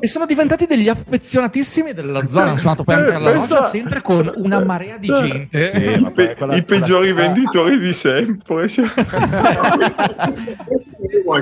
[0.00, 2.56] E sono diventati degli affezionatissimi della zona.
[2.56, 5.68] Sono andato poi anche alla Pensa- loggia, sempre con una marea di gente.
[5.70, 8.68] Sì, I, vabbè, quella- i peggiori sera- venditori di sempre.
[8.68, 8.82] sì.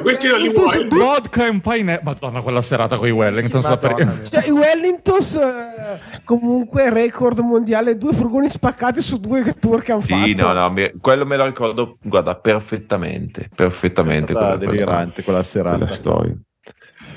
[0.03, 0.87] Questi non li vuoi?
[0.89, 2.01] Vodka e pine.
[2.03, 3.63] Madonna, quella serata con i Wellington.
[3.63, 4.21] sta per-.
[4.31, 10.01] Cioè, i Wellingtons, eh, comunque, record mondiale: due furgoni spaccati su due tour che hanno
[10.03, 10.25] fatto.
[10.25, 14.33] Sì, no, no, mi- quello me lo ricordo, guarda, perfettamente, perfettamente.
[14.33, 15.79] È stata quella- delirante quella quella- serata.
[15.79, 16.35] quella storia.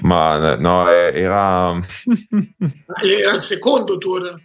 [0.01, 1.79] Ma no, era...
[3.01, 4.35] Era il secondo tour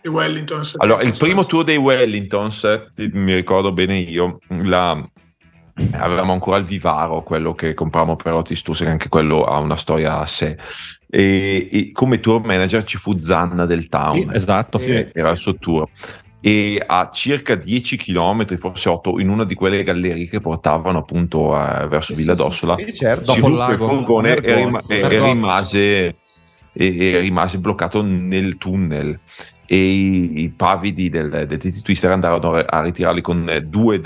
[0.00, 0.62] di Wellington.
[0.76, 5.08] Allora, il primo tour dei Wellingtons, eh, mi ricordo bene io, la-
[5.92, 9.76] avevamo ancora il Vivaro, quello che compravamo per Otis Tours, che anche quello ha una
[9.76, 10.56] storia a sé.
[11.10, 14.28] E, e come tour manager ci fu Zanna del Town.
[14.28, 15.08] Sì, esatto, sì.
[15.12, 15.88] Era il suo tour.
[16.40, 21.52] E a circa 10 km, forse 8, in una di quelle gallerie che portavano appunto
[21.54, 23.32] eh, verso Villa d'Ossola, Sì, certo.
[23.32, 23.88] si Dopo il lago.
[23.88, 25.18] furgone e, Vergozzo.
[25.32, 25.80] rimase,
[26.72, 29.18] e- e rimase bloccato nel tunnel
[29.70, 34.00] e i, i pavidi del, del TT Twister andarono a ritirarli con eh, due,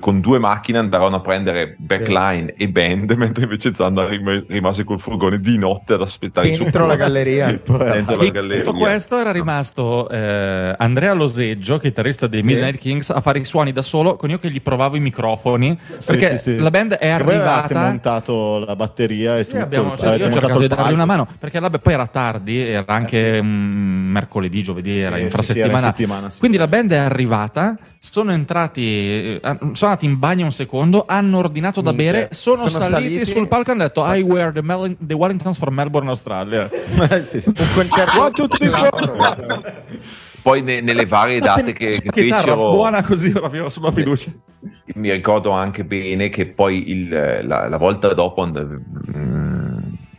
[0.00, 5.00] con due macchine andarono a prendere backline e band mentre invece Zanna rim- rimase col
[5.00, 7.46] furgone di notte ad aspettare Dentro la galleria.
[7.46, 12.46] dentro la galleria tutto questo era rimasto eh, Andrea Loseggio, chitarrista dei Sì.
[12.48, 15.78] Midnight Kings, a fare i suoni da solo, con io che gli provavo i microfoni,
[16.06, 16.58] perché sì, sì.
[16.58, 17.80] la band è arrivata...
[17.86, 19.62] montato la batteria e Sì, tutto.
[19.62, 22.58] abbiamo, cioè, avete io ho cercato di dargli una mano perché vabbè, poi era tardi,
[22.58, 25.42] era anche mm, mercoledì, giovedì, era Sì, infrasettimana.
[25.42, 26.38] sì, sì, era in settimana, sì.
[26.38, 31.38] Quindi la band è arrivata, sono entrati, eh, sono andati in bagno un secondo, hanno
[31.38, 32.12] ordinato da Minchia.
[32.12, 33.30] bere, sono, Sono saliti, saliti.
[33.30, 36.68] sul palco e hanno detto I wear the, Mel- the Wellingtons for Melbourne, Australia.
[37.10, 37.48] Eh, sì, sì.
[37.48, 38.20] Un concerto.
[38.20, 38.70] One, two, three,
[40.42, 44.30] poi ne- nelle varie date che, che chitarra fecero buona così proprio sulla fiducia.
[44.94, 48.80] mi ricordo anche bene che poi il- la, la volta dopo and-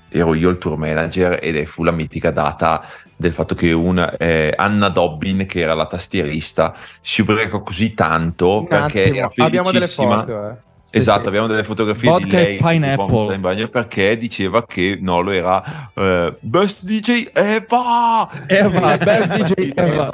[0.10, 2.84] ero io il tour manager ed è fu la mitica data
[3.15, 8.60] del fatto che una, eh, Anna Dobbin che era la tastierista si ubriacò così tanto
[8.60, 10.49] Un perché attimo, abbiamo delle foto.
[10.49, 10.56] Eh.
[10.91, 11.28] Esatto, sì.
[11.28, 13.36] abbiamo delle fotografie Vodka di lei pineapple.
[13.36, 20.10] in bagno perché diceva che Nolo era eh, best DJ Eva Eva, best DJ Eva.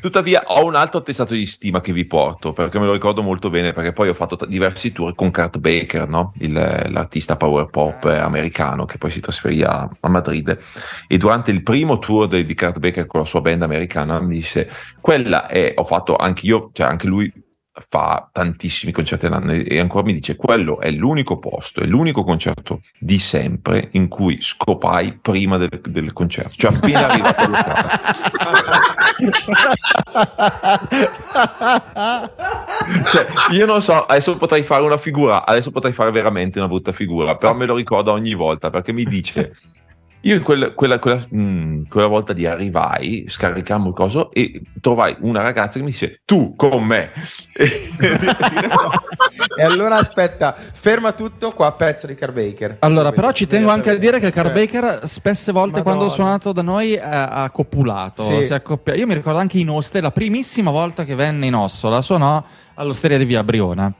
[0.00, 3.50] Tuttavia ho un altro attestato di stima che vi porto perché me lo ricordo molto
[3.50, 6.32] bene perché poi ho fatto t- diversi tour con Kurt Baker, no?
[6.38, 6.52] Il-
[6.88, 10.56] l'artista power pop americano che poi si trasferì a, a Madrid
[11.06, 14.36] e durante il primo tour de- di Kurt Baker con la sua band americana mi
[14.36, 14.68] disse
[15.00, 17.32] quella è, ho fatto anche io, cioè anche lui
[17.88, 22.82] fa tantissimi concerti all'anno e ancora mi dice quello è l'unico posto, è l'unico concerto
[22.98, 28.00] di sempre in cui scopai prima del, del concerto, cioè appena arrivato al locale.
[33.10, 36.92] Cioè, io non so, adesso potrei fare una figura, adesso potrei fare veramente una brutta
[36.92, 39.54] figura, però me lo ricordo ogni volta perché mi dice.
[40.24, 45.16] Io in quella, quella, quella, mm, quella volta di arrivai, scaricammo il coso e trovai
[45.20, 47.10] una ragazza che mi disse tu con me.
[49.54, 52.76] E allora aspetta, ferma tutto qua, pezzo di Carbaker.
[52.80, 55.82] Allora, però ci tengo anche a dire che Carbaker spesse volte Madonna.
[55.96, 58.44] quando ha suonato da noi eh, ha copulato, Sì.
[58.44, 61.54] si è accoppia- Io mi ricordo anche in Oste, la primissima volta che venne in
[61.54, 62.42] Ossola suonò
[62.74, 63.92] all'Osteria di Via Briona.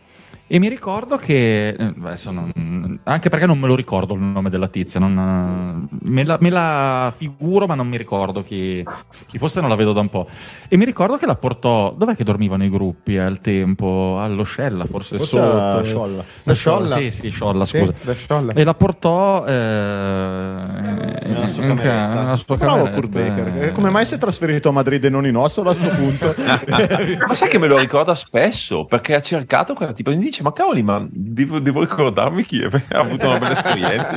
[0.55, 4.51] E mi ricordo che, eh, adesso non- anche perché non me lo ricordo il nome
[4.51, 8.85] della tizia, non- me, la, me la figuro ma non mi ricordo chi,
[9.29, 10.29] chi fosse, non la vedo da un po'.
[10.69, 14.19] E mi ricordo che la portò, dov'è che dormivano i gruppi al tempo?
[14.21, 15.43] Allo Scella, forse, Forse sotto.
[15.57, 16.25] era Sciolla.
[16.43, 16.97] Da Sciolla?
[16.97, 17.95] Sì, sì, Sciolla, Sì, scusa.
[18.03, 18.53] da Sciolla.
[18.53, 22.15] E la portò eh, Nella sua cameretta.
[22.21, 22.91] nella sua Bravo.
[22.91, 23.63] Kurt Baker.
[23.69, 26.35] Eh, Come mai si è trasferito a Madrid e non in Ossola a sto punto?
[27.27, 30.83] ma sai che me lo ricorda spesso perché ha cercato quella tipo dice ma cavoli
[30.83, 34.17] ma devo, devo ricordarmi chi ha avuto una bella esperienza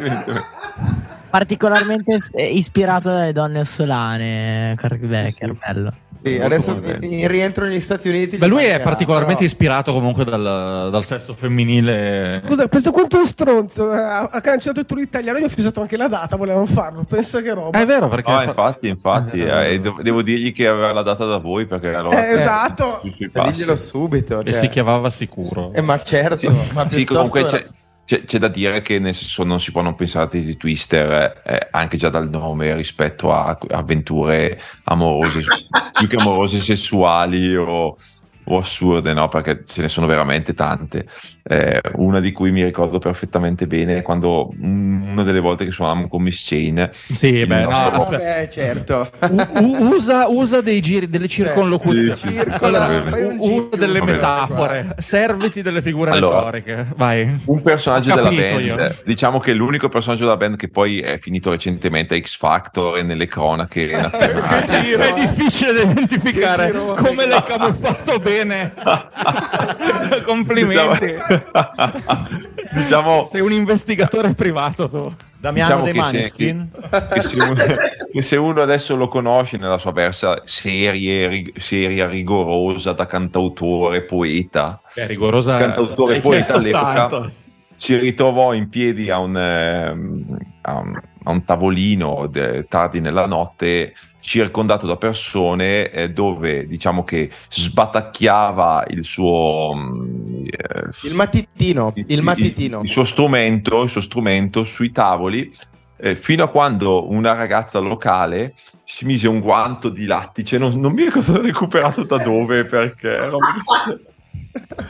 [1.36, 5.94] Particolarmente eh, ispirato dalle donne ossolane, Kirk Becker, bello.
[6.24, 6.72] Sì, adesso
[7.02, 8.38] in, in rientro negli Stati Uniti.
[8.38, 12.42] Beh, gli lui è mancherà, particolarmente però- ispirato comunque dal, dal sesso femminile.
[12.46, 13.94] Scusa, penso quanto è un stronzo.
[13.94, 16.38] eh, Ha ha cancellato il tour italiano e mi ha fissato anche la data.
[16.38, 17.04] Volevano farlo.
[17.04, 17.78] Pensa che roba.
[17.78, 21.26] Ah, è vero perché no infatti infatti eh, devo, devo dirgli che aveva la data
[21.26, 23.02] da voi perché allora Eh, esatto.
[23.04, 24.40] E diglielo subito.
[24.40, 24.54] e cioè.
[24.54, 25.74] si chiamava sicuro.
[25.74, 27.68] Eh, ma certo, ma sì piuttosto comunque era- c'è,
[28.06, 31.42] c'è, c'è da dire che nel senso non si può non pensare a Titty Twister
[31.44, 35.42] eh, anche già dal nome rispetto a avventure amorose,
[35.98, 37.98] più che amorose sessuali o,
[38.44, 39.28] o assurde, no?
[39.28, 41.08] Perché ce ne sono veramente tante.
[41.48, 45.70] Eh, una di cui mi ricordo perfettamente bene è quando mm, una delle volte che
[45.70, 46.90] suonavamo con Miss Chain.
[47.14, 48.38] Sì, beh, no, aspetta.
[48.40, 49.12] Eh, certo.
[49.30, 52.16] U- usa, usa dei giri, delle circonlocuzioni.
[52.16, 52.30] Sì.
[52.30, 56.50] Circola, usa delle metafore, serviti delle figure Allora.
[56.50, 56.88] retoriche.
[56.96, 57.40] Vai.
[57.46, 58.96] Un personaggio della band, io.
[59.06, 63.04] diciamo che l'unico personaggio della band che poi è finito recentemente a X Factor e
[63.04, 64.94] nelle cronache nazionali.
[64.94, 68.74] È difficile da identificare come l'hai camuffato bene.
[70.26, 71.06] Complimenti.
[71.06, 71.35] Diciamo,
[72.74, 75.14] diciamo, Sei un investigatore privato tu.
[75.38, 77.64] Damiano diciamo dei che, che- che se uno,
[78.12, 84.02] che se uno adesso lo conosce nella sua versa serie, rig- seria, rigorosa da cantautore,
[84.04, 85.56] poeta, È rigorosa.
[85.58, 86.94] Cantautore poeta all'epoca.
[87.08, 87.32] tanto.
[87.76, 93.26] si ritrovò in piedi a un, ehm, a un, a un tavolino de- tardi nella
[93.26, 101.94] notte circondato da persone eh, dove diciamo che sbatacchiava il suo mm, eh, Il matitino,
[101.96, 102.82] il matitino.
[102.82, 105.54] il, suo strumento il suo strumento sui tavoli
[105.98, 110.94] eh, fino a quando una ragazza locale si mise un guanto di lattice non, non
[110.94, 113.38] mi ricordo recuperato da dove perché era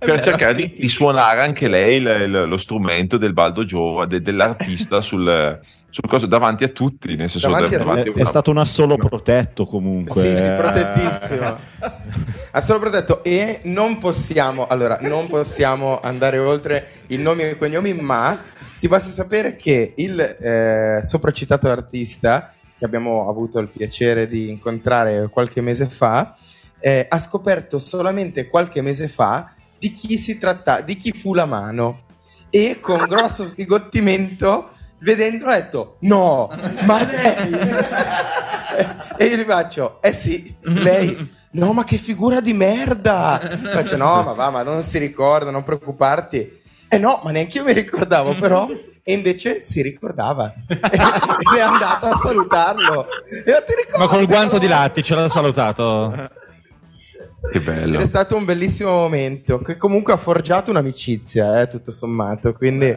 [0.00, 4.20] per cercare di, di suonare anche lei il- il- lo strumento del baldo giovane de-
[4.22, 5.60] dell'artista sul,
[5.90, 8.50] sul coso davanti a tutti nel senso Davanti a davanti È, a è una- stato
[8.50, 10.20] un assolo protetto comunque.
[10.20, 10.52] Sì, sì, eh.
[10.52, 11.58] protettissimo.
[12.52, 17.56] Ha solo protetto e non possiamo, allora, non possiamo andare oltre il nome e i
[17.56, 18.36] cognomi, ma
[18.80, 25.28] ti basta sapere che il eh, sopracitato artista, che abbiamo avuto il piacere di incontrare
[25.30, 26.34] qualche mese fa,
[26.80, 29.48] eh, ha scoperto solamente qualche mese fa
[29.80, 32.02] di chi si tratta, di chi fu la mano.
[32.50, 36.50] E con grosso sbigottimento, vedendolo, ha detto: No,
[36.82, 37.52] ma lei.
[39.16, 41.38] e io gli faccio: Eh sì, lei.
[41.52, 43.40] No, ma che figura di merda!
[43.72, 46.58] Faccio: No, ma va, ma non si ricorda, non preoccuparti.
[46.88, 48.68] Eh no, ma neanche io mi ricordavo, però.
[49.02, 50.52] E invece si ricordava.
[50.66, 50.76] e
[51.56, 53.06] è andato a salutarlo.
[53.24, 53.98] E io ti ricordo.
[53.98, 56.12] Ma col guanto di lattice l'ha salutato.
[57.52, 61.92] che bello Ed è stato un bellissimo momento che comunque ha forgiato un'amicizia, eh, tutto
[61.92, 62.52] sommato.
[62.52, 62.96] Quindi,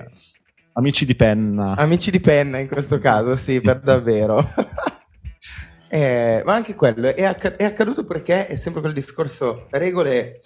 [0.74, 1.76] Amici di penna.
[1.78, 4.44] amici di penna in questo caso, sì, per davvero.
[5.94, 9.68] Eh, ma anche quello è, acca- è accaduto perché è sempre quel discorso.
[9.70, 10.42] Regole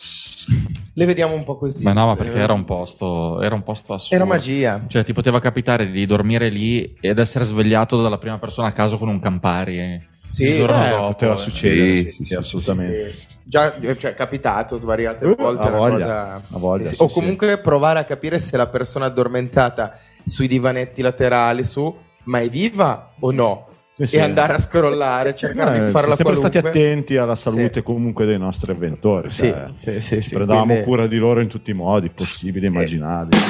[0.94, 1.84] le vediamo un po' così.
[1.86, 4.16] Ma no, ma perché era un posto, era un posto assurdo.
[4.16, 4.84] Era magia.
[4.88, 8.98] Cioè, ti poteva capitare di dormire lì ed essere svegliato dalla prima persona a caso
[8.98, 9.80] con un Campari.
[9.80, 10.02] eh.
[10.26, 11.38] Sì, il giorno Eh, dopo, poteva eh.
[11.38, 13.16] succedere, Sì, sì, sì, sì, sì, assolutamente.
[13.48, 13.50] Sì.
[13.50, 15.70] Già, cioè, è capitato svariate Uh, volte.
[15.70, 17.20] voglia, cosa- voglia, Sì, sì, o sì.
[17.20, 23.14] comunque provare a capire se la persona addormentata sui divanetti laterali su, ma è viva
[23.20, 23.68] o no?
[23.96, 24.16] Sì, sì.
[24.18, 26.60] E andare a scrollare, cercare Eh, di farla siamo sempre qualunque.
[26.60, 27.84] stati attenti alla salute Sì.
[27.84, 29.30] comunque dei nostri avventori.
[29.30, 32.66] Sì, cioè, sì, sì, sì, prendevamo quindi- cura di loro in tutti i modi possibili
[32.66, 33.42] e immaginabili.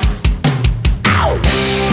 [1.30, 1.87] It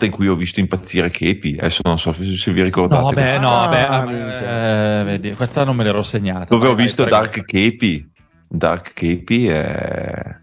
[0.00, 1.56] volta in cui ho visto impazzire Kepi.
[1.58, 3.02] Adesso non so se, se vi ricordate.
[3.02, 5.00] No, beh, no, Ah, beh, ah, minchia.
[5.00, 6.46] eh, vedi, questa non me l'ero segnata.
[6.48, 7.18] Dove Vai, ho visto prego.
[7.18, 8.08] Dark Kepi.
[8.48, 10.36] Dark Kepi è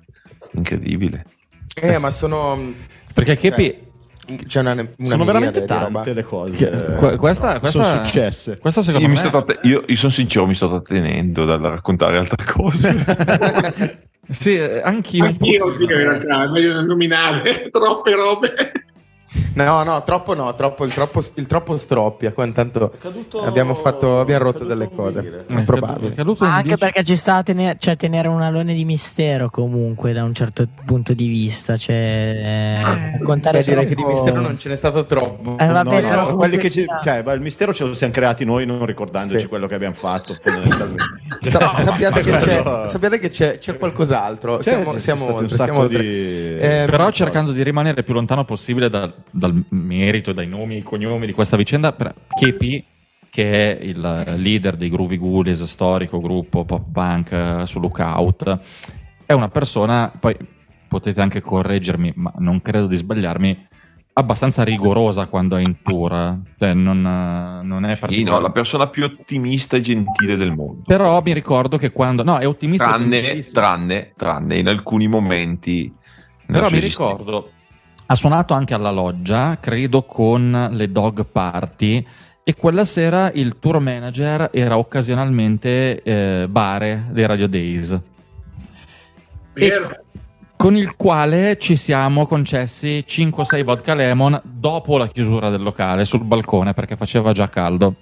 [0.54, 1.26] incredibile.
[1.80, 2.74] Eh, ma sono.
[3.14, 3.86] Perché Kepi,
[4.46, 6.54] C'è una, una Sono veramente tante le cose.
[6.54, 8.58] che- que- questa, questa, sono successe.
[8.58, 11.62] Questa Io, secondo mi me sto tratt- io- io sono sincero, mi sto trattenendo dal
[11.62, 14.06] raccontare altre cose.
[14.30, 15.24] Sì, anch'io.
[15.24, 18.54] Anch'io, anch'io in realtà, è meglio non nominare troppe robe.
[19.56, 22.32] No, no, troppo no, troppo, il, troppo, il troppo stroppia.
[22.32, 22.94] Qua intanto
[23.44, 25.44] abbiamo, fatto, abbiamo rotto delle cose.
[25.48, 26.12] Eh, È probabile.
[26.12, 29.50] è caduto anche dieci- perché ci sta a tenere, cioè, tenere un alone di mistero
[29.50, 31.76] comunque da un certo punto di vista.
[31.76, 32.80] Cioè,
[33.20, 35.58] raccontare Beh, direi che di mistero non ce n'è stato troppo.
[35.60, 38.66] Eh, No, vabbè, no, quelli che ci, cioè, il mistero ce lo siamo creati noi
[38.66, 39.48] non ricordandoci Sì.
[39.48, 40.34] quello che abbiamo fatto.
[41.42, 44.62] Sa- sappiate, che ma c'è, quello- sappiate che c'è, c'è qualcos'altro.
[44.62, 45.56] Siamo siamo oltre.
[45.56, 46.02] Siamo oltre.
[46.02, 50.78] di- Eh, Però cercando di rimanere più lontano possibile dal, dal merito, dai nomi e
[50.80, 51.96] i cognomi di questa vicenda,
[52.40, 52.84] Kepi,
[53.30, 58.60] che è il leader dei Groovy Ghoulies, storico gruppo pop punk eh, su Lookout,
[59.26, 60.36] è una persona, poi
[60.88, 63.66] potete anche correggermi, ma non credo di sbagliarmi,
[64.14, 66.40] abbastanza rigorosa quando è in tour.
[66.58, 70.82] Cioè, non, eh, non è Sì, no, la persona più ottimista e gentile del mondo.
[70.86, 72.24] Però mi ricordo che quando...
[72.24, 72.88] No, è ottimista.
[72.88, 75.94] Tranne, tranne, tranne in alcuni momenti.
[76.46, 77.10] Però mi esistenza.
[77.10, 77.52] ricordo,
[78.10, 82.06] ha suonato anche alla loggia, credo con le Dog Party,
[82.42, 88.00] e quella sera il tour manager era occasionalmente eh, Bare dei Radio Days,
[89.52, 90.04] Vero.
[90.56, 96.24] con il quale ci siamo concessi 5-6 vodka lemon dopo la chiusura del locale sul
[96.24, 97.96] balcone perché faceva già caldo.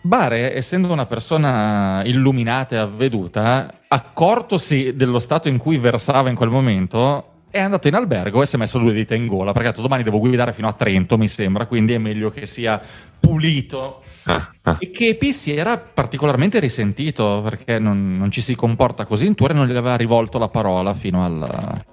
[0.00, 6.48] Bare, essendo una persona illuminata e avveduta, accortosi dello stato in cui versava in quel
[6.48, 9.70] momento, è andato in albergo e si è messo due dita in gola perché ha
[9.70, 12.80] detto domani devo guidare fino a Trento, mi sembra, quindi è meglio che sia
[13.18, 14.02] pulito.
[14.24, 14.76] Ah, ah.
[14.78, 19.52] E Kepi si era particolarmente risentito perché non, non ci si comporta così in tour
[19.52, 21.84] e non gli aveva rivolto la parola fino alla,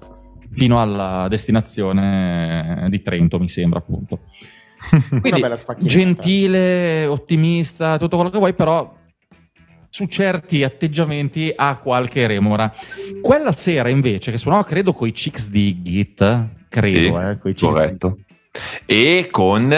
[0.49, 4.19] fino alla destinazione di Trento, mi sembra appunto.
[5.09, 5.93] Quindi, bella sfacchinata.
[5.95, 9.01] gentile, ottimista, tutto quello che vuoi, però
[9.93, 12.73] su certi atteggiamenti ha qualche remora.
[13.21, 17.59] Quella sera invece, che suonava credo coi Chicks di Git, credo, Sì, eh, coi Chicks
[17.59, 18.17] di corretto.
[18.87, 19.71] E con,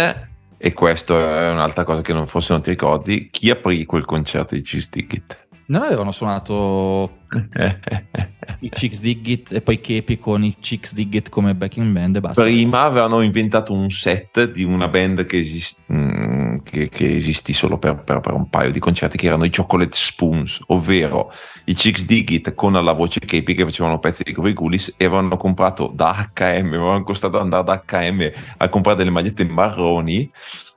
[0.58, 4.56] e questo è un'altra cosa che non, forse non ti ricordi, chi aprì quel concerto
[4.56, 5.48] di Cheese Ticket?
[5.66, 7.18] Non avevano suonato
[8.62, 12.42] i Chicks Diggit e poi Kepi con i Chicks Diggit come backing band e basta.
[12.42, 17.78] Prima avevano inventato un set di una band che, esis- mm, che- che esistì solo
[17.78, 21.32] per, per- per un paio di concerti, che erano i Chocolate Spoons, ovvero
[21.66, 25.92] i Chicks Digit con la voce Kepi che facevano pezzi di Ghoulies e avevano comprato
[25.94, 30.30] da HM, avevano costato andare da HM a comprare delle magliette marroni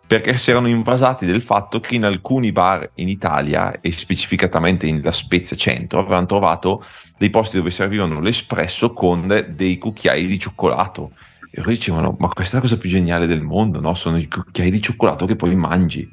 [0.07, 5.03] perché si erano invasati del fatto che in alcuni bar in Italia e specificatamente in
[5.03, 6.83] La Spezia Centro avevano trovato
[7.19, 11.11] dei posti dove servivano l'espresso con dei cucchiai di cioccolato
[11.51, 13.95] e loro dicevano ma questa è la cosa più geniale del mondo no?
[13.95, 16.09] sono i cucchiai di cioccolato che poi mangi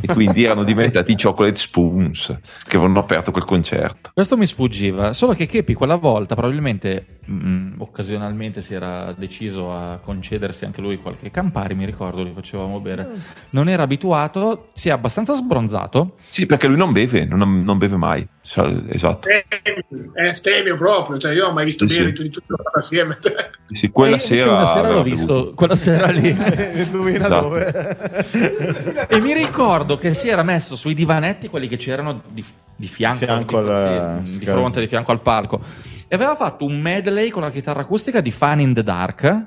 [0.00, 5.12] e quindi erano diventati i chocolate spoons che avevano aperto quel concerto Questo mi sfuggiva,
[5.12, 10.98] solo che Kepi quella volta probabilmente mh, occasionalmente si era deciso a concedersi anche lui
[10.98, 13.08] qualche Campari, mi ricordo, li facevamo bere.
[13.50, 16.16] Non era abituato, si è abbastanza sbronzato.
[16.28, 21.32] sì perché lui non beve non, non beve mai Cioè, esatto È stemio proprio, cioè
[21.32, 22.14] io non ho mai visto Sì, bere sì.
[22.14, 23.18] tutti tutti loro assieme.
[23.72, 25.54] Sì, quella E invece sera, una sera l'ho visto, bevuto.
[25.54, 26.28] quella sera lì.
[26.74, 27.40] Indovina Esatto.
[27.48, 29.06] dove?
[29.08, 32.44] e mi ricordo che si era messo sui divanetti, quelli che c'erano di,
[32.76, 35.60] di fianco, Fianco di, al- sì, di fronte, di fianco al palco.
[36.12, 39.44] E aveva fatto un medley con la chitarra acustica di Fun in the Dark.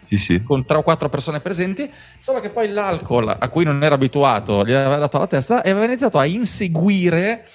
[0.00, 3.82] sì sì con tre o quattro persone presenti, solo che poi l'alcol a cui non
[3.82, 7.46] era abituato gli aveva dato la testa e aveva iniziato a inseguire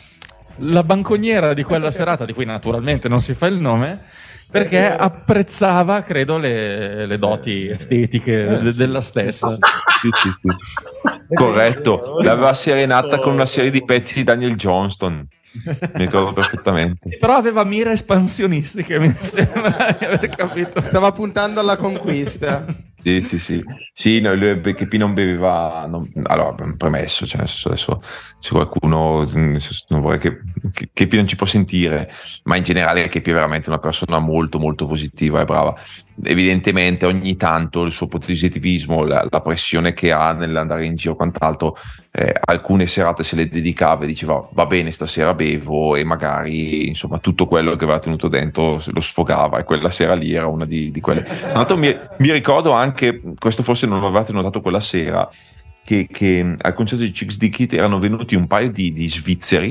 [0.58, 4.00] la banconiera di quella serata, di cui naturalmente non si fa il nome,
[4.52, 9.50] perché apprezzava, credo, le, le doti estetiche de- della stessa.
[9.50, 9.58] Sì,
[10.22, 11.34] sì, sì.
[11.34, 15.28] Corretto, l'aveva serenata con una serie di pezzi di Daniel Johnston.
[15.53, 17.18] Mi ricordo perfettamente.
[17.18, 20.80] Però aveva mire espansionistiche, mi sembra di aver capito.
[20.82, 22.65] Stava puntando alla conquista.
[23.03, 23.64] Sì, sì, sì.
[23.91, 25.86] Sì, no, lui, perché P non beveva.
[25.88, 28.02] non- allora, premesso, cioè, nel senso, adesso
[28.40, 29.26] se qualcuno.
[29.26, 30.41] senso, non vorrei che,
[30.72, 32.10] che, che P non ci può sentire,
[32.44, 35.76] ma in generale che P è veramente una persona molto, molto positiva e brava.
[36.23, 41.77] Evidentemente, ogni tanto il suo positivismo, la, la pressione che ha nell'andare in giro, quant'altro,
[42.11, 47.19] eh, alcune serate se le dedicava e diceva va bene, stasera bevo e magari insomma
[47.19, 50.91] tutto quello che aveva tenuto dentro lo sfogava e quella sera lì era una di,
[50.91, 51.23] di quelle.
[51.23, 55.30] Tra l'altro mi, mi ricordo anche, questo forse non l'avevate notato quella sera,
[55.84, 59.69] che, che al concerto di Chicks di Kit erano venuti un paio di, di svizzeri,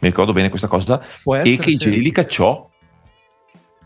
[0.00, 1.76] mi ricordo bene questa cosa, Può e essere, che sì.
[1.78, 2.68] Geli li cacciò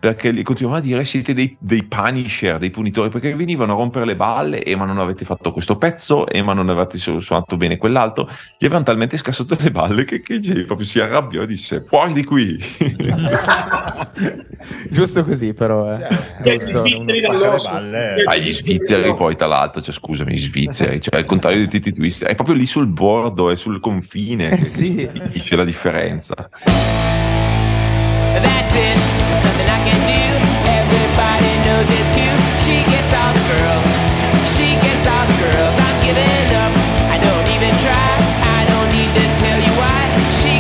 [0.00, 4.04] perché gli continuavano a dire siete dei, dei punisher, dei punitori, perché venivano a rompere
[4.04, 7.56] le balle e ma non avete fatto questo pezzo e ma non avete su- suonato
[7.56, 11.46] bene quell'altro, gli avevano talmente scassato le balle che, che Jay proprio si arrabbiò e
[11.46, 12.56] disse fuori di qui.
[14.90, 15.92] Giusto così, però.
[15.92, 16.06] Eh.
[16.42, 17.16] Cioè, Giusto, balle.
[17.16, 21.68] Cioè, Ah, gli svizzeri poi tra l'altro, cioè, scusami, gli svizzeri, cioè al contrario di
[21.68, 25.08] Titi Twist, è proprio lì sul bordo, è sul confine che sì.
[25.42, 26.34] c'è la differenza.
[28.40, 29.27] That's it,
[32.64, 33.86] She gets all the girls.
[34.52, 35.74] She gets all the girls.
[35.86, 36.72] I'm giving up,
[37.08, 38.12] I don't even try.
[38.44, 40.00] I don't need to tell you why.
[40.40, 40.58] She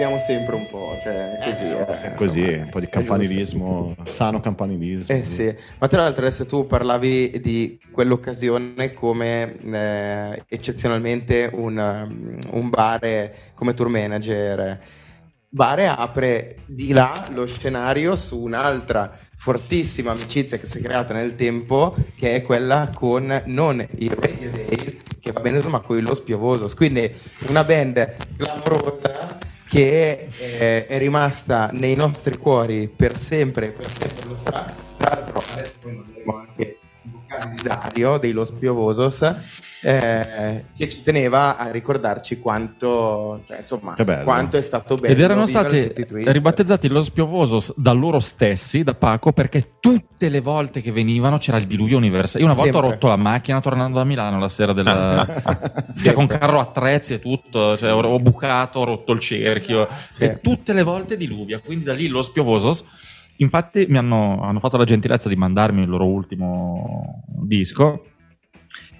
[0.00, 1.64] l'abbiamo sempre un po', cioè così.
[1.64, 5.14] eh, Così, insomma, un po' di campanilismo, sano campanilismo.
[5.14, 12.38] Eh sì, ma tra l'altro adesso tu parlavi di quell'occasione come eh, eccezionalmente un, um,
[12.52, 14.78] un bar come tour manager.
[15.52, 21.34] Bare apre di là lo scenario su un'altra fortissima amicizia che si è creata nel
[21.34, 26.02] tempo, che è quella con non i Radio Days, che va bene, ma con i
[26.02, 26.74] Los Piovosos.
[26.74, 27.12] Quindi
[27.48, 29.38] una band clamorosa
[29.70, 34.74] che eh, è rimasta nei nostri cuori per sempre, per sempre lo sarà.
[34.96, 36.79] Tra l'altro adesso noi manderemo anche
[37.62, 39.22] Dario dei Los Piovosos
[39.82, 43.94] eh, che ci teneva a ricordarci quanto, cioè, insomma,
[44.24, 45.12] quanto è stato bello.
[45.12, 50.82] Ed erano stati ribattezzati lo spiovoso da loro stessi, da Paco, perché tutte le volte
[50.82, 52.44] che venivano c'era il diluvio universale.
[52.44, 52.90] Io una volta ho Sempre.
[52.90, 55.26] rotto la macchina tornando da Milano la sera della...
[55.96, 59.88] cioè, con carro attrezzi e tutto, cioè, ho, ho bucato, ho rotto il cerchio.
[60.10, 60.24] Sì.
[60.24, 62.84] E tutte le volte diluvia, quindi da lì lo spiovosos.
[63.40, 68.04] Infatti mi hanno, hanno fatto la gentilezza di mandarmi il loro ultimo disco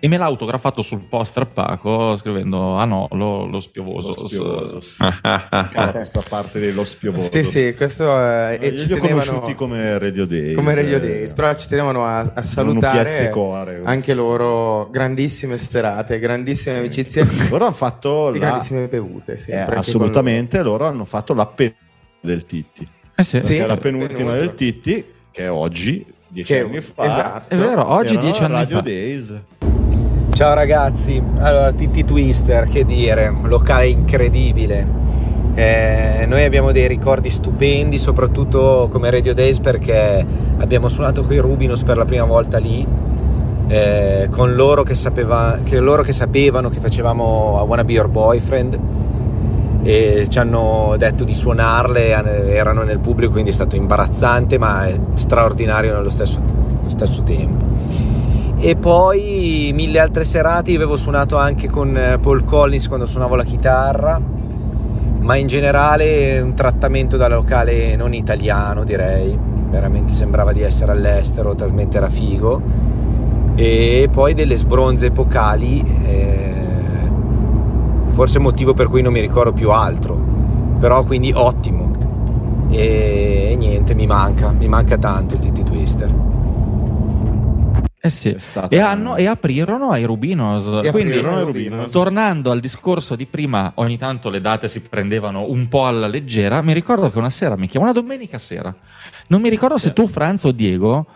[0.02, 4.14] e me l'ha autografato sul poster Paco scrivendo ah no, lo, lo spiovoso.
[4.18, 4.96] Lo spiovosos.
[5.20, 7.30] Cara questa parte dello spiovoso.
[7.30, 8.56] Sì, sì, questo è...
[8.58, 10.54] Eh, e ci li ho tenevano- conosciuti come Radio Days.
[10.54, 13.82] come Radio eh, Days, però ci tenevano a, a salutare core.
[13.84, 18.38] anche loro grandissime serate, grandissime amicizie Loro hanno fatto la...
[18.38, 19.36] grandissime bevute.
[19.36, 21.88] sì, eh, assolutamente, loro hanno fatto la penultima
[22.22, 22.88] del Titti.
[23.20, 23.40] Eh sì.
[23.42, 23.58] Sì.
[23.58, 24.32] La penultima penultima.
[24.32, 27.04] del Titti, che è oggi, dieci Che- anni fa.
[27.04, 27.54] esatto.
[27.54, 28.82] È vero, oggi erano dieci anni Radio fa.
[28.82, 29.40] Days.
[30.32, 34.86] Ciao ragazzi, allora Titti Twister, che dire, locale incredibile.
[35.54, 40.24] Eh, noi abbiamo dei ricordi stupendi, soprattutto come Radio Days perché
[40.56, 42.86] abbiamo suonato con i Rubinos per la prima volta lì,
[43.68, 48.08] eh, con loro che, sapeva- che loro che sapevano che facevamo I Wanna Be Your
[48.08, 48.78] Boyfriend
[49.82, 52.08] e ci hanno detto di suonarle,
[52.52, 57.64] erano nel pubblico, quindi è stato imbarazzante ma straordinario nello stesso, nello stesso tempo.
[58.58, 63.34] E poi mille altre serate, io avevo suonato anche con eh, Paul Collins quando suonavo
[63.34, 64.20] la chitarra,
[65.20, 69.38] ma in generale un trattamento da locale non italiano direi,
[69.70, 72.60] veramente sembrava di essere all'estero, talmente era figo.
[73.54, 76.69] E poi delle sbronze epocali, eh,
[78.10, 80.14] forse motivo per cui non mi ricordo più altro,
[80.78, 81.88] però quindi ottimo.
[82.70, 86.14] E niente, mi manca, mi manca tanto il TT Twister.
[88.02, 88.34] Eh sì,
[88.70, 90.80] e, hanno- e aprirono ai Rubinos.
[90.82, 91.90] E Quindi, aprirono ai Rubinos.
[91.90, 96.62] tornando al discorso di prima, ogni tanto le date si prendevano un po' alla leggera.
[96.62, 98.74] Mi ricordo che una sera mi chiamò, una domenica sera,
[99.26, 101.06] non mi ricordo se tu, Franz o Diego,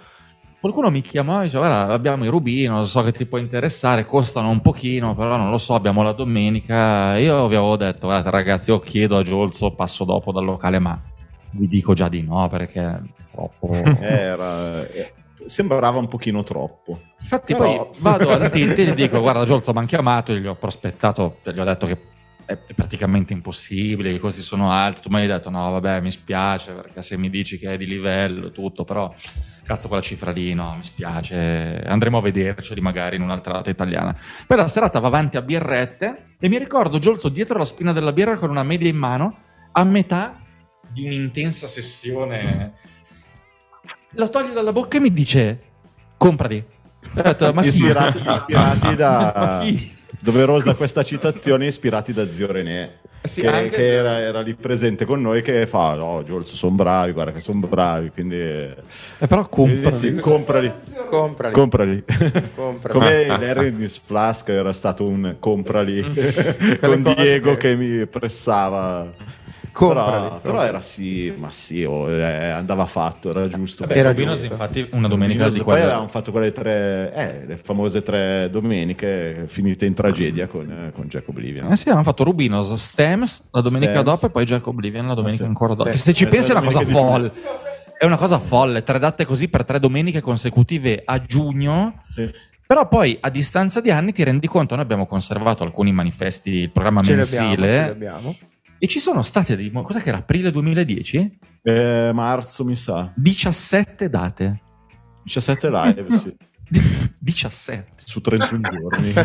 [0.64, 4.48] qualcuno mi chiamò e diceva: Guarda, abbiamo i Rubinos, so che ti può interessare, costano
[4.48, 7.18] un pochino, però non lo so, abbiamo la domenica.
[7.18, 10.98] Io vi avevo detto: Guardate, ragazzi, io chiedo a Giolzo, passo dopo dal locale, ma
[11.50, 12.98] vi dico già di no perché è
[13.30, 13.74] troppo.
[14.00, 15.12] Era, eh,
[15.44, 16.98] sembrava un pochino troppo.
[17.20, 20.46] Infatti, Però- poi vado da Titti e gli dico: Guarda, Giolzo mi hanno chiamato, gli
[20.46, 21.98] ho prospettato, gli ho detto che
[22.46, 25.02] è praticamente impossibile, che i costi sono alti.
[25.02, 27.86] Tu mi hai detto: No, vabbè, mi spiace perché se mi dici che è di
[27.86, 29.12] livello tutto, però
[29.64, 31.82] cazzo, quella cifra lì, no, mi spiace.
[31.84, 34.16] Andremo a vederceli magari in un'altra data italiana.
[34.46, 38.12] Poi la serata va avanti a birrette e mi ricordo Giolzo dietro la spina della
[38.12, 39.38] birra con una media in mano,
[39.72, 40.40] a metà
[40.88, 42.72] di un'intensa sessione.
[44.10, 45.62] La toglie dalla bocca e mi dice:
[46.16, 46.64] Comprali.
[47.16, 47.68] Ho detto, ma chi?
[47.68, 49.94] ispirati, ispirati da Ma chi?
[50.24, 52.92] Doverosa questa citazione ispirati da zio René
[53.24, 56.74] sì, che, anche che era, era lì presente con noi che fa no Giolzo sono
[56.74, 59.94] bravi guarda che sono bravi quindi Eh, però comprali.
[59.94, 60.72] Sì, comprali
[61.08, 61.52] Comprali.
[61.52, 62.04] comprali
[62.54, 62.98] Comprali.
[62.98, 66.12] come Larry News Flask era stato un comprali con
[66.78, 67.76] Quelle cose Diego che- che...
[67.76, 69.12] mi pressava
[69.74, 70.28] Comprali.
[70.28, 74.46] però, però era sì ma sì oh, eh, andava fatto era giusto Vabbè, Era giusto.
[74.46, 75.82] infatti, una domenica Rubinos, di poi quelle...
[75.82, 81.06] avevamo fatto quelle tre eh, le famose tre domeniche finite in tragedia con, eh, con
[81.08, 84.10] Jack Oblivion Eh sì, hanno fatto Rubinos, Stems la domenica Stems.
[84.10, 85.50] dopo e poi Jack Oblivion la domenica Ah, sì.
[85.50, 85.90] ancora dopo.
[85.90, 85.98] Sì.
[85.98, 87.32] Se ci Le pensi è una cosa folle.
[87.98, 92.02] È una cosa folle, tre date così per tre domeniche consecutive a giugno.
[92.10, 92.30] Sì.
[92.66, 96.70] Però poi a distanza di anni ti rendi conto, noi abbiamo conservato alcuni manifesti, il
[96.70, 98.36] programma Ce li abbiamo, mensile, ce li abbiamo.
[98.84, 99.70] E ci sono stati dei...
[99.72, 100.18] Cos'è che era?
[100.18, 101.38] Aprile 2010?
[101.62, 104.60] Eh, marzo mi sa 17 date.
[105.22, 106.36] 17 live sì.
[107.18, 107.92] 17.
[108.04, 109.12] su 31 giorni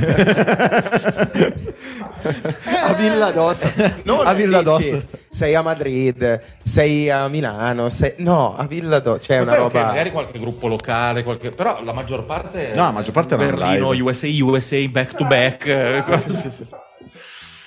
[2.88, 3.74] a Villa d'Ossa.
[4.04, 5.02] Non A Villa d'Ossa.
[5.28, 8.14] Sei a Madrid, sei a Milano, sei...
[8.20, 9.20] no, a Villa d'Ossa.
[9.20, 9.88] C'è una È vero che roba...
[9.90, 13.92] magari qualche gruppo locale, qualche- però la maggior parte No, la maggior parte erano Berlino,
[13.92, 14.04] live.
[14.10, 16.04] USA, USA, back to back.
[16.06, 16.30] cose.
[16.34, 16.66] Sì, sì, sì.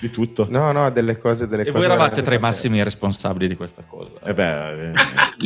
[0.03, 3.47] Di tutto No, no, delle cose, delle E cose voi eravate tra i massimi responsabili
[3.47, 4.09] di questa cosa.
[4.25, 4.93] Eh beh, eh,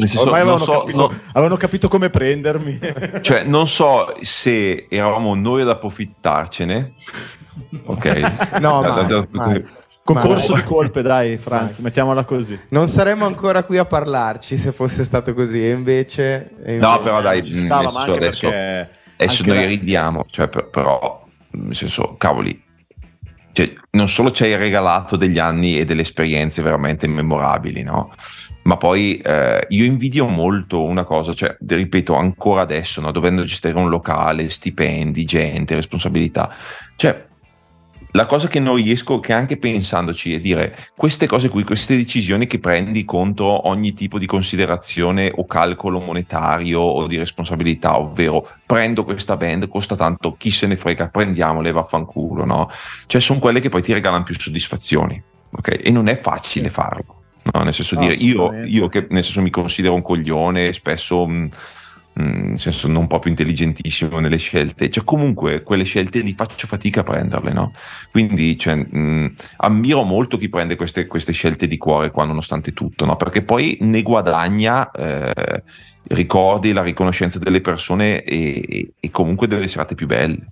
[0.07, 2.79] senso, ormai non avevano, so- capito, no- avevano capito come prendermi
[3.21, 6.93] Cioè, non so se eravamo noi ad approfittarcene,
[7.85, 8.57] ok?
[8.59, 9.65] No, Da- mai, da- mai.
[10.03, 15.03] concorso di colpe dai Franz mettiamola così Non saremmo ancora qui a parlarci se fosse
[15.03, 16.51] stato così, e invece...
[16.63, 20.47] e No, invece- però dai, ci stava ma adesso, adesso anche noi la- ridiamo, cioè,
[20.47, 22.63] per- però, nel senso, cavoli,
[23.57, 28.13] cioè, non solo ci hai regalato degli anni e delle esperienze veramente memorabili, no?
[28.65, 33.09] Ma poi eh, io invidio molto una cosa, cioè, ripeto, ancora adesso, no?
[33.11, 36.55] dovendo gestire un locale, stipendi, gente, responsabilità,
[36.97, 37.26] cioè,
[38.18, 42.48] la cosa che non riesco, che anche pensandoci, è dire queste cose qui, queste decisioni
[42.48, 49.03] che prendi contro ogni tipo di considerazione o calcolo monetario o di responsabilità, ovvero prendo
[49.03, 52.72] questa band, costa tanto, chi se ne frega, prendiamole, vaffanculo, no?
[53.06, 55.22] Cioè sono quelle che poi ti regalano più soddisfazioni,
[55.52, 55.80] ok?
[55.84, 57.22] E non è facile farlo.
[57.53, 61.26] No, nel senso No, dire io, io che nel senso mi considero un coglione, spesso
[61.27, 61.49] mh,
[62.18, 67.02] mh, nel senso non proprio intelligentissimo nelle scelte, cioè comunque quelle scelte li faccio fatica
[67.02, 67.73] a prenderle, no?
[68.11, 73.06] Quindi cioè, mh, ammiro molto chi prende queste, queste scelte di cuore qua nonostante tutto,
[73.06, 73.15] no?
[73.15, 75.64] Perché poi ne guadagna eh,
[76.10, 80.52] ricordi, la riconoscenza delle persone e, e comunque delle serate più belle.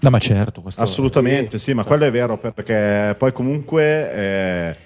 [0.00, 4.76] No, ma certo, Assolutamente, sì, ma quello è vero perché poi comunque eh,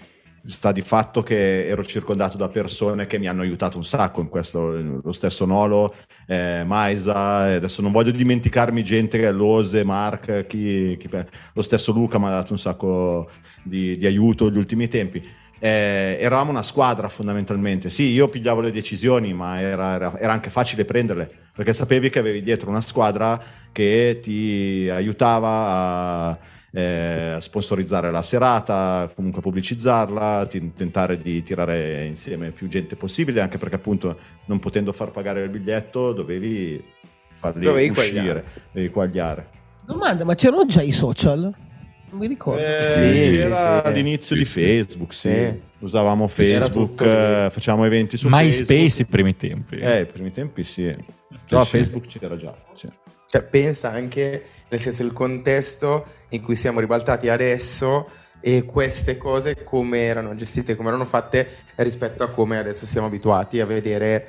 [0.45, 4.29] sta di fatto che ero circondato da persone che mi hanno aiutato un sacco in
[4.29, 4.71] questo,
[5.03, 5.95] lo stesso Nolo,
[6.27, 11.09] eh, Maisa, e adesso non voglio dimenticarmi gente Lose, Mark, chi, chi-
[11.53, 13.29] lo stesso Luca mi ha dato un sacco
[13.63, 15.23] di, di aiuto negli ultimi tempi.
[15.61, 17.91] Eh, eravamo una squadra fondamentalmente.
[17.91, 22.21] Sì, io pigliavo le decisioni, ma era, era- era anche facile prenderle perché sapevi che
[22.21, 23.41] avevi dietro una squadra
[23.73, 26.39] che ti aiutava a,
[26.71, 33.59] eh, sponsorizzare la serata, comunque pubblicizzarla, ti- tentare di tirare insieme più gente possibile, anche
[33.59, 36.83] perché appunto non potendo far pagare il biglietto dovevi
[37.33, 38.45] farli Dovevi uscire, quagliare.
[38.73, 39.47] dovevi quagliare.
[39.87, 41.41] Domanda, ma c'erano già i social?
[42.11, 42.63] Non mi ricordo.
[42.65, 43.93] Eh, Sì, sì, era sì.
[43.93, 45.31] l'inizio di Facebook, sì.
[45.31, 45.61] Sì.
[45.81, 49.11] Usavamo Facebook, eh, facciamo eventi su MySpace i Facebook.
[49.11, 49.77] primi tempi.
[49.77, 50.95] Eh, i primi tempi sì.
[51.49, 51.71] Però sì.
[51.71, 52.55] Facebook c'era già.
[52.73, 52.89] sì.
[53.31, 58.09] Cioè, pensa anche, nel senso, il contesto in cui siamo ribaltati adesso
[58.41, 61.47] e queste cose come erano gestite, come erano fatte
[61.77, 64.27] rispetto a come adesso siamo abituati a vedere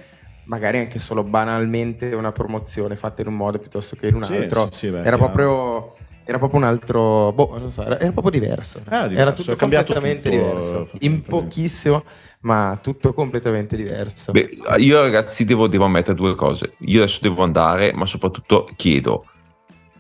[0.50, 4.68] magari anche solo banalmente una promozione fatta in un modo piuttosto che in un altro.
[4.72, 5.96] sì, sì, beh, era, proprio,
[6.26, 7.32] era proprio un altro...
[7.32, 8.82] Boh, non so, era, era proprio diverso.
[8.86, 10.90] Era diverso, Era tutto completamente tutto, diverso.
[11.00, 12.04] In pochissimo,
[12.42, 14.32] ma tutto completamente diverso.
[14.32, 16.76] Beh, io ragazzi devo, devo ammettere due cose.
[16.80, 19.26] Io adesso devo andare, ma soprattutto chiedo.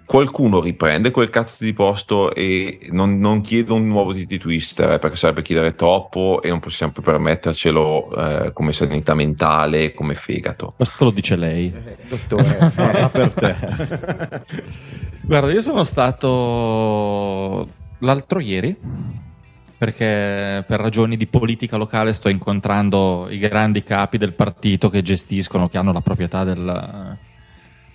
[0.06, 4.98] Qualcuno riprende quel cazzo di posto e non, non chiedo un nuovo TT Twister eh,
[4.98, 10.74] perché sarebbe chiedere troppo e non possiamo più permettercelo eh, come sanità mentale, come fegato.
[10.78, 11.72] Questo lo dice lei.
[11.86, 13.56] Eh, Dottore, Ah, per te.
[15.22, 17.68] Guarda, io sono stato
[17.99, 18.76] l'altro ieri
[19.80, 25.69] perché per ragioni di politica locale sto incontrando i grandi capi del partito che gestiscono,
[25.69, 27.18] che hanno la proprietà del,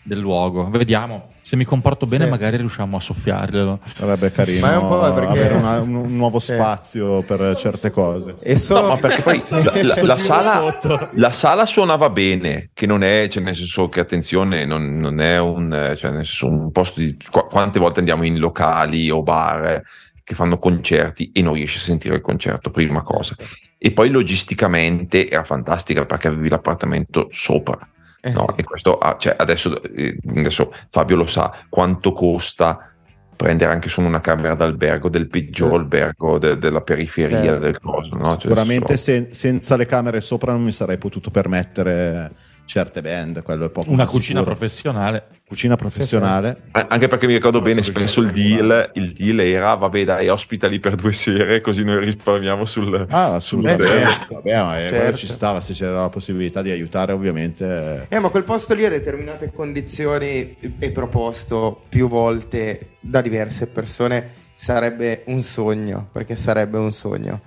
[0.03, 0.71] del luogo.
[0.71, 2.31] Vediamo, se mi comporto bene Sì.
[2.31, 3.81] magari riusciamo a soffiarglielo.
[3.95, 6.55] Sarebbe carino Ma è un po' perché- avere una- un, un nuovo Sì.
[6.55, 8.35] spazio per certe cose.
[8.41, 9.43] E solo No, ma perché poi
[9.83, 10.81] la, la- sala,
[11.13, 15.39] la sala suonava bene, che non è, cioè nel senso che attenzione, non, non è
[15.39, 17.15] un, cioè nel senso un posto di...
[17.31, 19.83] qu- quante volte andiamo in locali o bar eh,
[20.25, 23.37] che fanno concerti e non riesci a sentire il concerto, prima cosa.
[23.79, 27.79] E poi logisticamente era fantastica perché avevi l'appartamento sopra.
[28.23, 28.41] Eh no?
[28.41, 28.47] sì.
[28.57, 32.89] E questo, ah, cioè, adesso, eh, adesso Fabio lo sa quanto costa
[33.37, 35.75] prendere anche solo una camera d'albergo del peggior Eh.
[35.75, 37.59] albergo de- della periferia Certo.
[37.59, 38.15] del coso.
[38.17, 38.31] No?
[38.31, 42.33] Cioè, Sicuramente so- sen- senza le camere sopra non mi sarei potuto permettere
[42.67, 44.45] certe band, quello è poco Una cucina sicuro.
[44.57, 45.27] professionale.
[45.47, 46.63] Cucina professionale.
[46.73, 50.81] Eh, Anche perché mi ricordo bene, spesso il deal, il deal era, vabbè dai, ospitali
[50.81, 53.07] per due sere così noi risparmiamo sul...
[53.11, 53.85] Ah, assolutamente.
[53.85, 54.35] Beh, certo.
[54.37, 55.17] Vabbè, ma eh, Certo.
[55.19, 58.07] ci stava se c'era la possibilità di aiutare, ovviamente.
[58.09, 64.43] Eh, ma quel posto lì a determinate condizioni e proposto più volte da diverse persone
[64.55, 67.43] sarebbe un sogno, perché sarebbe un sogno.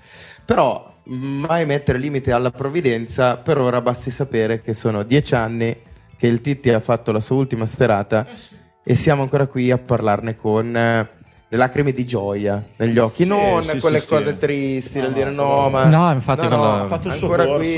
[0.45, 5.75] Però mai mettere limite alla provvidenza, per ora basti sapere che sono dieci anni
[6.17, 8.25] che il Titti ha fatto la sua ultima serata
[8.83, 11.09] e siamo ancora qui a parlarne con eh,
[11.49, 14.37] le lacrime di gioia negli occhi, Sì, non sì, quelle sì, cose sì.
[14.37, 15.85] tristi, No, nel dire no, no, ma...
[15.85, 17.69] No, infatti No, no, Ha fatto il suo ancora corso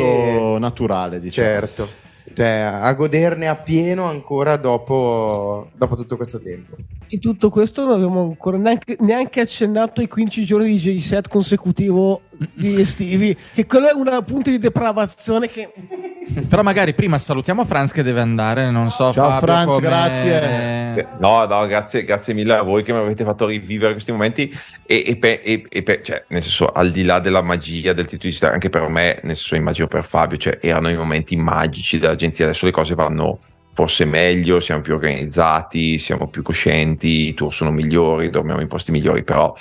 [0.51, 1.47] qui- naturale, diciamo.
[1.47, 1.89] Certo,
[2.33, 6.75] cioè a goderne appieno ancora dopo, dopo tutto questo tempo.
[7.11, 12.21] In tutto questo non abbiamo ancora neanche, neanche accennato ai 15 giorni di J7 consecutivo
[12.53, 15.71] di estivi, che quello è una punta di depravazione che...
[16.47, 19.11] Però magari prima salutiamo Franz che deve andare, non so.
[19.11, 21.07] Ciao, Fabio, Franz, come- grazie.
[21.17, 24.55] No, no, grazie, grazie mille a voi che mi avete fatto rivivere questi momenti
[24.85, 28.05] e, e pe- e- e pe- cioè, nel senso, al di là della magia del
[28.05, 31.35] titolo di Star, anche per me, nel senso, immagino per Fabio, cioè, erano i momenti
[31.35, 33.39] magici dell'agenzia, adesso le cose vanno
[33.71, 38.91] forse meglio, siamo più organizzati, siamo più coscienti, i tour sono migliori, dormiamo in posti
[38.91, 39.53] migliori, però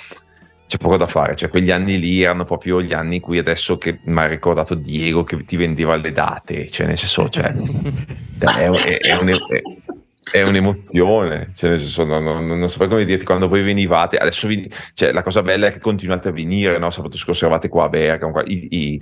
[0.67, 3.77] c'è poco da fare, cioè quegli anni lì erano proprio gli anni in cui adesso
[3.79, 7.51] che mi ha ricordato Diego che ti vendeva le date, cioè nel senso, cioè,
[8.39, 9.29] è, è- è un-
[10.31, 14.47] è- un'emozione, cioè nel senso, non, non- non so come dirti, quando voi venivate, adesso
[14.47, 16.91] vi- cioè, la cosa bella è che continuate a venire, no?
[16.91, 19.01] sabato scorso eravate qua a Bergamo, i, i,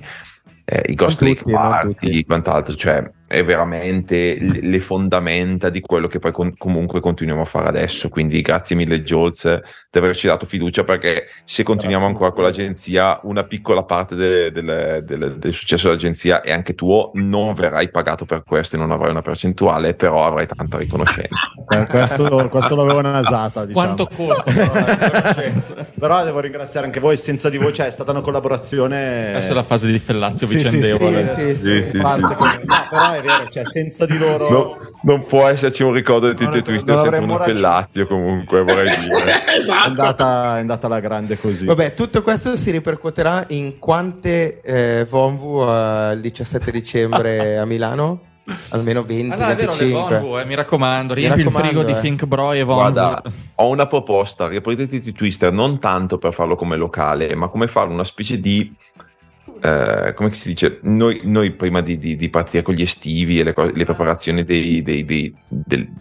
[0.64, 2.24] eh, i Ghost Lake Party, tutti.
[2.26, 7.68] quant'altro, cioè è veramente le fondamenta di quello che poi con- comunque continuiamo a fare
[7.68, 9.44] adesso, quindi grazie mille Jolz
[9.92, 14.52] di averci dato fiducia perché se continuiamo Grazie ancora con l'agenzia, una piccola parte de-
[14.52, 18.92] del- del- del successo dell'agenzia è anche tuo, non verrai pagato per questo e non
[18.92, 21.28] avrai una percentuale, però avrai tanta riconoscenza.
[21.88, 23.66] Questo, questo l'avevo nasata.
[23.66, 23.96] Diciamo.
[23.96, 24.52] Quanto costa?
[24.52, 24.72] però?
[26.00, 29.30] Però devo ringraziare anche voi, senza di voi cioè, è stata una collaborazione.
[29.30, 31.26] Adesso è la fase di Fellazio Sì, sì, vicendevole.
[31.28, 31.90] sì, sì, Sì, sì.
[31.92, 32.66] sì, Parte- sì, sì.
[32.66, 34.50] No, però è vero, cioè, senza di loro.
[34.50, 38.98] No, non può esserci un ricordo di Tito e Twister senza un appellazio comunque, vorrei
[39.00, 39.44] dire.
[39.46, 39.88] È esatto.
[39.88, 41.66] andata, è andata alla grande così.
[41.66, 48.22] Vabbè, tutto questo si ripercuoterà in quante eh, Vonvu eh, il 17 dicembre a Milano?
[48.70, 50.20] Almeno 20, Allora, è vero, le 25.
[50.20, 52.00] Volvo, eh, mi raccomando, Mi riempi il raccomando, frigo di eh.
[52.00, 52.82] Think Bro e Volvo.
[52.82, 53.22] Guarda,
[53.56, 57.94] ho una proposta, riprendete i Twister non tanto per farlo come locale, ma come farlo
[57.94, 58.74] una specie di...
[59.62, 60.80] eh, come si dice?
[60.84, 64.44] Noi, noi prima di, di- di partire con gli estivi e le, cose- le preparazioni
[64.44, 65.36] dei- dei- dei-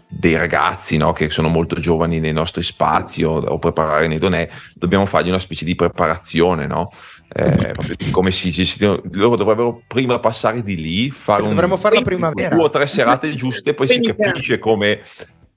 [0.07, 4.47] dei ragazzi no, che sono molto giovani nei nostri spazi o, o preparare nei donè,
[4.73, 6.91] dobbiamo fargli una specie di preparazione, no?
[7.29, 7.73] Eh,
[8.11, 9.01] come si gestiscono.
[9.11, 12.55] Loro dovrebbero prima passare di lì, fare un, Dovremmo fare la primavera.
[12.55, 15.01] due o tre serate giuste, poi si capisce come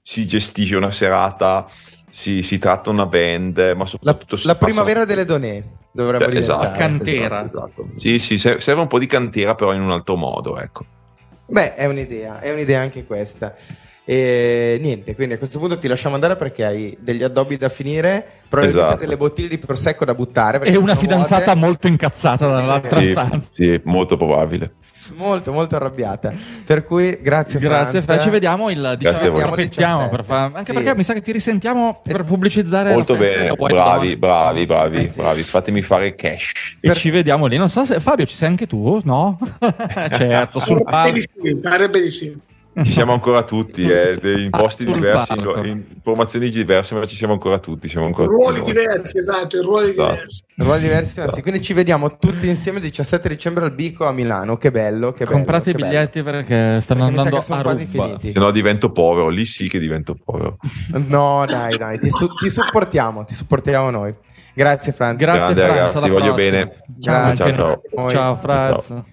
[0.01, 1.65] si gestisce una serata,
[2.09, 5.23] si, si tratta una band, ma La, soprattutto la passa- primavera delle
[5.91, 6.59] dovremmo Eh, esatto.
[6.59, 6.77] diventare.
[6.87, 7.45] Cantera.
[7.45, 7.89] Esatto.
[7.93, 10.85] Sì, sì, se- serve un po' di cantera, però in un altro modo, ecco.
[11.45, 13.53] Beh, è un'idea, è un'idea anche questa.
[14.03, 18.25] E niente, quindi a questo punto ti lasciamo andare perché hai degli addobbi da finire,
[18.49, 19.03] probabilmente Esatto.
[19.05, 20.59] delle bottiglie di prosecco da buttare.
[20.63, 21.59] E una fidanzata vuote.
[21.59, 23.47] molto incazzata dall'altra Sì, stanza.
[23.51, 24.73] sì, molto probabile.
[25.15, 26.33] molto molto arrabbiata.
[26.65, 28.05] Per cui grazie Grazie, Franz.
[28.05, 29.41] Fra, ci vediamo il Grazie 19 a voi.
[29.43, 30.15] approfittiamo 17.
[30.15, 30.73] per fa- anche Sì.
[30.73, 34.19] perché mi sa che ti risentiamo per pubblicizzare Molto bene, bravi, Dawn.
[34.19, 35.17] bravi, bravi, Eh sì.
[35.17, 35.43] bravi.
[35.43, 36.51] Fatemi fare cash.
[36.79, 37.55] E ci vediamo lì.
[37.57, 39.37] Non so se Fabio ci sei anche tu, no?
[40.11, 41.19] certo, sul palco.
[41.61, 42.37] parebbe di sì.
[42.73, 47.59] Ci siamo ancora tutti, eh, in posti diversi, in, formazioni diverse, ma ci siamo ancora
[47.59, 47.89] tutti.
[47.89, 50.11] Siamo ancora Ruoli tutti diversi, esatto, ruoli Esatto.
[50.13, 50.43] diversi.
[50.55, 54.55] Ruoli diversi, sì, quindi ci vediamo tutti insieme il 17 dicembre al Bico a Milano.
[54.55, 55.35] Che bello, che bello.
[55.37, 55.91] Comprate i che bello.
[55.91, 58.03] biglietti perché stanno Perché mi sa andando che sono a quasi ruba.
[58.05, 58.31] finiti.
[58.31, 60.57] Se no divento povero, lì sì che divento povero.
[61.07, 64.15] No, dai, dai, ti, su- ti supportiamo, ti supportiamo noi.
[64.53, 65.17] Grazie Franz.
[65.17, 66.57] Grazie Grande, Franz, ragazzi, ti voglio prossima.
[66.57, 66.83] bene.
[67.01, 68.09] Ciao, Ciao, ciao.
[68.09, 69.03] Ciao Franz.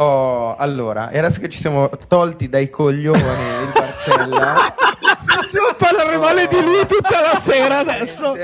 [0.00, 4.74] Oh, allora, e adesso che ci siamo tolti dai coglioni il Barcella.
[5.48, 8.34] Stiamo parlare male di lui tutta la sera adesso.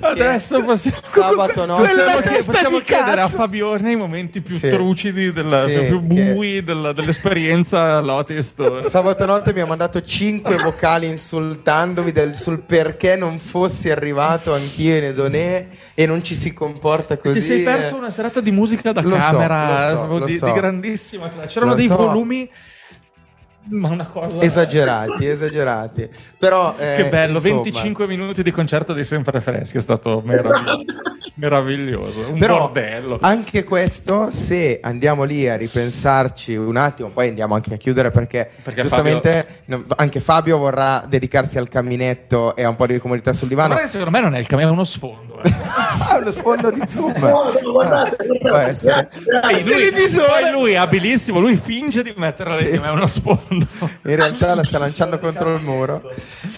[0.00, 1.88] Adesso possiamo, Sabato notte.
[1.88, 3.28] possiamo, chied- possiamo di chiedere a.
[3.28, 4.70] Fabione i momenti più Sì.
[4.70, 8.80] trucidi, del, Sì, più che- bui del- dell'esperienza Lotist.
[8.88, 14.96] Sabato notte mi ha mandato 5 vocali insultandomi del- sul perché non fossi arrivato anch'io
[14.96, 17.34] in Edonè e non ci si comporta così.
[17.34, 20.34] Ti sei perso una serata di musica da Lo so, camera lo so, lo di,
[20.36, 20.46] so.
[20.46, 21.48] di grandissima classe.
[21.48, 21.96] C'erano Lo dei so.
[21.96, 22.50] volumi,
[23.70, 26.08] ma una cosa Esagerati, esagerati.
[26.38, 30.84] Però, eh, Che bello, insomma, 25 minuti di concerto di sempre freschi, è stato meraviglioso.
[31.36, 32.26] meraviglioso.
[32.32, 33.18] Un Però bordello.
[33.22, 38.50] anche questo, se andiamo lì a ripensarci un attimo, poi andiamo anche a chiudere perché,
[38.62, 43.32] Perché giustamente no, anche Fabio vorrà dedicarsi al caminetto e a un po' di comodità
[43.32, 43.74] sul divano.
[43.76, 45.40] Che secondo me non è il cammino, è uno sfondo.
[45.42, 45.50] eh.
[46.04, 47.14] Ah, lo sfondo di Zoom.
[47.18, 49.08] No, no, guardate, Può guardate.
[49.40, 52.78] Poi lui, lui è abilissimo, lui finge di metterla lì, Sì.
[52.78, 53.40] ma è uno sfondo.
[53.58, 56.02] In realtà la sta lanciando contro il muro.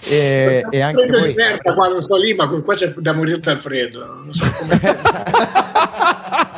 [0.07, 4.05] E, e anche di merda quando sto lì, ma qua c'è da morire dal freddo.
[4.05, 4.79] Non so come.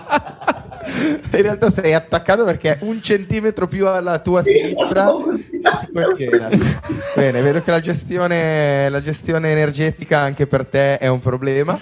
[0.98, 5.14] In realtà sei attaccato perché un centimetro più alla tua sinistra.
[7.16, 11.80] Bene, vedo che la gestione, la gestione energetica anche per te è un problema.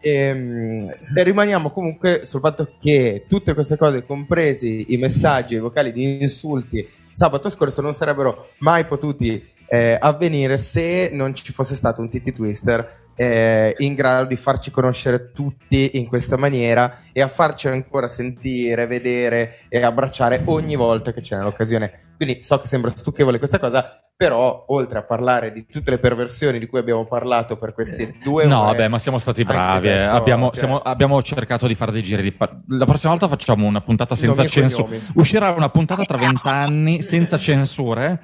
[0.00, 5.60] Ehm, E, rimaniamo comunque sul fatto che tutte queste cose, compresi i messaggi e i
[5.60, 6.86] vocali di insulti,
[7.16, 12.32] sabato scorso non sarebbero mai potuti eh, avvenire se non ci fosse stato un TT
[12.32, 18.06] Twister eh, in grado di farci conoscere tutti in questa maniera e a farci ancora
[18.06, 21.90] sentire, vedere e abbracciare ogni volta che c'è l'occasione.
[22.16, 26.58] Quindi so che sembra stucchevole questa cosa, però oltre a parlare di tutte le perversioni
[26.58, 29.88] di cui abbiamo parlato per questi due No, ore, vabbè, ma siamo stati bravi.
[29.88, 29.92] eh.
[29.92, 32.32] questo, Abbiamo, cioè, siamo- abbiamo cercato di fare dei giri di.
[32.32, 34.98] pa- La prossima volta facciamo una puntata senza cognomi.
[35.14, 38.20] Uscirà una puntata tra vent'anni senza censure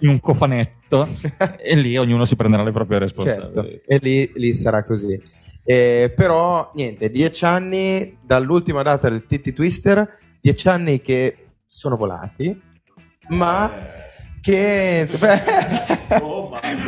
[0.00, 1.06] in un cofanetto
[1.62, 3.84] e lì ognuno si prenderà le proprie certo, responsabilità.
[3.86, 5.20] e lì, lì sarà così.
[5.62, 10.08] Eh, però niente, dieci anni dall'ultima data del TT Twister,
[10.40, 12.60] dieci anni che sono volati,
[13.28, 13.70] ma
[14.40, 15.42] che beh,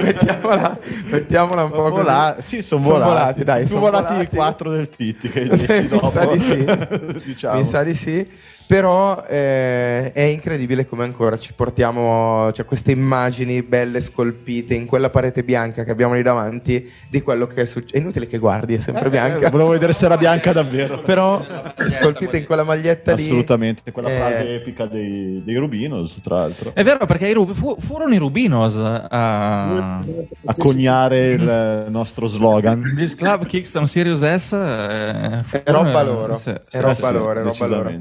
[0.02, 0.78] mettiamola,
[1.10, 2.02] mettiamola un po' così.
[2.02, 3.44] Vola- sì, sono Son volati.
[3.44, 4.34] dai, più son volati, volati.
[4.34, 6.10] i 4 del Titti che i 10 Mi dopo.
[6.10, 6.64] sa di sì.
[7.24, 7.58] diciamo.
[7.58, 8.28] Mi sa di sì.
[8.66, 15.10] Però eh, è incredibile come ancora ci portiamo cioè, queste immagini belle scolpite in quella
[15.10, 17.94] parete bianca che abbiamo lì davanti di quello che è successo.
[17.94, 19.47] È inutile che guardi, è sempre bianca.
[19.47, 21.02] Eh, volevo vedere se era bianca davvero.
[21.02, 21.44] Però
[21.89, 23.22] scolpite in quella maglietta lì.
[23.22, 26.72] Assolutamente, quella Eh, frase epica dei, dei Rubinos, tra l'altro.
[26.74, 29.98] È vero perché i Rub- fu- furono i Rubinos a.
[29.98, 32.94] A coniare il nostro slogan.
[32.97, 34.52] This Club Kicks on Serious S.
[34.52, 37.12] eh, È furono- roba loro, sì, è roba sì.
[37.12, 37.93] loro, è roba loro.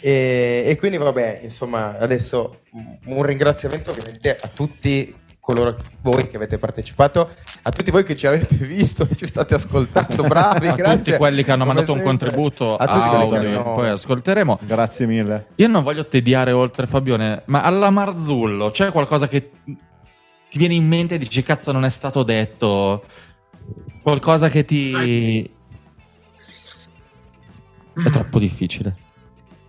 [0.00, 2.60] E, e quindi vabbè, insomma, adesso
[3.06, 7.28] un ringraziamento ovviamente a tutti coloro voi che avete partecipato,
[7.62, 10.96] a tutti voi che ci avete visto e ci state ascoltando, bravi, a grazie.
[10.98, 12.28] tutti quelli che hanno Come mandato un sempre.
[12.28, 14.58] contributo a che audio, hanno- poi ascolteremo.
[14.62, 15.46] Grazie mille.
[15.56, 20.86] Io non voglio tediare oltre Fabione, ma alla Marzullo c'è qualcosa che ti viene in
[20.86, 23.04] mente e dici cazzo non è stato detto?
[24.02, 25.50] Qualcosa che ti...
[27.92, 28.99] È troppo difficile.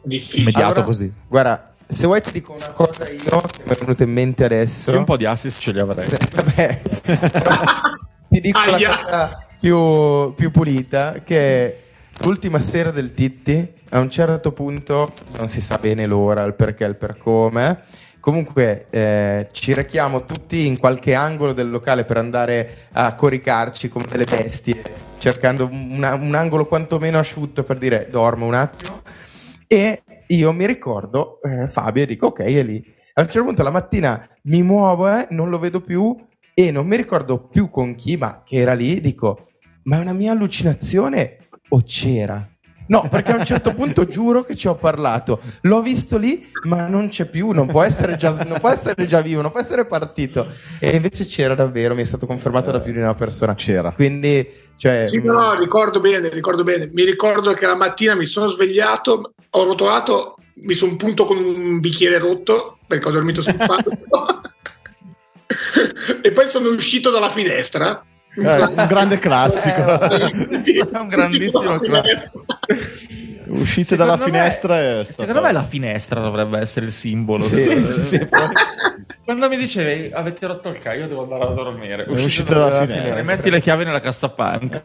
[0.03, 0.41] Difficile.
[0.41, 1.11] Immediato Allora, così.
[1.27, 4.91] Guarda, se vuoi ti dico una cosa io che mi è venuta in mente adesso.
[4.91, 6.07] Io un po' di assist ce li avrei.
[6.33, 6.81] Vabbè.
[8.29, 8.99] ti dico la Aia.
[9.01, 11.83] cosa più, più pulita che
[12.19, 16.85] l'ultima sera del Titti a un certo punto non si sa bene l'ora, il perché,
[16.85, 17.81] il per come.
[18.21, 24.05] Comunque eh, ci rechiamo tutti in qualche angolo del locale per andare a coricarci come
[24.07, 24.81] delle bestie,
[25.17, 29.01] cercando una- un angolo quantomeno asciutto per dire dormo un attimo.
[29.73, 32.83] E io mi ricordo eh, Fabio e dico ok è lì.
[33.13, 36.13] A un certo punto la mattina mi muovo, eh, non lo vedo più
[36.53, 39.47] e non mi ricordo più con chi, ma che era lì, dico
[39.83, 42.45] ma è una mia allucinazione o c'era?
[42.87, 45.39] No, perché a un certo punto giuro che ci ho parlato.
[45.61, 49.21] L'ho visto lì, ma non c'è più, non può essere già, non può essere già
[49.21, 50.47] vivo, non può essere partito.
[50.79, 53.55] E invece c'era davvero, mi è stato confermato da più di una persona.
[53.55, 53.93] C'era.
[53.93, 54.45] Quindi,
[54.77, 56.89] cioè, Sì, no, ricordo bene, ricordo bene.
[56.91, 61.79] Mi ricordo che la mattina mi sono svegliato, ho rotolato, mi sono punto con un
[61.79, 63.91] bicchiere rotto perché ho dormito sul palco.
[66.21, 68.03] e poi sono uscito dalla finestra.
[68.33, 69.99] Eh, un grande classico.
[69.99, 70.23] È
[70.97, 72.45] un grandissimo classico.
[73.51, 77.43] Uscite dalla Secondo me- finestra e Secondo me la finestra dovrebbe essere il simbolo.
[77.43, 78.27] Sì, Sì, sì, sì,
[79.23, 82.05] Quando mi dicevi avete rotto il caio, devo andare a dormire.
[82.05, 83.17] È uscito dalla dalla finestra.
[83.17, 84.83] E metti le chiavi nella cassapanca.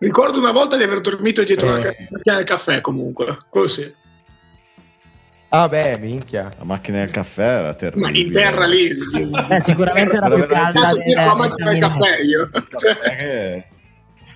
[0.00, 3.36] Ricordo una volta di aver dormito dietro Eh, la macchina del caffè, comunque.
[3.48, 3.92] Quello sì.
[5.50, 6.50] Ah beh, minchia.
[6.58, 8.10] La macchina del caffè era terribile.
[8.10, 8.90] Ma in terra lì.
[9.48, 12.50] Beh, sicuramente era più calda la macchina del caffè io.
[12.76, 13.66] Cioè,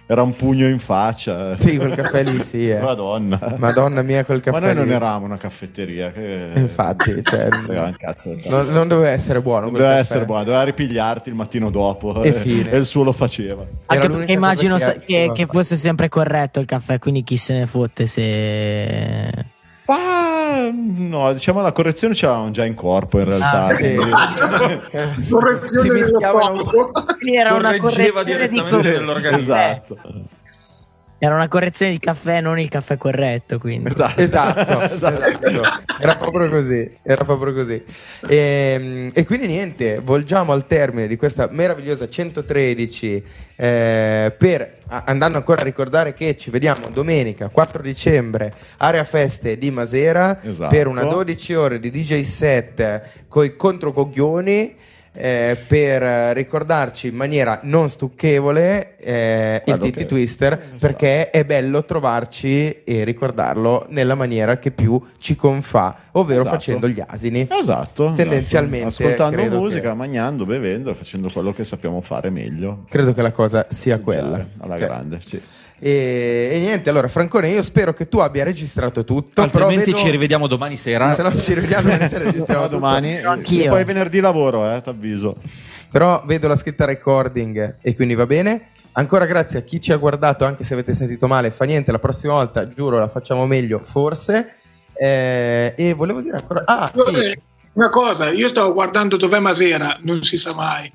[0.06, 1.56] Era un pugno in faccia.
[1.56, 2.68] Sì, quel caffè lì sì.
[2.68, 2.80] eh.
[2.80, 3.54] Madonna.
[3.56, 4.92] Madonna mia, quel caffè Ma noi non lì.
[4.92, 6.12] eravamo una caffetteria.
[6.12, 6.50] Che...
[6.54, 8.36] Infatti, cioè, caffè.
[8.48, 9.60] non, non doveva essere buono.
[9.62, 10.10] Non quel doveva caffè.
[10.10, 12.22] essere buono, doveva ripigliarti il mattino dopo.
[12.22, 12.70] E fine.
[12.70, 13.64] e il suo lo faceva.
[13.86, 17.66] Anche perché immagino che, che che- fosse sempre corretto il caffè, quindi chi se ne
[17.66, 19.30] fotte se...
[19.86, 20.41] Ma
[20.72, 23.66] no, diciamo la correzione ce l'avevamo già in corpo in realtà.
[23.72, 23.96] Ah, sì.
[25.22, 27.04] Si correzione dello mischiavano- stomaco.
[27.18, 29.34] Quindi era una correzione di caffè.
[29.36, 29.98] esatto.
[31.24, 33.92] Era una correzione di caffè, non il caffè corretto, quindi.
[33.92, 34.20] Esatto.
[34.20, 35.24] Esatto, Esatto.
[35.46, 35.82] esatto.
[36.00, 37.80] era proprio così, era proprio così.
[38.26, 43.24] E, e quindi niente, volgiamo al termine di questa meravigliosa 113
[43.54, 49.70] eh, per andando ancora a ricordare che ci vediamo domenica 4 dicembre area feste di
[49.70, 50.74] Masera Esatto.
[50.74, 54.74] per una 12 ore di DJ set con i controcoglioni
[55.14, 60.76] eh, per ricordarci in maniera non stucchevole eh, il che- Twister Esatto.
[60.78, 66.54] perché è bello trovarci e ricordarlo nella maniera che più ci confà, ovvero Esatto.
[66.56, 67.46] facendo gli asini.
[67.50, 68.12] Esatto.
[68.16, 69.04] Tendenzialmente, esatto.
[69.22, 72.84] Ascoltando musica, che- mangiando, bevendo facendo quello che sappiamo fare meglio.
[72.88, 74.44] Credo che la cosa sia quella.
[74.58, 75.40] Alla Cioè, grande, sì.
[75.84, 79.42] E, e niente, allora Francone, io spero che tu abbia registrato tutto.
[79.42, 81.12] Altrimenti vedo- ci rivediamo domani sera.
[81.12, 82.76] Se no ci rivediamo domani sera, registriamo tutto.
[82.76, 83.68] domani Anch'io.
[83.68, 85.34] poi venerdì lavoro, eh, t'avviso.
[85.90, 88.68] Però vedo la scritta recording e quindi va bene.
[88.92, 91.98] Ancora grazie a chi ci ha guardato, anche se avete sentito male, fa niente, la
[91.98, 94.54] prossima volta giuro la facciamo meglio, forse.
[94.94, 96.62] Eh, e volevo dire ancora...
[96.64, 97.36] Ah, sì.
[97.74, 100.92] Una cosa, io stavo guardando dov'è Masera, non si sa mai.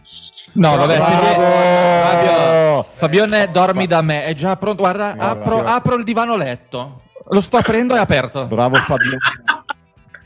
[0.54, 1.14] No, vabbè, Bravo!
[1.14, 4.26] se- Fabio, Fabione, dormi da me.
[4.26, 4.82] È già pronto.
[4.84, 7.02] Guarda, apro, apro il divano letto.
[7.30, 8.46] Lo sto aprendo e è aperto.
[8.46, 9.18] Bravo Fabio.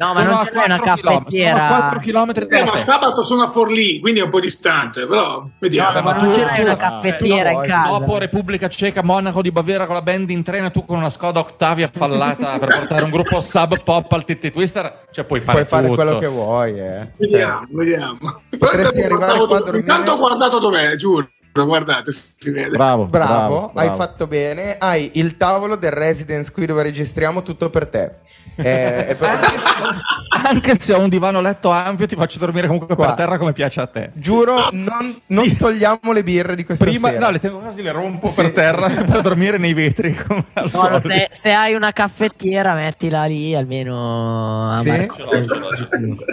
[0.02, 1.56] No, ma Sono non a c'è una 4 chilometri, caffettiera.
[1.56, 4.40] sono a 4 km Eh, dalla ma sabato sono a Forlì, quindi è un po'
[4.40, 5.92] distante, però vediamo.
[5.92, 7.90] No, ma tu- non ce n'è tu- una caffettiera tu in casa.
[8.00, 11.40] Dopo Repubblica Ceca, Monaco di Baviera con la band in treno, tu con una Skoda
[11.40, 15.70] Octavia fallata per portare un gruppo sub pop al Titti Twister, cioè puoi fare Puoi
[15.70, 16.02] fare tutto.
[16.02, 17.12] quello che vuoi, eh.
[17.18, 18.18] Vediamo, vediamo.
[18.58, 21.30] Potresti Intanto arrivare qua a dormire- Intanto ho guardato dov'è, giuro.
[21.54, 22.70] Guardate, si vede.
[22.70, 23.96] Bravo, Bravo, hai bravo.
[24.02, 24.78] fatto bene.
[24.80, 28.12] Hai il tavolo del residence qui dove registriamo tutto per te.
[28.56, 29.40] Eh, è per-
[30.44, 33.08] Anche se, ho un divano letto ampio, ti faccio dormire comunque Qua.
[33.08, 34.12] per terra come piace a te.
[34.14, 37.20] Giuro, non, non togliamo le birre di questa Prima, sera.
[37.26, 38.42] no, le tengo quasi, le rompo Sì.
[38.42, 41.10] per terra per dormire nei vetri come al No, solito.
[41.10, 45.08] se, se hai una caffettiera, mettila lì almeno a Sì?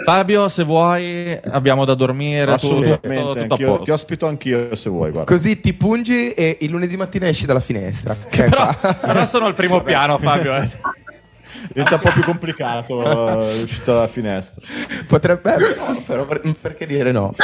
[0.05, 2.51] Fabio, se vuoi, abbiamo da dormire.
[2.53, 3.83] Assolutamente, tutto, tutto a anch'io- posto.
[3.83, 5.08] ti ospito anch'io se vuoi.
[5.11, 5.31] Guarda.
[5.31, 8.15] Così ti pungi e il lunedì mattina esci dalla finestra.
[8.29, 10.55] Che è Però, però sono al primo piano, Fabio.
[10.55, 10.97] eh.
[11.71, 14.61] Diventa un po' più complicato eh, l'uscita dalla finestra.
[15.07, 17.35] Potrebbe, però, però per- perché dire no?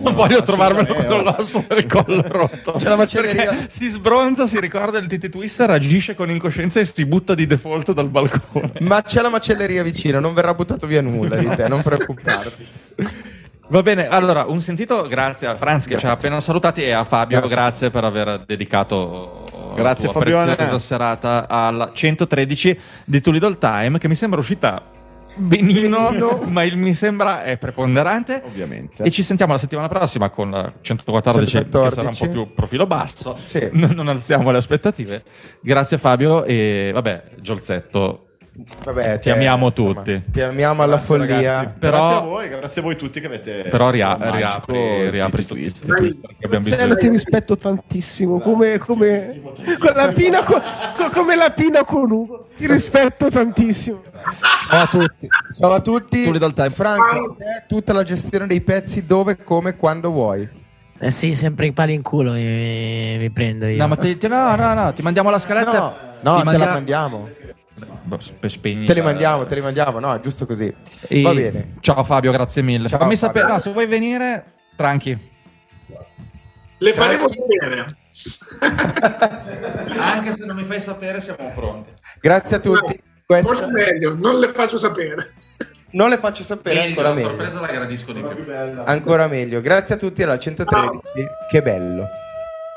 [0.00, 1.22] Non voglio trovarmelo con no.
[1.22, 2.72] l'osso del collo rotto.
[2.72, 3.66] C'è la macelleria.
[3.68, 7.92] Si sbronza, si ricorda il Titi Twister, agisce con incoscienza e si butta di default
[7.92, 8.72] dal balcone.
[8.80, 12.66] Ma c'è la macelleria vicino, non verrà buttato via nulla di te, non preoccuparti.
[13.68, 17.04] Va bene, allora un sentito grazie a Franz che ci ha appena salutati e a
[17.04, 19.44] Fabio grazie per aver dedicato
[19.74, 20.54] Grazie, tua Fabione.
[20.54, 24.82] preziosa serata al 113 di Too Little Time, che mi sembra uscita
[25.34, 26.10] benino,
[26.48, 28.42] ma il mi sembra è preponderante.
[28.46, 29.02] Ovviamente.
[29.02, 31.88] E ci sentiamo la settimana prossima con la 114, 114.
[31.88, 33.36] che sarà un po' più profilo basso.
[33.40, 33.68] Sì.
[33.72, 35.22] Non, non alziamo le aspettative.
[35.60, 38.25] Grazie Fabio e vabbè, Giolzetto.
[38.84, 40.22] Vabbè, Ti amiamo tutti.
[40.30, 41.36] Ti amiamo alla Grazie, follia.
[41.56, 41.74] ragazzi.
[41.78, 43.62] Però- grazie a voi, grazie a voi tutti che avete.
[43.68, 45.86] Però ria- riapri, riapri sti Twist.
[46.38, 46.96] che abbiamo visto.
[46.96, 49.42] ti rispetto tantissimo, come, come,
[49.78, 50.62] con la pina con,
[50.96, 52.48] co- come la pina con Ugo.
[52.56, 54.02] Ti rispetto tantissimo.
[54.70, 55.28] Ciao a tutti.
[55.60, 56.24] Ciao a tutti.
[56.70, 60.48] Franco, te, tutta la gestione dei pezzi dove, come, quando vuoi.
[60.98, 63.76] Eh sì, sempre i pali in culo mi, mi prendo io.
[63.76, 65.78] No, ma ti, ti- no, no, no, ti mandiamo la scaletta.
[65.78, 67.28] No, no, Ti te manda- la mandiamo.
[68.04, 69.98] Boh, spe- spegni Te li mandiamo, te li mandiamo.
[69.98, 70.72] No, è giusto così.
[71.08, 71.74] E- Va bene.
[71.80, 72.88] Ciao Fabio, grazie mille.
[72.88, 74.44] Ciao, Fammi sapere, no, se vuoi venire,
[74.76, 75.34] tranqui.
[76.78, 77.96] Le faremo sapere.
[79.98, 81.92] Anche se non mi fai sapere, siamo pronti.
[82.20, 83.00] Grazie a tutti.
[83.26, 85.16] Forse Questa meglio, non le faccio sapere.
[85.92, 87.28] non le faccio sapere ancora la meglio.
[87.28, 88.44] sorpresa la gradisco di più.
[88.84, 89.60] Ancora meglio.
[89.60, 91.00] Grazie a tutti alla 113.
[91.50, 92.06] Che bello.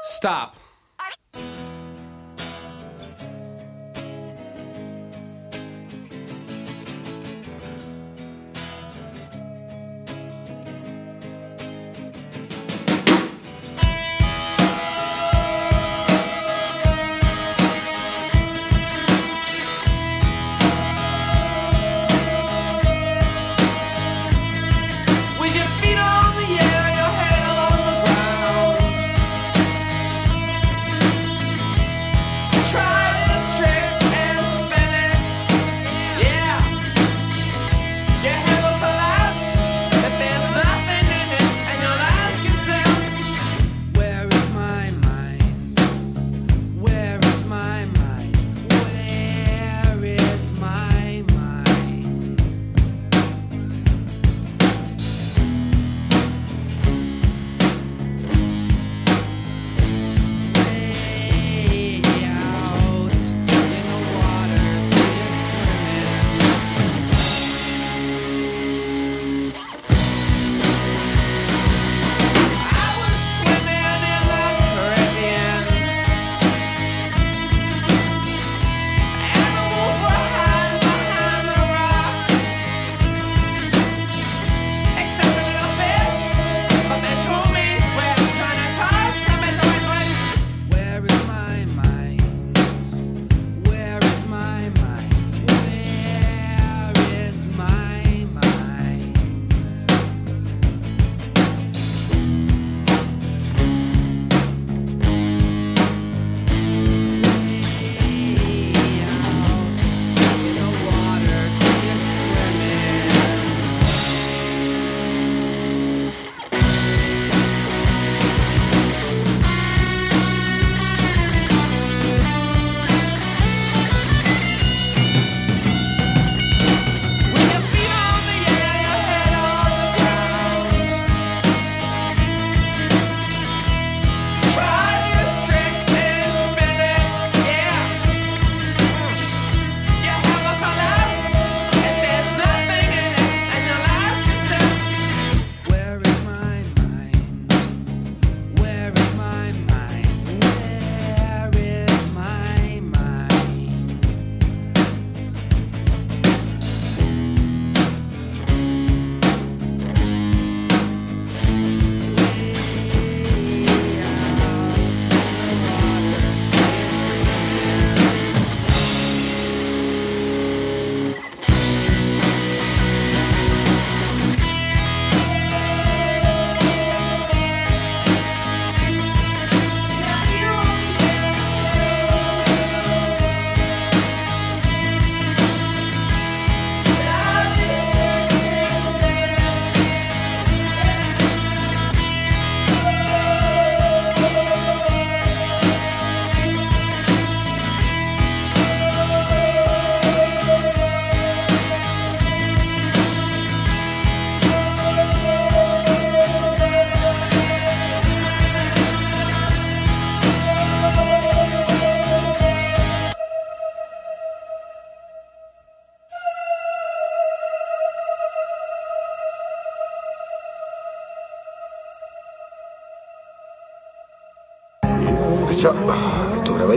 [0.03, 0.53] Stop.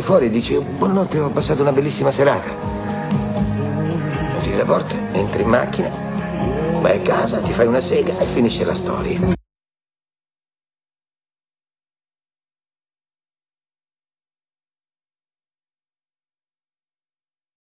[0.03, 2.51] Vai fuori e dici buonanotte, ho passato una bellissima serata.
[4.41, 5.91] Chiudi la porta, entri in macchina,
[6.81, 9.42] vai a casa, ti fai una sega e finisce la storia.